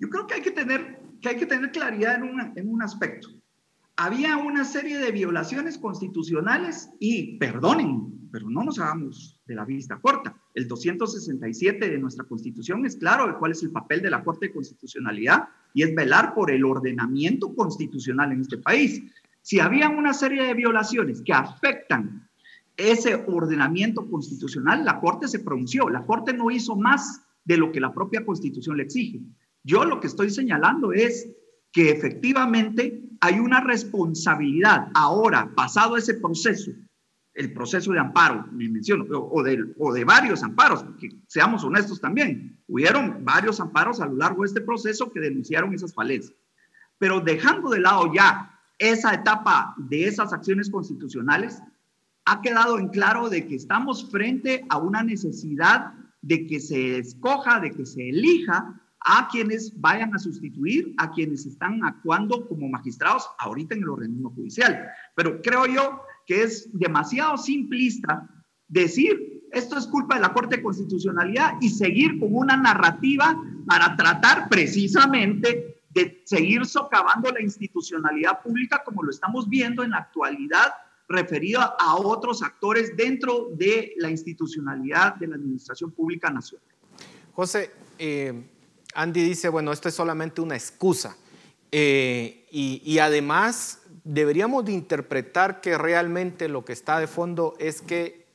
Yo 0.00 0.08
creo 0.08 0.26
que 0.26 0.34
hay 0.34 0.42
que 0.42 0.50
tener, 0.50 0.98
que 1.22 1.28
hay 1.28 1.36
que 1.36 1.46
tener 1.46 1.70
claridad 1.70 2.16
en, 2.16 2.52
en 2.56 2.72
un 2.72 2.82
aspecto. 2.82 3.28
Había 3.96 4.36
una 4.38 4.64
serie 4.64 4.98
de 4.98 5.12
violaciones 5.12 5.78
constitucionales 5.78 6.90
y, 6.98 7.38
perdonen, 7.38 8.28
pero 8.32 8.50
no 8.50 8.64
nos 8.64 8.80
hagamos 8.80 9.40
de 9.46 9.54
la 9.54 9.64
vista 9.64 10.00
corta. 10.00 10.36
El 10.52 10.66
267 10.66 11.88
de 11.88 11.98
nuestra 11.98 12.24
Constitución 12.24 12.84
es 12.86 12.96
claro 12.96 13.28
de 13.28 13.34
cuál 13.34 13.52
es 13.52 13.62
el 13.62 13.70
papel 13.70 14.02
de 14.02 14.10
la 14.10 14.24
Corte 14.24 14.46
de 14.46 14.52
Constitucionalidad 14.52 15.48
y 15.74 15.84
es 15.84 15.94
velar 15.94 16.34
por 16.34 16.50
el 16.50 16.64
ordenamiento 16.64 17.54
constitucional 17.54 18.32
en 18.32 18.40
este 18.40 18.58
país. 18.58 19.00
Si 19.42 19.60
había 19.60 19.88
una 19.88 20.12
serie 20.12 20.42
de 20.42 20.54
violaciones 20.54 21.22
que 21.22 21.32
afectan 21.32 22.28
ese 22.76 23.14
ordenamiento 23.28 24.10
constitucional, 24.10 24.84
la 24.84 24.98
Corte 24.98 25.28
se 25.28 25.38
pronunció. 25.38 25.88
La 25.88 26.04
Corte 26.04 26.32
no 26.32 26.50
hizo 26.50 26.74
más 26.74 27.22
de 27.44 27.58
lo 27.58 27.70
que 27.70 27.78
la 27.78 27.94
propia 27.94 28.26
Constitución 28.26 28.76
le 28.76 28.82
exige. 28.82 29.20
Yo 29.62 29.84
lo 29.84 30.00
que 30.00 30.08
estoy 30.08 30.30
señalando 30.30 30.92
es 30.92 31.28
que 31.74 31.90
efectivamente 31.90 33.02
hay 33.20 33.38
una 33.38 33.60
responsabilidad 33.60 34.88
ahora, 34.94 35.52
pasado 35.54 35.98
ese 35.98 36.14
proceso 36.14 36.70
el 37.34 37.52
proceso 37.52 37.92
de 37.92 37.98
amparo, 37.98 38.46
me 38.52 38.68
menciono, 38.68 39.06
o 39.10 39.42
de, 39.42 39.74
o 39.78 39.92
de 39.92 40.04
varios 40.04 40.42
amparos, 40.42 40.84
porque 40.84 41.10
seamos 41.26 41.64
honestos 41.64 42.00
también, 42.00 42.62
hubieron 42.68 43.24
varios 43.24 43.60
amparos 43.60 44.00
a 44.00 44.06
lo 44.06 44.14
largo 44.14 44.42
de 44.42 44.48
este 44.48 44.60
proceso 44.60 45.10
que 45.12 45.20
denunciaron 45.20 45.74
esas 45.74 45.92
falencias. 45.92 46.36
Pero 46.98 47.20
dejando 47.20 47.70
de 47.70 47.80
lado 47.80 48.12
ya 48.14 48.56
esa 48.78 49.12
etapa 49.14 49.74
de 49.76 50.06
esas 50.06 50.32
acciones 50.32 50.70
constitucionales, 50.70 51.60
ha 52.24 52.40
quedado 52.40 52.78
en 52.78 52.88
claro 52.88 53.28
de 53.28 53.46
que 53.46 53.56
estamos 53.56 54.10
frente 54.10 54.64
a 54.70 54.78
una 54.78 55.02
necesidad 55.02 55.92
de 56.22 56.46
que 56.46 56.60
se 56.60 56.98
escoja, 56.98 57.60
de 57.60 57.72
que 57.72 57.84
se 57.84 58.08
elija 58.08 58.80
a 59.04 59.28
quienes 59.30 59.78
vayan 59.80 60.14
a 60.14 60.18
sustituir 60.18 60.94
a 60.96 61.12
quienes 61.12 61.46
están 61.46 61.84
actuando 61.84 62.48
como 62.48 62.68
magistrados 62.68 63.28
ahorita 63.38 63.74
en 63.74 63.82
el 63.82 63.90
organismo 63.90 64.30
judicial. 64.30 64.88
Pero 65.14 65.40
creo 65.42 65.66
yo 65.66 66.00
que 66.26 66.42
es 66.42 66.68
demasiado 66.72 67.36
simplista 67.36 68.28
decir 68.66 69.44
esto 69.52 69.78
es 69.78 69.86
culpa 69.86 70.16
de 70.16 70.22
la 70.22 70.32
Corte 70.32 70.56
de 70.56 70.62
Constitucionalidad 70.62 71.52
y 71.60 71.68
seguir 71.68 72.18
con 72.18 72.34
una 72.34 72.56
narrativa 72.56 73.40
para 73.66 73.94
tratar 73.94 74.48
precisamente 74.48 75.80
de 75.90 76.22
seguir 76.24 76.66
socavando 76.66 77.30
la 77.30 77.40
institucionalidad 77.40 78.42
pública 78.42 78.82
como 78.84 79.04
lo 79.04 79.10
estamos 79.10 79.48
viendo 79.48 79.84
en 79.84 79.90
la 79.90 79.98
actualidad 79.98 80.72
referido 81.08 81.60
a 81.60 81.96
otros 81.96 82.42
actores 82.42 82.96
dentro 82.96 83.50
de 83.54 83.92
la 83.98 84.10
institucionalidad 84.10 85.14
de 85.16 85.28
la 85.28 85.36
Administración 85.36 85.92
Pública 85.92 86.30
Nacional. 86.30 86.66
José, 87.32 87.70
eh, 87.98 88.42
Andy 88.94 89.22
dice, 89.22 89.48
bueno, 89.48 89.72
esto 89.72 89.88
es 89.88 89.94
solamente 89.94 90.40
una 90.40 90.54
excusa. 90.54 91.16
Eh, 91.72 92.46
y, 92.50 92.98
además 92.98 93.80
deberíamos 94.04 94.64
de 94.64 94.72
interpretar 94.72 95.60
que 95.60 95.76
realmente 95.76 96.48
lo 96.48 96.64
que 96.64 96.72
está 96.72 97.00
de 97.00 97.08
fondo 97.08 97.54
es 97.58 97.82
que 97.82 98.26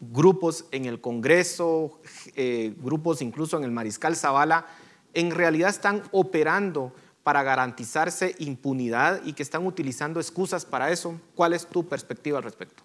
grupos 0.00 0.64
en 0.70 0.86
el 0.86 1.00
Congreso, 1.00 2.00
eh, 2.34 2.74
grupos 2.78 3.20
incluso 3.20 3.58
en 3.58 3.64
el 3.64 3.72
Mariscal 3.72 4.16
Zavala, 4.16 4.66
en 5.12 5.32
realidad 5.32 5.68
están 5.68 6.02
operando 6.12 6.94
para 7.22 7.42
garantizarse 7.42 8.34
impunidad 8.38 9.20
y 9.24 9.34
que 9.34 9.42
están 9.42 9.66
utilizando 9.66 10.18
excusas 10.18 10.64
para 10.64 10.90
eso. 10.90 11.20
¿Cuál 11.34 11.52
es 11.52 11.66
tu 11.66 11.86
perspectiva 11.86 12.38
al 12.38 12.44
respecto? 12.44 12.82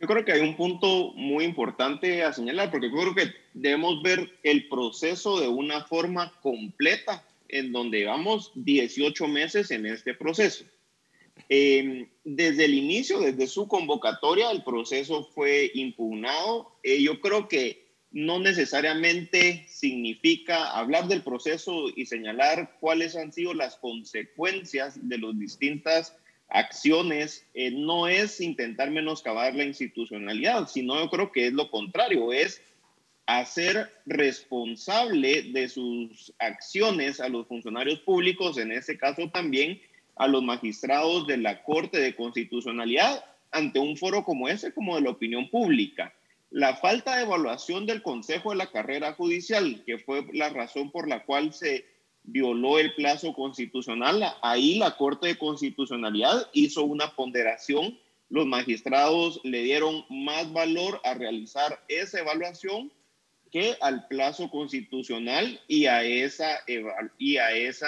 Yo 0.00 0.06
creo 0.06 0.24
que 0.24 0.32
hay 0.32 0.40
un 0.40 0.56
punto 0.56 1.12
muy 1.14 1.44
importante 1.44 2.22
a 2.22 2.32
señalar, 2.32 2.70
porque 2.70 2.88
yo 2.88 2.96
creo 2.96 3.14
que 3.14 3.34
debemos 3.52 4.00
ver 4.02 4.32
el 4.44 4.68
proceso 4.68 5.40
de 5.40 5.48
una 5.48 5.84
forma 5.84 6.32
completa, 6.40 7.24
en 7.48 7.72
donde 7.72 8.00
llevamos 8.00 8.52
18 8.54 9.26
meses 9.26 9.70
en 9.72 9.86
este 9.86 10.14
proceso. 10.14 10.64
Em, 11.48 12.08
desde 12.24 12.66
el 12.66 12.74
inicio, 12.74 13.20
desde 13.20 13.46
su 13.46 13.66
convocatoria, 13.66 14.50
el 14.50 14.62
proceso 14.62 15.24
fue 15.34 15.70
impugnado. 15.74 16.78
Eh, 16.82 17.02
yo 17.02 17.20
creo 17.20 17.48
que 17.48 17.88
no 18.10 18.38
necesariamente 18.38 19.66
significa 19.68 20.70
hablar 20.70 21.08
del 21.08 21.22
proceso 21.22 21.86
y 21.94 22.06
señalar 22.06 22.76
cuáles 22.80 23.16
han 23.16 23.32
sido 23.32 23.52
las 23.52 23.76
consecuencias 23.76 25.08
de 25.08 25.18
las 25.18 25.38
distintas 25.38 26.16
acciones, 26.48 27.46
eh, 27.54 27.70
no 27.70 28.08
es 28.08 28.40
intentar 28.40 28.90
menoscabar 28.90 29.54
la 29.54 29.64
institucionalidad, 29.64 30.66
sino 30.68 30.98
yo 30.98 31.10
creo 31.10 31.32
que 31.32 31.48
es 31.48 31.52
lo 31.52 31.70
contrario, 31.70 32.32
es 32.32 32.62
hacer 33.26 33.92
responsable 34.06 35.42
de 35.52 35.68
sus 35.68 36.32
acciones 36.38 37.20
a 37.20 37.28
los 37.28 37.46
funcionarios 37.46 38.00
públicos, 38.00 38.56
en 38.56 38.72
este 38.72 38.96
caso 38.96 39.28
también 39.30 39.80
a 40.16 40.26
los 40.26 40.42
magistrados 40.42 41.26
de 41.26 41.36
la 41.36 41.62
Corte 41.62 42.00
de 42.00 42.16
Constitucionalidad, 42.16 43.22
ante 43.50 43.78
un 43.78 43.96
foro 43.96 44.24
como 44.24 44.48
ese, 44.48 44.72
como 44.72 44.96
de 44.96 45.02
la 45.02 45.10
opinión 45.10 45.50
pública. 45.50 46.14
La 46.50 46.76
falta 46.76 47.16
de 47.16 47.24
evaluación 47.24 47.84
del 47.84 48.02
Consejo 48.02 48.50
de 48.50 48.56
la 48.56 48.70
Carrera 48.70 49.12
Judicial, 49.12 49.82
que 49.84 49.98
fue 49.98 50.26
la 50.32 50.48
razón 50.48 50.90
por 50.90 51.06
la 51.06 51.24
cual 51.24 51.52
se 51.52 51.84
violó 52.30 52.78
el 52.78 52.94
plazo 52.94 53.32
constitucional, 53.32 54.22
ahí 54.42 54.78
la 54.78 54.96
Corte 54.96 55.28
de 55.28 55.38
Constitucionalidad 55.38 56.48
hizo 56.52 56.84
una 56.84 57.14
ponderación. 57.14 57.98
Los 58.28 58.46
magistrados 58.46 59.40
le 59.44 59.62
dieron 59.62 60.04
más 60.10 60.52
valor 60.52 61.00
a 61.04 61.14
realizar 61.14 61.82
esa 61.88 62.20
evaluación 62.20 62.92
que 63.50 63.76
al 63.80 64.06
plazo 64.08 64.50
constitucional 64.50 65.60
y 65.68 65.86
a 65.86 66.02
esa 66.04 66.58
y 67.16 67.38
a 67.38 67.52
ese 67.52 67.86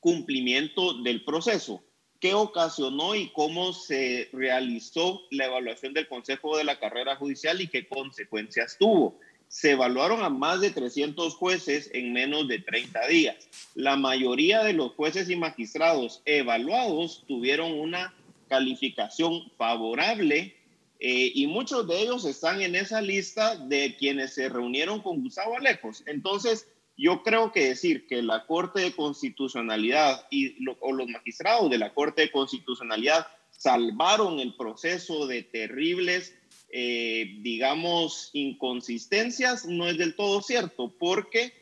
cumplimiento 0.00 0.94
del 1.02 1.24
proceso 1.24 1.82
qué 2.20 2.34
ocasionó 2.34 3.14
y 3.14 3.30
cómo 3.30 3.72
se 3.72 4.28
realizó 4.32 5.22
la 5.30 5.46
evaluación 5.46 5.94
del 5.94 6.08
Consejo 6.08 6.56
de 6.56 6.64
la 6.64 6.78
Carrera 6.78 7.16
Judicial 7.16 7.60
y 7.60 7.68
qué 7.68 7.86
consecuencias 7.86 8.76
tuvo. 8.78 9.18
Se 9.48 9.72
evaluaron 9.72 10.22
a 10.22 10.28
más 10.28 10.60
de 10.60 10.70
300 10.70 11.34
jueces 11.34 11.90
en 11.92 12.12
menos 12.12 12.48
de 12.48 12.58
30 12.58 13.06
días. 13.08 13.48
La 13.74 13.96
mayoría 13.96 14.62
de 14.62 14.74
los 14.74 14.92
jueces 14.92 15.28
y 15.30 15.36
magistrados 15.36 16.22
evaluados 16.24 17.24
tuvieron 17.26 17.72
una 17.72 18.14
calificación 18.48 19.50
favorable 19.56 20.54
eh, 21.00 21.32
y 21.34 21.46
muchos 21.46 21.86
de 21.86 22.02
ellos 22.02 22.24
están 22.24 22.60
en 22.60 22.74
esa 22.74 23.00
lista 23.00 23.56
de 23.56 23.96
quienes 23.96 24.34
se 24.34 24.48
reunieron 24.48 25.00
con 25.00 25.22
Gustavo 25.22 25.56
Alejos. 25.56 26.02
Entonces, 26.06 26.66
yo 26.96 27.22
creo 27.22 27.52
que 27.52 27.68
decir 27.68 28.06
que 28.08 28.22
la 28.22 28.44
Corte 28.46 28.80
de 28.80 28.92
Constitucionalidad 28.92 30.26
y 30.30 30.56
o 30.80 30.92
los 30.92 31.08
magistrados 31.08 31.70
de 31.70 31.78
la 31.78 31.94
Corte 31.94 32.22
de 32.22 32.32
Constitucionalidad 32.32 33.28
salvaron 33.50 34.40
el 34.40 34.54
proceso 34.56 35.26
de 35.26 35.44
terribles, 35.44 36.36
eh, 36.70 37.38
digamos, 37.40 38.30
inconsistencias, 38.32 39.66
no 39.66 39.88
es 39.88 39.96
del 39.96 40.14
todo 40.14 40.42
cierto, 40.42 40.92
porque 40.98 41.52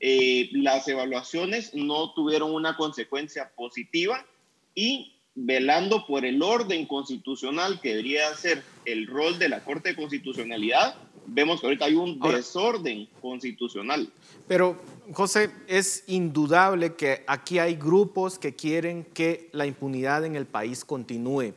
eh, 0.00 0.50
las 0.52 0.86
evaluaciones 0.86 1.74
no 1.74 2.12
tuvieron 2.14 2.54
una 2.54 2.76
consecuencia 2.76 3.50
positiva 3.56 4.24
y 4.74 5.14
velando 5.34 6.06
por 6.06 6.24
el 6.24 6.42
orden 6.42 6.86
constitucional 6.86 7.80
que 7.80 7.90
debería 7.90 8.32
ser 8.36 8.62
el 8.84 9.06
rol 9.06 9.38
de 9.38 9.48
la 9.48 9.64
Corte 9.64 9.90
de 9.90 9.96
Constitucionalidad, 9.96 10.94
vemos 11.26 11.60
que 11.60 11.66
ahorita 11.66 11.86
hay 11.86 11.94
un 11.94 12.20
desorden 12.20 13.08
constitucional. 13.20 14.12
Pero, 14.46 14.80
José, 15.12 15.50
es 15.66 16.04
indudable 16.06 16.94
que 16.94 17.24
aquí 17.26 17.58
hay 17.58 17.74
grupos 17.74 18.38
que 18.38 18.54
quieren 18.54 19.04
que 19.04 19.48
la 19.52 19.66
impunidad 19.66 20.24
en 20.24 20.36
el 20.36 20.46
país 20.46 20.84
continúe 20.84 21.54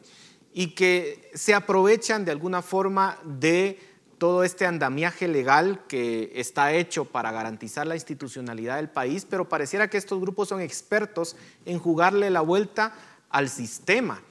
y 0.58 0.70
que 0.70 1.30
se 1.36 1.53
aprovechan 1.53 2.26
de 2.26 2.32
alguna 2.32 2.64
forma 2.64 3.20
de 3.24 3.80
todo 4.18 4.43
este 4.43 4.66
andamiaje 4.66 5.28
legal 5.28 5.86
que 5.88 6.32
está 6.34 6.74
hecho 6.74 7.05
para 7.05 7.32
garantizar 7.32 7.86
la 7.86 7.93
institucionalidad 7.93 8.78
del 8.78 8.89
país, 8.89 9.28
pero 9.30 9.47
pareciera 9.47 9.88
que 9.88 9.97
estos 9.97 10.20
grupos 10.20 10.49
son 10.49 10.60
expertos 10.60 11.36
en 11.68 11.78
jugarle 11.78 12.32
la 12.32 12.41
vuelta 12.41 12.95
al 13.30 13.49
sistema. 13.49 14.24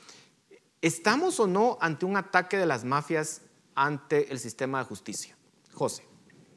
¿Estamos 0.83 1.39
o 1.39 1.47
no 1.47 1.79
ante 1.81 2.05
un 2.05 2.16
ataque 2.16 2.57
de 2.57 2.66
las 2.66 2.83
mafias 2.83 3.43
ante 3.77 4.33
el 4.33 4.41
sistema 4.41 4.81
de 4.81 4.87
justicia? 4.87 5.37
José. 5.74 6.03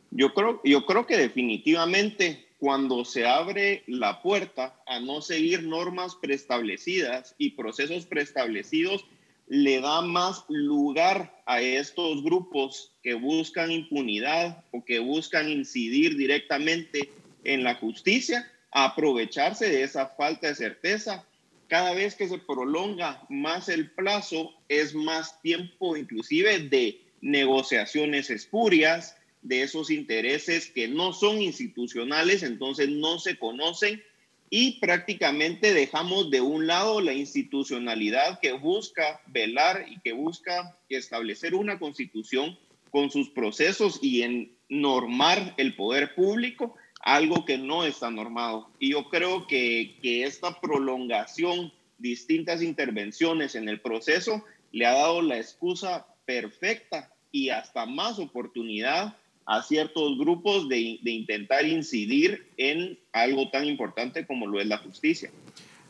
Yo 0.10 0.34
creo, 0.34 0.62
yo 0.64 0.88
creo 0.88 1.06
que 1.06 1.16
definitivamente 1.16 2.48
cuando 2.58 3.06
se 3.06 3.28
abre 3.28 3.84
la 3.86 4.24
puerta 4.24 4.82
a 4.88 5.00
no 5.00 5.22
seguir 5.22 5.62
normas 5.62 6.16
preestablecidas 6.16 7.36
y 7.38 7.52
procesos 7.52 8.08
preestablecidos, 8.08 9.06
le 9.50 9.82
da 9.82 10.02
más 10.02 10.46
lugar 10.48 11.42
a 11.48 11.60
estos 11.60 12.24
grupos 12.24 12.94
que 13.02 13.16
buscan 13.16 13.72
impunidad 13.72 14.64
o 14.72 14.86
que 14.86 15.00
buscan 15.00 15.50
incidir 15.50 16.16
directamente 16.16 17.12
en 17.44 17.64
la 17.64 17.76
justicia, 17.76 18.50
a 18.72 18.86
aprovecharse 18.86 19.68
de 19.68 19.82
esa 19.82 20.08
falta 20.10 20.48
de 20.48 20.56
certeza. 20.56 21.26
Cada 21.68 21.94
vez 21.96 22.14
que 22.14 22.30
se 22.30 22.38
prolonga 22.38 23.26
más 23.30 23.70
el 23.70 23.90
plazo, 23.92 24.54
es 24.68 24.94
más 24.94 25.42
tiempo 25.42 25.98
inclusive 25.98 26.60
de 26.60 27.02
negociaciones 27.22 28.30
espurias, 28.30 29.16
de 29.42 29.64
esos 29.64 29.90
intereses 29.90 30.70
que 30.70 30.88
no 30.88 31.14
son 31.14 31.42
institucionales, 31.42 32.44
entonces 32.44 32.90
no 32.90 33.20
se 33.20 33.40
conocen 33.40 34.04
y 34.50 34.80
prácticamente 34.80 35.74
dejamos 35.74 36.32
de 36.32 36.42
un 36.42 36.68
lado 36.68 37.02
la 37.02 37.14
institucionalidad 37.14 38.40
que 38.40 38.54
busca 38.54 39.22
velar 39.28 39.86
y 39.88 40.00
que 40.00 40.14
busca 40.14 40.78
establecer 40.90 41.54
una 41.54 41.78
constitución 41.78 42.58
con 42.90 43.12
sus 43.12 43.30
procesos 43.30 44.00
y 44.02 44.24
en 44.24 44.58
normar 44.68 45.54
el 45.58 45.76
poder 45.76 46.16
público, 46.16 46.76
algo 47.02 47.46
que 47.46 47.58
no 47.58 47.86
está 47.86 48.10
normado. 48.10 48.70
Y 48.80 48.92
yo 48.92 49.10
creo 49.10 49.46
que, 49.46 49.98
que 50.02 50.24
esta 50.24 50.60
prolongación, 50.60 51.72
distintas 52.00 52.62
intervenciones 52.64 53.56
en 53.56 53.70
el 53.70 53.80
proceso, 53.82 54.44
le 54.72 54.86
ha 54.86 54.94
dado 54.94 55.22
la 55.22 55.38
excusa 55.38 56.08
perfecta 56.26 57.14
y 57.32 57.50
hasta 57.50 57.86
más 57.86 58.18
oportunidad 58.18 59.16
a 59.50 59.64
ciertos 59.64 60.16
grupos 60.20 60.70
de, 60.70 60.78
intentar 60.78 61.66
incidir 61.66 62.48
en 62.58 63.00
algo 63.12 63.50
tan 63.50 63.66
importante 63.66 64.28
como 64.28 64.46
lo 64.46 64.62
es 64.62 64.68
la 64.68 64.78
justicia. 64.78 65.32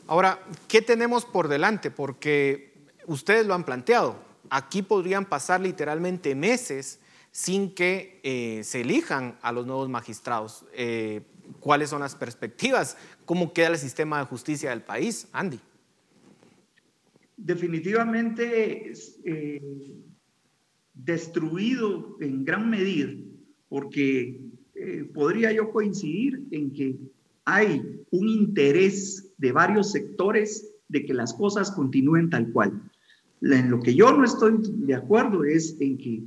Ahora, 0.06 0.42
¿qué 0.66 0.80
tenemos 0.80 1.26
por 1.26 1.46
delante? 1.46 1.90
Porque 1.90 2.72
ustedes 3.06 3.46
lo 3.46 3.52
han 3.52 3.64
planteado. 3.64 4.16
aquí 4.48 4.80
podrían 4.80 5.26
pasar 5.26 5.60
literalmente 5.60 6.34
meses 6.34 7.00
sin 7.32 7.74
que 7.74 8.18
eh, 8.22 8.62
se 8.64 8.80
elijan 8.80 9.38
a 9.42 9.52
los 9.52 9.66
nuevos 9.66 9.90
magistrados. 9.90 10.64
Eh, 10.72 11.20
¿Cuáles 11.60 11.90
son 11.90 12.00
las 12.00 12.14
perspectivas? 12.14 12.96
¿Cómo 13.26 13.52
queda 13.52 13.68
el 13.68 13.78
sistema 13.78 14.20
de 14.20 14.24
justicia 14.24 14.70
del 14.70 14.80
país? 14.80 15.28
Andy. 15.32 15.60
Definitivamente 17.36 18.94
eh, 19.24 19.60
destruido 20.94 22.16
en 22.20 22.44
gran 22.44 22.70
medida, 22.70 23.12
porque 23.70 24.38
podría 25.14 25.50
yo 25.52 25.70
coincidir 25.70 26.46
en 26.50 26.70
que 26.72 26.98
hay 27.46 28.02
un 28.10 28.28
interés 28.28 29.32
de 29.38 29.52
varios 29.52 29.92
sectores 29.92 30.68
de 30.88 31.06
que 31.06 31.14
las 31.14 31.32
cosas 31.32 31.70
continúen 31.70 32.28
tal 32.28 32.52
cual. 32.52 32.82
En 33.40 33.70
lo 33.70 33.80
que 33.80 33.94
yo 33.94 34.12
no 34.12 34.24
estoy 34.24 34.58
de 34.62 34.94
acuerdo 34.94 35.44
es 35.44 35.80
en 35.80 35.96
que 35.96 36.22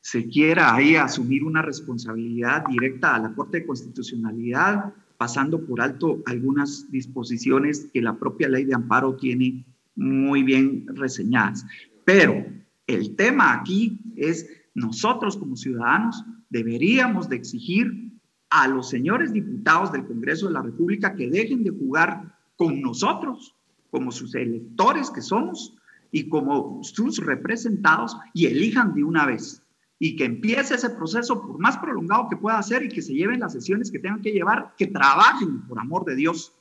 se 0.00 0.26
quiera 0.26 0.74
ahí 0.74 0.96
asumir 0.96 1.44
una 1.44 1.62
responsabilidad 1.62 2.64
directa 2.68 3.14
a 3.14 3.20
la 3.20 3.34
Corte 3.34 3.60
de 3.60 3.66
Constitucionalidad, 3.66 4.94
pasando 5.16 5.64
por 5.64 5.80
alto 5.80 6.22
algunas 6.26 6.90
disposiciones 6.90 7.88
que 7.92 8.02
la 8.02 8.18
propia 8.18 8.48
ley 8.48 8.64
de 8.64 8.74
amparo 8.74 9.16
tiene 9.16 9.64
muy 9.94 10.42
bien 10.42 10.86
reseñadas. 10.88 11.64
Pero 12.04 12.46
el 12.86 13.16
tema 13.16 13.52
aquí 13.54 13.98
es 14.16 14.48
nosotros 14.74 15.36
como 15.36 15.56
ciudadanos 15.56 16.24
deberíamos 16.50 17.28
de 17.28 17.36
exigir 17.36 18.12
a 18.50 18.68
los 18.68 18.88
señores 18.88 19.32
diputados 19.32 19.92
del 19.92 20.06
Congreso 20.06 20.46
de 20.46 20.52
la 20.52 20.62
República 20.62 21.14
que 21.14 21.28
dejen 21.28 21.64
de 21.64 21.70
jugar 21.70 22.36
con 22.56 22.80
nosotros 22.80 23.54
como 23.90 24.12
sus 24.12 24.34
electores 24.34 25.10
que 25.10 25.22
somos 25.22 25.76
y 26.10 26.28
como 26.28 26.82
sus 26.82 27.18
representados 27.18 28.16
y 28.32 28.46
elijan 28.46 28.94
de 28.94 29.04
una 29.04 29.26
vez. 29.26 29.62
Y 29.98 30.16
que 30.16 30.26
empiece 30.26 30.74
ese 30.74 30.90
proceso, 30.90 31.40
por 31.40 31.58
más 31.58 31.78
prolongado 31.78 32.28
que 32.28 32.36
pueda 32.36 32.62
ser, 32.62 32.82
y 32.84 32.88
que 32.88 33.00
se 33.00 33.14
lleven 33.14 33.40
las 33.40 33.54
sesiones 33.54 33.90
que 33.90 33.98
tengan 33.98 34.20
que 34.20 34.32
llevar, 34.32 34.74
que 34.76 34.86
trabajen, 34.86 35.62
por 35.62 35.78
amor 35.80 36.04
de 36.04 36.16
Dios, 36.16 36.52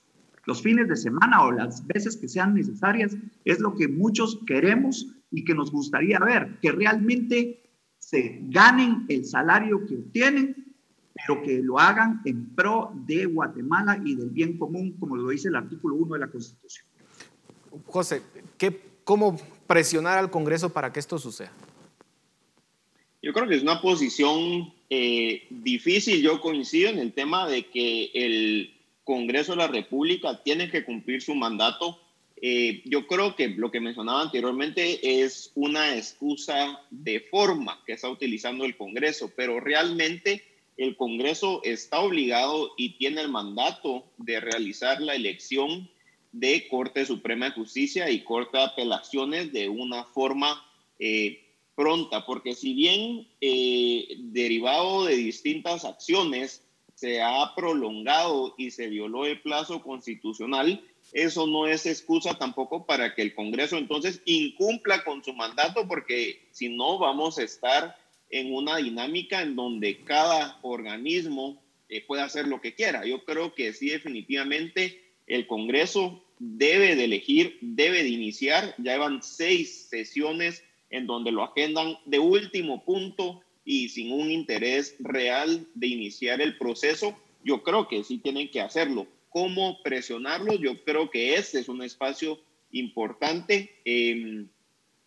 los 0.46 0.62
fines 0.62 0.88
de 0.88 0.96
semana 0.96 1.44
o 1.44 1.52
las 1.52 1.86
veces 1.86 2.16
que 2.16 2.30
sean 2.30 2.54
necesarias, 2.54 3.18
es 3.44 3.60
lo 3.60 3.76
que 3.76 3.88
muchos 3.88 4.40
queremos 4.46 5.08
y 5.32 5.44
que 5.44 5.56
nos 5.56 5.72
gustaría 5.72 6.20
ver, 6.20 6.60
que 6.62 6.72
realmente 6.72 7.65
se 8.16 8.40
ganen 8.44 9.06
el 9.10 9.26
salario 9.26 9.86
que 9.86 9.96
obtienen, 9.96 10.74
pero 11.14 11.44
que 11.44 11.62
lo 11.62 11.78
hagan 11.78 12.22
en 12.24 12.56
pro 12.56 12.92
de 12.94 13.26
Guatemala 13.26 14.00
y 14.06 14.16
del 14.16 14.30
bien 14.30 14.58
común, 14.58 14.96
como 14.98 15.18
lo 15.18 15.30
dice 15.30 15.50
el 15.50 15.56
artículo 15.56 15.96
1 15.96 16.14
de 16.14 16.20
la 16.20 16.28
Constitución. 16.28 16.86
José, 17.88 18.22
¿qué, 18.58 18.80
¿cómo 19.04 19.38
presionar 19.68 20.18
al 20.18 20.32
Congreso 20.32 20.72
para 20.72 20.94
que 20.94 21.02
esto 21.02 21.18
suceda? 21.18 21.52
Yo 23.22 23.34
creo 23.34 23.50
que 23.50 23.56
es 23.56 23.64
una 23.64 23.82
posición 23.82 24.74
eh, 24.90 25.46
difícil. 25.50 26.22
Yo 26.22 26.40
coincido 26.40 26.90
en 26.90 27.00
el 27.00 27.12
tema 27.12 27.50
de 27.50 27.66
que 27.66 28.12
el 28.14 28.74
Congreso 29.04 29.54
de 29.54 29.58
la 29.58 29.68
República 29.68 30.42
tiene 30.42 30.70
que 30.70 30.86
cumplir 30.86 31.22
su 31.22 31.36
mandato. 31.36 32.00
Eh, 32.42 32.82
yo 32.86 33.08
creo 33.08 33.36
que 33.36 33.48
lo 33.50 33.72
que 33.72 33.80
mencionaba 33.80 34.22
anteriormente 34.22 35.24
es 35.24 35.52
una 35.56 35.96
excusa 35.96 36.82
de 36.92 37.22
forma 37.22 37.82
que 37.86 37.94
está 37.94 38.10
utilizando 38.10 38.66
el 38.66 38.76
Congreso, 38.76 39.32
pero 39.36 39.60
realmente 39.60 40.44
el 40.78 40.98
Congreso 40.98 41.62
está 41.64 42.02
obligado 42.02 42.74
y 42.78 42.98
tiene 42.98 43.22
el 43.22 43.30
mandato 43.30 44.06
de 44.18 44.42
realizar 44.42 45.02
la 45.02 45.16
elección 45.16 45.90
de 46.34 46.68
Corte 46.68 47.06
Suprema 47.06 47.46
de 47.46 47.52
Justicia 47.52 48.10
y 48.10 48.24
Corte 48.24 48.58
de 48.58 48.64
Apelaciones 48.66 49.54
de 49.54 49.70
una 49.70 50.04
forma 50.04 50.62
eh, 51.00 51.42
pronta, 51.76 52.26
porque 52.26 52.56
si 52.56 52.74
bien 52.74 53.28
eh, 53.40 54.18
derivado 54.20 55.06
de 55.06 55.16
distintas 55.16 55.86
acciones 55.86 56.66
se 56.94 57.22
ha 57.22 57.54
prolongado 57.56 58.56
y 58.58 58.72
se 58.72 58.88
violó 58.88 59.26
el 59.26 59.42
plazo 59.42 59.82
constitucional, 59.82 60.82
eso 61.12 61.48
no 61.48 61.68
es 61.68 61.86
excusa 61.86 62.38
tampoco 62.38 62.86
para 62.86 63.16
que 63.16 63.22
el 63.22 63.34
Congreso 63.34 63.78
entonces 63.78 64.22
incumpla 64.26 65.04
con 65.04 65.24
su 65.24 65.34
mandato, 65.34 65.88
porque 65.88 66.48
si 66.52 66.70
no 66.70 67.00
vamos 67.00 67.38
a 67.38 67.44
estar 67.44 67.98
en 68.30 68.54
una 68.54 68.78
dinámica 68.78 69.42
en 69.42 69.56
donde 69.56 70.04
cada 70.04 70.60
organismo 70.62 71.62
eh, 71.90 72.04
pueda 72.06 72.26
hacer 72.26 72.48
lo 72.48 72.62
que 72.62 72.74
quiera. 72.74 73.06
Yo 73.06 73.24
creo 73.24 73.54
que 73.54 73.72
sí, 73.74 73.90
definitivamente 73.90 75.02
el 75.28 75.48
Congreso 75.48 76.24
debe 76.40 76.96
de 76.96 77.06
elegir, 77.06 77.58
debe 77.62 78.04
de 78.04 78.10
iniciar, 78.10 78.76
ya 78.78 78.94
llevan 78.94 79.24
seis 79.24 79.88
sesiones 79.90 80.64
en 80.90 81.08
donde 81.08 81.32
lo 81.32 81.44
agendan 81.44 81.98
de 82.06 82.20
último 82.20 82.84
punto 82.84 83.42
y 83.64 83.90
sin 83.90 84.12
un 84.12 84.32
interés 84.32 84.96
real 85.00 85.68
de 85.74 85.88
iniciar 85.88 86.42
el 86.42 86.58
proceso, 86.58 87.18
yo 87.44 87.64
creo 87.64 87.88
que 87.88 88.04
sí 88.04 88.18
tienen 88.18 88.50
que 88.50 88.62
hacerlo. 88.62 89.08
¿Cómo 89.36 89.84
presionarlo? 89.84 90.54
Yo 90.54 90.82
creo 90.86 91.10
que 91.10 91.36
este 91.36 91.60
es 91.60 91.68
un 91.68 91.84
espacio 91.84 92.40
importante. 92.72 93.82
Em, 93.84 94.48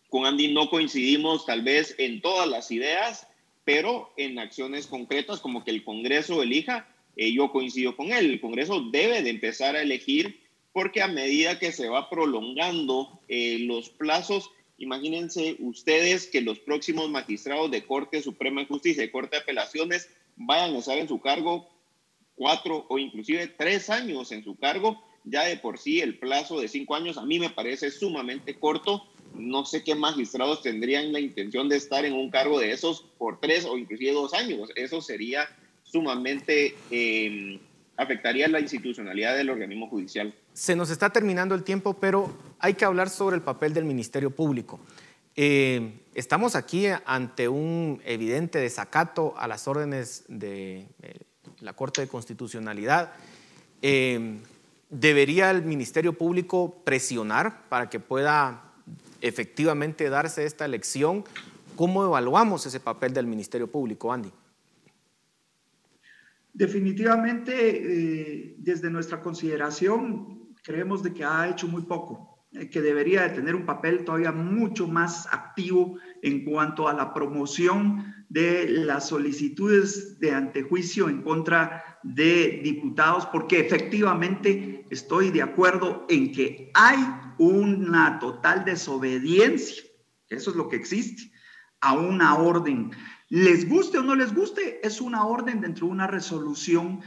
con 0.07 0.27
Andy 0.27 0.53
no 0.53 0.69
coincidimos 0.69 1.47
tal 1.47 1.63
vez 1.63 1.95
en 1.97 2.21
todas 2.21 2.47
las 2.47 2.69
ideas, 2.69 3.25
pero 3.65 4.13
en 4.17 4.37
acciones 4.37 4.85
concretas 4.85 5.39
como 5.39 5.63
que 5.63 5.71
el 5.71 5.83
Congreso 5.83 6.43
elija, 6.43 6.87
eh, 7.15 7.33
yo 7.33 7.51
coincido 7.51 7.95
con 7.95 8.11
él. 8.11 8.29
El 8.29 8.39
Congreso 8.39 8.81
debe 8.91 9.23
de 9.23 9.31
empezar 9.31 9.75
a 9.75 9.81
elegir 9.81 10.39
porque 10.73 11.01
a 11.01 11.07
medida 11.07 11.57
que 11.57 11.71
se 11.71 11.89
va 11.89 12.07
prolongando 12.07 13.21
eh, 13.29 13.57
los 13.57 13.89
plazos, 13.89 14.51
Imagínense 14.77 15.57
ustedes 15.59 16.27
que 16.27 16.39
los 16.39 16.59
próximos 16.59 17.09
magistrados 17.09 17.69
de 17.69 17.83
Corte 17.85 18.21
Suprema 18.21 18.61
de 18.61 18.67
Justicia 18.67 19.03
y 19.03 19.11
Corte 19.11 19.35
de 19.35 19.41
Apelaciones 19.41 20.09
vayan 20.37 20.73
a 20.73 20.79
estar 20.79 20.97
en 20.97 21.09
su 21.09 21.19
cargo 21.19 21.67
cuatro 22.39 22.87
o 22.89 22.97
inclusive 22.97 23.45
tres 23.45 23.91
años 23.91 24.31
en 24.31 24.43
su 24.43 24.55
cargo. 24.55 24.99
Ya 25.25 25.43
de 25.43 25.57
por 25.57 25.77
sí 25.77 25.99
el 25.99 26.17
plazo 26.17 26.59
de 26.59 26.67
cinco 26.67 26.95
años 26.95 27.17
a 27.17 27.25
mí 27.25 27.37
me 27.37 27.51
parece 27.51 27.91
sumamente 27.91 28.57
corto. 28.57 29.03
No 29.35 29.65
sé 29.65 29.83
qué 29.83 29.93
magistrados 29.93 30.63
tendrían 30.63 31.13
la 31.13 31.19
intención 31.19 31.69
de 31.69 31.75
estar 31.75 32.05
en 32.05 32.13
un 32.13 32.31
cargo 32.31 32.59
de 32.59 32.71
esos 32.71 33.05
por 33.17 33.39
tres 33.39 33.65
o 33.65 33.77
inclusive 33.77 34.13
dos 34.13 34.33
años. 34.33 34.69
Eso 34.75 35.01
sería 35.01 35.47
sumamente, 35.83 36.75
eh, 36.89 37.59
afectaría 37.97 38.47
la 38.47 38.61
institucionalidad 38.61 39.35
del 39.35 39.49
organismo 39.49 39.87
judicial 39.89 40.33
se 40.59 40.75
nos 40.75 40.89
está 40.89 41.09
terminando 41.09 41.55
el 41.55 41.63
tiempo, 41.63 41.93
pero 41.93 42.33
hay 42.59 42.73
que 42.73 42.83
hablar 42.83 43.09
sobre 43.09 43.37
el 43.37 43.41
papel 43.41 43.73
del 43.73 43.85
Ministerio 43.85 44.29
Público. 44.29 44.81
Eh, 45.37 46.01
estamos 46.13 46.53
aquí 46.55 46.87
ante 47.05 47.47
un 47.47 48.01
evidente 48.03 48.59
desacato 48.59 49.33
a 49.37 49.47
las 49.47 49.69
órdenes 49.69 50.25
de 50.27 50.85
eh, 51.01 51.19
la 51.61 51.73
Corte 51.73 52.01
de 52.01 52.07
Constitucionalidad. 52.07 53.13
Eh, 53.81 54.39
¿Debería 54.89 55.51
el 55.51 55.63
Ministerio 55.63 56.13
Público 56.13 56.81
presionar 56.83 57.67
para 57.69 57.89
que 57.89 57.99
pueda 57.99 58.63
efectivamente 59.21 60.09
darse 60.09 60.45
esta 60.45 60.65
elección? 60.65 61.23
¿Cómo 61.75 62.03
evaluamos 62.03 62.65
ese 62.65 62.79
papel 62.79 63.13
del 63.13 63.27
Ministerio 63.27 63.67
Público, 63.67 64.11
Andy? 64.11 64.31
Definitivamente, 66.53 68.55
desde 68.57 68.89
nuestra 68.89 69.21
consideración, 69.21 70.39
creemos 70.63 71.03
de 71.03 71.13
que 71.13 71.23
ha 71.23 71.49
hecho 71.49 71.67
muy 71.67 71.83
poco, 71.83 72.45
eh, 72.51 72.69
que 72.69 72.81
debería 72.81 73.23
de 73.23 73.29
tener 73.29 73.55
un 73.55 73.65
papel 73.65 74.05
todavía 74.05 74.31
mucho 74.31 74.87
más 74.87 75.27
activo 75.31 75.97
en 76.21 76.45
cuanto 76.45 76.87
a 76.87 76.93
la 76.93 77.13
promoción 77.13 78.13
de 78.29 78.69
las 78.69 79.09
solicitudes 79.09 80.19
de 80.19 80.31
antejuicio 80.31 81.09
en 81.09 81.23
contra 81.23 81.99
de 82.03 82.61
diputados, 82.63 83.25
porque 83.27 83.59
efectivamente 83.59 84.85
estoy 84.89 85.31
de 85.31 85.41
acuerdo 85.41 86.05
en 86.09 86.31
que 86.31 86.71
hay 86.73 86.99
una 87.37 88.19
total 88.19 88.65
desobediencia, 88.65 89.83
eso 90.29 90.51
es 90.51 90.55
lo 90.55 90.69
que 90.69 90.75
existe, 90.75 91.31
a 91.81 91.93
una 91.93 92.37
orden. 92.37 92.91
Les 93.29 93.67
guste 93.67 93.97
o 93.97 94.03
no 94.03 94.15
les 94.15 94.33
guste, 94.33 94.85
es 94.85 95.01
una 95.01 95.25
orden 95.25 95.61
dentro 95.61 95.87
de 95.87 95.93
una 95.93 96.07
resolución 96.07 97.01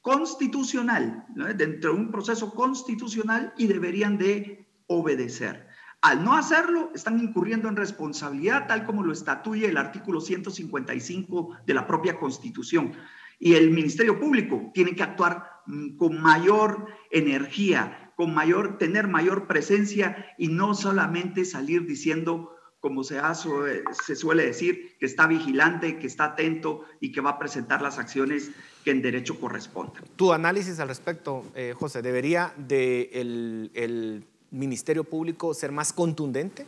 constitucional, 0.00 1.24
dentro 1.56 1.92
de 1.92 1.98
un 1.98 2.10
proceso 2.10 2.52
constitucional 2.52 3.54
y 3.56 3.66
deberían 3.66 4.18
de 4.18 4.68
obedecer. 4.86 5.68
Al 6.04 6.22
no 6.22 6.34
hacerlo, 6.34 6.90
están 6.94 7.18
incurriendo 7.18 7.66
en 7.66 7.76
responsabilidad, 7.76 8.66
tal 8.66 8.84
como 8.84 9.02
lo 9.02 9.10
estatuye 9.10 9.68
el 9.68 9.78
artículo 9.78 10.20
155 10.20 11.60
de 11.64 11.72
la 11.72 11.86
propia 11.86 12.18
Constitución. 12.18 12.92
Y 13.38 13.54
el 13.54 13.70
Ministerio 13.70 14.20
Público 14.20 14.70
tiene 14.74 14.94
que 14.94 15.02
actuar 15.02 15.62
mm, 15.64 15.96
con 15.96 16.20
mayor 16.20 16.88
energía, 17.10 18.12
con 18.16 18.34
mayor, 18.34 18.76
tener 18.76 19.08
mayor 19.08 19.46
presencia 19.46 20.26
y 20.36 20.48
no 20.48 20.74
solamente 20.74 21.46
salir 21.46 21.86
diciendo 21.86 22.54
como 22.80 23.02
se, 23.02 23.18
se 24.04 24.14
suele 24.14 24.44
decir, 24.44 24.98
que 25.00 25.06
está 25.06 25.26
vigilante, 25.26 25.98
que 25.98 26.06
está 26.06 26.24
atento 26.24 26.84
y 27.00 27.12
que 27.12 27.22
va 27.22 27.30
a 27.30 27.38
presentar 27.38 27.80
las 27.80 27.98
acciones 27.98 28.50
que 28.84 28.90
en 28.90 29.00
derecho 29.00 29.40
correspondan. 29.40 30.04
Tu 30.16 30.34
análisis 30.34 30.78
al 30.80 30.88
respecto, 30.88 31.46
eh, 31.54 31.72
José, 31.74 32.02
¿debería 32.02 32.52
de 32.58 33.08
el, 33.14 34.26
Ministerio 34.54 35.04
Público 35.04 35.52
ser 35.52 35.72
más 35.72 35.92
contundente? 35.92 36.66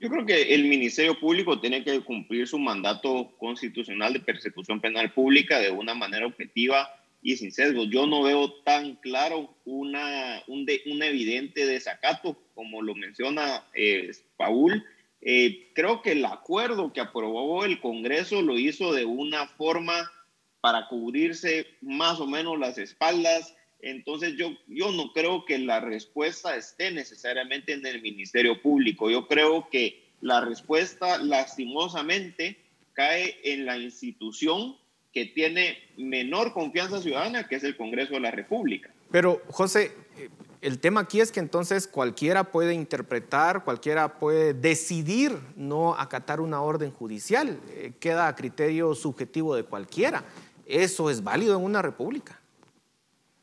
Yo 0.00 0.10
creo 0.10 0.26
que 0.26 0.54
el 0.54 0.64
Ministerio 0.64 1.18
Público 1.18 1.60
tiene 1.60 1.84
que 1.84 2.00
cumplir 2.00 2.48
su 2.48 2.58
mandato 2.58 3.30
constitucional 3.38 4.12
de 4.12 4.20
persecución 4.20 4.80
penal 4.80 5.12
pública 5.12 5.60
de 5.60 5.70
una 5.70 5.94
manera 5.94 6.26
objetiva 6.26 6.88
y 7.22 7.36
sin 7.36 7.52
sesgos. 7.52 7.88
Yo 7.88 8.08
no 8.08 8.24
veo 8.24 8.52
tan 8.64 8.96
claro 8.96 9.54
una, 9.64 10.42
un, 10.48 10.66
un 10.86 11.02
evidente 11.04 11.64
desacato 11.64 12.36
como 12.54 12.82
lo 12.82 12.96
menciona 12.96 13.64
eh, 13.74 14.10
Paul. 14.36 14.84
Eh, 15.20 15.70
creo 15.72 16.02
que 16.02 16.12
el 16.12 16.24
acuerdo 16.24 16.92
que 16.92 17.00
aprobó 17.00 17.64
el 17.64 17.80
Congreso 17.80 18.42
lo 18.42 18.58
hizo 18.58 18.92
de 18.92 19.04
una 19.04 19.46
forma 19.46 20.10
para 20.60 20.88
cubrirse 20.88 21.66
más 21.80 22.18
o 22.18 22.26
menos 22.26 22.58
las 22.58 22.76
espaldas. 22.76 23.54
Entonces 23.82 24.36
yo, 24.36 24.52
yo 24.68 24.92
no 24.92 25.12
creo 25.12 25.44
que 25.44 25.58
la 25.58 25.80
respuesta 25.80 26.56
esté 26.56 26.92
necesariamente 26.92 27.72
en 27.72 27.84
el 27.84 28.00
Ministerio 28.00 28.62
Público. 28.62 29.10
Yo 29.10 29.26
creo 29.26 29.68
que 29.70 30.02
la 30.20 30.40
respuesta 30.40 31.18
lastimosamente 31.18 32.56
cae 32.92 33.36
en 33.42 33.66
la 33.66 33.76
institución 33.76 34.76
que 35.12 35.26
tiene 35.26 35.76
menor 35.98 36.52
confianza 36.52 37.02
ciudadana, 37.02 37.48
que 37.48 37.56
es 37.56 37.64
el 37.64 37.76
Congreso 37.76 38.14
de 38.14 38.20
la 38.20 38.30
República. 38.30 38.90
Pero, 39.10 39.42
José, 39.48 39.92
eh, 40.16 40.30
el 40.62 40.78
tema 40.78 41.00
aquí 41.00 41.20
es 41.20 41.32
que 41.32 41.40
entonces 41.40 41.86
cualquiera 41.88 42.44
puede 42.44 42.72
interpretar, 42.72 43.64
cualquiera 43.64 44.18
puede 44.18 44.54
decidir 44.54 45.36
no 45.56 45.94
acatar 45.94 46.40
una 46.40 46.62
orden 46.62 46.92
judicial. 46.92 47.60
Eh, 47.70 47.92
queda 47.98 48.28
a 48.28 48.36
criterio 48.36 48.94
subjetivo 48.94 49.54
de 49.56 49.64
cualquiera. 49.64 50.24
¿Eso 50.64 51.10
es 51.10 51.22
válido 51.22 51.58
en 51.58 51.64
una 51.64 51.82
república? 51.82 52.41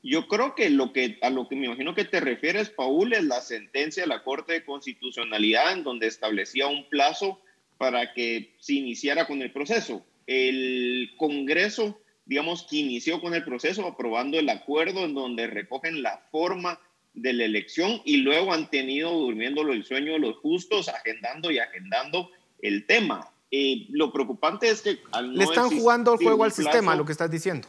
Yo 0.01 0.27
creo 0.27 0.55
que, 0.55 0.69
lo 0.69 0.93
que 0.93 1.17
a 1.21 1.29
lo 1.29 1.47
que 1.47 1.55
me 1.55 1.65
imagino 1.65 1.93
que 1.93 2.05
te 2.05 2.19
refieres, 2.19 2.69
Paul, 2.69 3.13
es 3.13 3.23
la 3.23 3.41
sentencia 3.41 4.03
de 4.03 4.07
la 4.09 4.23
Corte 4.23 4.53
de 4.53 4.65
Constitucionalidad 4.65 5.73
en 5.73 5.83
donde 5.83 6.07
establecía 6.07 6.67
un 6.67 6.87
plazo 6.89 7.41
para 7.77 8.13
que 8.13 8.55
se 8.59 8.73
iniciara 8.73 9.27
con 9.27 9.41
el 9.41 9.51
proceso 9.51 10.05
el 10.29 11.09
Congreso, 11.17 11.99
digamos, 12.25 12.67
que 12.69 12.77
inició 12.77 13.19
con 13.19 13.33
el 13.33 13.43
proceso 13.43 13.87
aprobando 13.87 14.37
el 14.37 14.47
acuerdo 14.49 15.03
en 15.03 15.15
donde 15.15 15.47
recogen 15.47 16.03
la 16.03 16.21
forma 16.31 16.79
de 17.15 17.33
la 17.33 17.45
elección 17.45 17.99
y 18.05 18.17
luego 18.17 18.53
han 18.53 18.69
tenido 18.69 19.11
durmiéndolo 19.11 19.73
el 19.73 19.83
sueño 19.83 20.13
de 20.13 20.19
los 20.19 20.37
justos, 20.37 20.87
agendando 20.87 21.49
y 21.49 21.57
agendando 21.57 22.29
el 22.61 22.85
tema. 22.85 23.27
Eh, 23.49 23.87
lo 23.89 24.13
preocupante 24.13 24.69
es 24.69 24.83
que... 24.83 24.99
Al 25.11 25.35
Le 25.35 25.45
están 25.45 25.71
jugando 25.71 26.13
el 26.13 26.19
juego 26.19 26.43
al 26.43 26.51
sistema, 26.51 26.95
lo 26.95 27.05
que 27.05 27.13
estás 27.13 27.31
diciendo. 27.31 27.67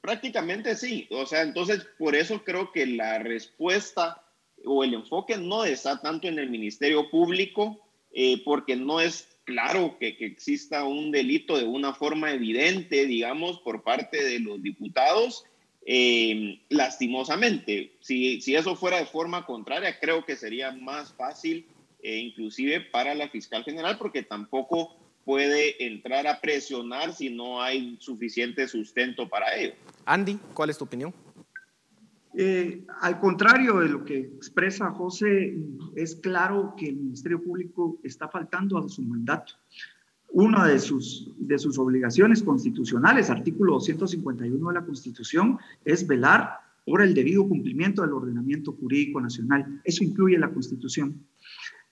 Prácticamente 0.00 0.76
sí. 0.76 1.06
O 1.10 1.26
sea, 1.26 1.42
entonces 1.42 1.86
por 1.98 2.14
eso 2.14 2.44
creo 2.44 2.72
que 2.72 2.86
la 2.86 3.18
respuesta 3.18 4.22
o 4.64 4.84
el 4.84 4.94
enfoque 4.94 5.36
no 5.36 5.64
está 5.64 6.00
tanto 6.00 6.28
en 6.28 6.38
el 6.38 6.50
Ministerio 6.50 7.10
Público, 7.10 7.80
eh, 8.12 8.42
porque 8.44 8.76
no 8.76 9.00
es 9.00 9.38
claro 9.44 9.96
que, 9.98 10.16
exista 10.20 10.84
un 10.84 11.10
delito 11.10 11.56
de 11.56 11.64
una 11.64 11.94
forma 11.94 12.32
evidente, 12.32 13.06
digamos, 13.06 13.60
por 13.60 13.82
parte 13.82 14.22
de 14.22 14.40
los 14.40 14.62
diputados. 14.62 15.44
Eh, 15.86 16.60
lastimosamente, 16.68 17.92
si, 18.00 18.42
si, 18.42 18.54
eso 18.54 18.76
fuera 18.76 18.98
de 18.98 19.06
forma 19.06 19.46
contraria, 19.46 19.98
creo 19.98 20.24
que 20.24 20.36
sería 20.36 20.70
más 20.72 21.14
fácil, 21.14 21.66
eh, 22.02 22.18
inclusive 22.18 22.82
para 22.82 23.14
la 23.14 23.30
fiscal 23.30 23.64
general, 23.64 23.96
porque 23.96 24.22
tampoco 24.22 24.94
puede 25.28 25.84
entrar 25.84 26.26
a 26.26 26.40
presionar 26.40 27.12
si 27.12 27.28
no 27.28 27.60
hay 27.60 27.98
suficiente 28.00 28.66
sustento 28.66 29.28
para 29.28 29.54
ello. 29.56 29.74
Andy, 30.06 30.38
¿cuál 30.54 30.70
es 30.70 30.78
tu 30.78 30.84
opinión? 30.84 31.12
Eh, 32.34 32.86
al 33.02 33.20
contrario 33.20 33.80
de 33.80 33.90
lo 33.90 34.06
que 34.06 34.20
expresa 34.20 34.90
José, 34.90 35.54
es 35.94 36.16
claro 36.16 36.72
que 36.78 36.88
el 36.88 36.96
Ministerio 36.96 37.42
Público 37.42 37.98
está 38.02 38.30
faltando 38.30 38.78
a 38.78 38.88
su 38.88 39.02
mandato. 39.02 39.52
Una 40.30 40.66
de 40.66 40.78
sus, 40.78 41.30
de 41.36 41.58
sus 41.58 41.78
obligaciones 41.78 42.42
constitucionales, 42.42 43.28
artículo 43.28 43.74
251 43.74 44.66
de 44.66 44.74
la 44.74 44.86
Constitución, 44.86 45.58
es 45.84 46.06
velar 46.06 46.54
por 46.86 47.02
el 47.02 47.12
debido 47.12 47.46
cumplimiento 47.46 48.00
del 48.00 48.14
ordenamiento 48.14 48.72
jurídico 48.72 49.20
nacional. 49.20 49.82
Eso 49.84 50.04
incluye 50.04 50.38
la 50.38 50.48
Constitución. 50.48 51.22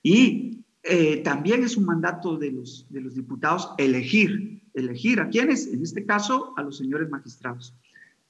Y 0.02 0.64
eh, 0.88 1.18
también 1.18 1.64
es 1.64 1.76
un 1.76 1.84
mandato 1.84 2.36
de 2.36 2.52
los, 2.52 2.86
de 2.90 3.00
los 3.00 3.14
diputados 3.14 3.70
elegir, 3.78 4.62
elegir 4.74 5.20
a 5.20 5.28
quienes, 5.28 5.66
en 5.66 5.82
este 5.82 6.04
caso, 6.04 6.54
a 6.56 6.62
los 6.62 6.76
señores 6.76 7.10
magistrados. 7.10 7.74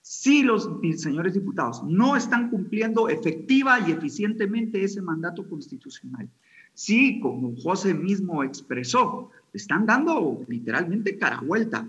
Si 0.00 0.42
los 0.42 0.70
señores 0.96 1.34
diputados 1.34 1.82
no 1.84 2.16
están 2.16 2.50
cumpliendo 2.50 3.08
efectiva 3.08 3.80
y 3.80 3.90
eficientemente 3.92 4.82
ese 4.84 5.02
mandato 5.02 5.48
constitucional, 5.48 6.28
si, 6.74 7.20
como 7.20 7.56
José 7.56 7.94
mismo 7.94 8.44
expresó, 8.44 9.30
están 9.52 9.86
dando 9.86 10.44
literalmente 10.46 11.18
cara 11.18 11.40
vuelta 11.40 11.86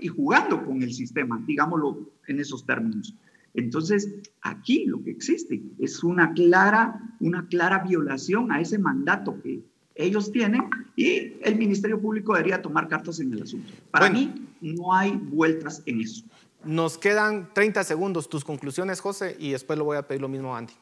y 0.00 0.08
jugando 0.08 0.64
con 0.64 0.82
el 0.82 0.92
sistema, 0.92 1.42
digámoslo 1.46 2.10
en 2.26 2.38
esos 2.40 2.64
términos. 2.64 3.14
Entonces, 3.54 4.08
aquí 4.42 4.84
lo 4.86 5.02
que 5.02 5.10
existe 5.10 5.60
es 5.78 6.04
una 6.04 6.32
clara, 6.32 7.00
una 7.20 7.46
clara 7.48 7.78
violación 7.80 8.52
a 8.52 8.60
ese 8.60 8.78
mandato 8.78 9.40
que 9.42 9.60
ellos 9.94 10.30
tienen 10.30 10.62
y 10.96 11.32
el 11.42 11.56
Ministerio 11.56 12.00
Público 12.00 12.34
debería 12.34 12.62
tomar 12.62 12.88
cartas 12.88 13.20
en 13.20 13.32
el 13.32 13.42
asunto. 13.42 13.72
Para 13.90 14.08
mí, 14.08 14.32
no 14.60 14.94
hay 14.94 15.12
vueltas 15.12 15.82
en 15.86 16.00
eso. 16.00 16.24
Nos 16.64 16.98
quedan 16.98 17.52
30 17.52 17.84
segundos. 17.84 18.28
Tus 18.28 18.44
conclusiones, 18.44 19.00
José, 19.00 19.36
y 19.38 19.50
después 19.50 19.78
lo 19.78 19.84
voy 19.84 19.96
a 19.96 20.06
pedir 20.06 20.20
lo 20.20 20.28
mismo 20.28 20.54
a 20.54 20.58
Andy. 20.58 20.74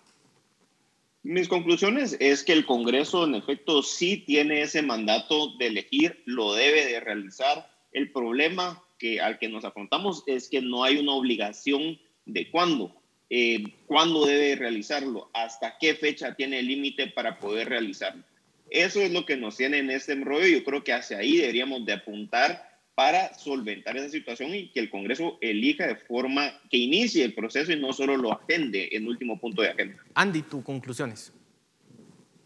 Mis 1.22 1.48
conclusiones 1.48 2.16
es 2.20 2.44
que 2.44 2.52
el 2.52 2.64
Congreso, 2.64 3.24
en 3.24 3.34
efecto, 3.34 3.82
sí 3.82 4.18
tiene 4.26 4.62
ese 4.62 4.82
mandato 4.82 5.56
de 5.58 5.66
elegir, 5.66 6.22
lo 6.24 6.54
debe 6.54 6.86
de 6.86 7.00
realizar. 7.00 7.68
El 7.92 8.12
problema 8.12 8.82
que, 8.98 9.20
al 9.20 9.38
que 9.38 9.48
nos 9.48 9.64
afrontamos 9.64 10.22
es 10.26 10.48
que 10.48 10.60
no 10.60 10.84
hay 10.84 10.98
una 10.98 11.12
obligación 11.12 11.98
de 12.26 12.50
cuándo. 12.50 12.92
Eh, 13.28 13.64
cuándo 13.86 14.24
debe 14.24 14.54
realizarlo, 14.54 15.30
hasta 15.34 15.78
qué 15.80 15.94
fecha 15.94 16.34
tiene 16.34 16.60
el 16.60 16.68
límite 16.68 17.08
para 17.08 17.38
poder 17.40 17.68
realizarlo. 17.68 18.22
Eso 18.70 19.00
es 19.00 19.12
lo 19.12 19.24
que 19.26 19.36
nos 19.36 19.56
tiene 19.56 19.78
en 19.78 19.90
este 19.90 20.12
embrollo. 20.12 20.46
Yo 20.46 20.64
creo 20.64 20.84
que 20.84 20.92
hacia 20.92 21.18
ahí 21.18 21.38
deberíamos 21.38 21.84
de 21.86 21.94
apuntar 21.94 22.76
para 22.94 23.34
solventar 23.34 23.96
esa 23.96 24.08
situación 24.08 24.54
y 24.54 24.70
que 24.70 24.80
el 24.80 24.90
Congreso 24.90 25.38
elija 25.40 25.86
de 25.86 25.96
forma 25.96 26.60
que 26.70 26.78
inicie 26.78 27.24
el 27.24 27.34
proceso 27.34 27.72
y 27.72 27.80
no 27.80 27.92
solo 27.92 28.16
lo 28.16 28.32
agende 28.32 28.88
en 28.92 29.06
último 29.06 29.38
punto 29.38 29.62
de 29.62 29.68
agenda. 29.68 29.96
Andy, 30.14 30.42
tus 30.42 30.64
conclusiones. 30.64 31.32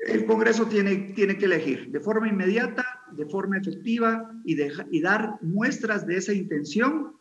El 0.01 0.25
Congreso 0.25 0.67
tiene, 0.67 1.13
tiene 1.15 1.37
que 1.37 1.45
elegir 1.45 1.89
de 1.89 2.01
forma 2.01 2.27
inmediata, 2.27 2.85
de 3.13 3.27
forma 3.27 3.59
efectiva 3.59 4.33
y, 4.45 4.57
y 4.91 5.01
dar 5.01 5.35
muestras 5.43 6.07
de 6.07 6.17
esa 6.17 6.33
intención 6.33 7.20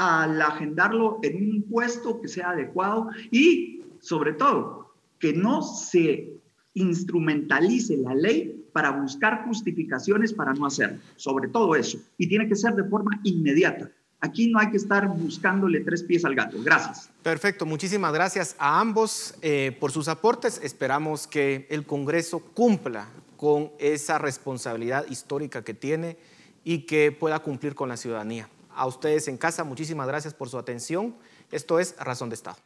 al 0.00 0.40
agendarlo 0.40 1.18
en 1.22 1.36
un 1.36 1.62
puesto 1.64 2.22
que 2.22 2.28
sea 2.28 2.50
adecuado 2.50 3.10
y, 3.30 3.82
sobre 4.00 4.32
todo, 4.32 4.94
que 5.18 5.34
no 5.34 5.60
se 5.60 6.32
instrumentalice 6.72 7.98
la 7.98 8.14
ley 8.14 8.64
para 8.72 8.92
buscar 8.92 9.44
justificaciones 9.44 10.32
para 10.32 10.54
no 10.54 10.64
hacerlo, 10.64 11.00
sobre 11.16 11.48
todo 11.48 11.76
eso. 11.76 11.98
Y 12.16 12.28
tiene 12.28 12.48
que 12.48 12.56
ser 12.56 12.74
de 12.76 12.84
forma 12.84 13.20
inmediata. 13.24 13.90
Aquí 14.20 14.50
no 14.50 14.58
hay 14.58 14.70
que 14.70 14.78
estar 14.78 15.06
buscándole 15.06 15.80
tres 15.80 16.02
pies 16.02 16.24
al 16.24 16.34
gato. 16.34 16.56
Gracias. 16.62 17.10
Perfecto, 17.22 17.66
muchísimas 17.66 18.14
gracias 18.14 18.56
a 18.58 18.80
ambos 18.80 19.34
eh, 19.42 19.76
por 19.78 19.92
sus 19.92 20.08
aportes. 20.08 20.62
Esperamos 20.62 21.26
que 21.26 21.66
el 21.68 21.84
Congreso 21.84 22.38
cumpla 22.38 23.06
con 23.36 23.70
esa 23.78 24.16
responsabilidad 24.16 25.04
histórica 25.10 25.62
que 25.62 25.74
tiene 25.74 26.16
y 26.64 26.86
que 26.86 27.12
pueda 27.12 27.40
cumplir 27.40 27.74
con 27.74 27.90
la 27.90 27.98
ciudadanía. 27.98 28.48
A 28.80 28.86
ustedes 28.86 29.28
en 29.28 29.36
casa, 29.36 29.62
muchísimas 29.62 30.06
gracias 30.08 30.32
por 30.32 30.48
su 30.48 30.56
atención. 30.56 31.14
Esto 31.52 31.80
es 31.80 31.94
Razón 31.98 32.30
de 32.30 32.34
Estado. 32.34 32.56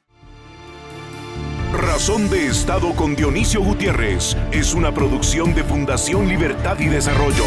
Razón 1.72 2.30
de 2.30 2.46
Estado 2.46 2.94
con 2.94 3.16
Dionisio 3.16 3.60
Gutiérrez 3.60 4.36
es 4.52 4.74
una 4.74 4.94
producción 4.94 5.56
de 5.56 5.64
Fundación 5.64 6.28
Libertad 6.28 6.78
y 6.78 6.86
Desarrollo. 6.86 7.44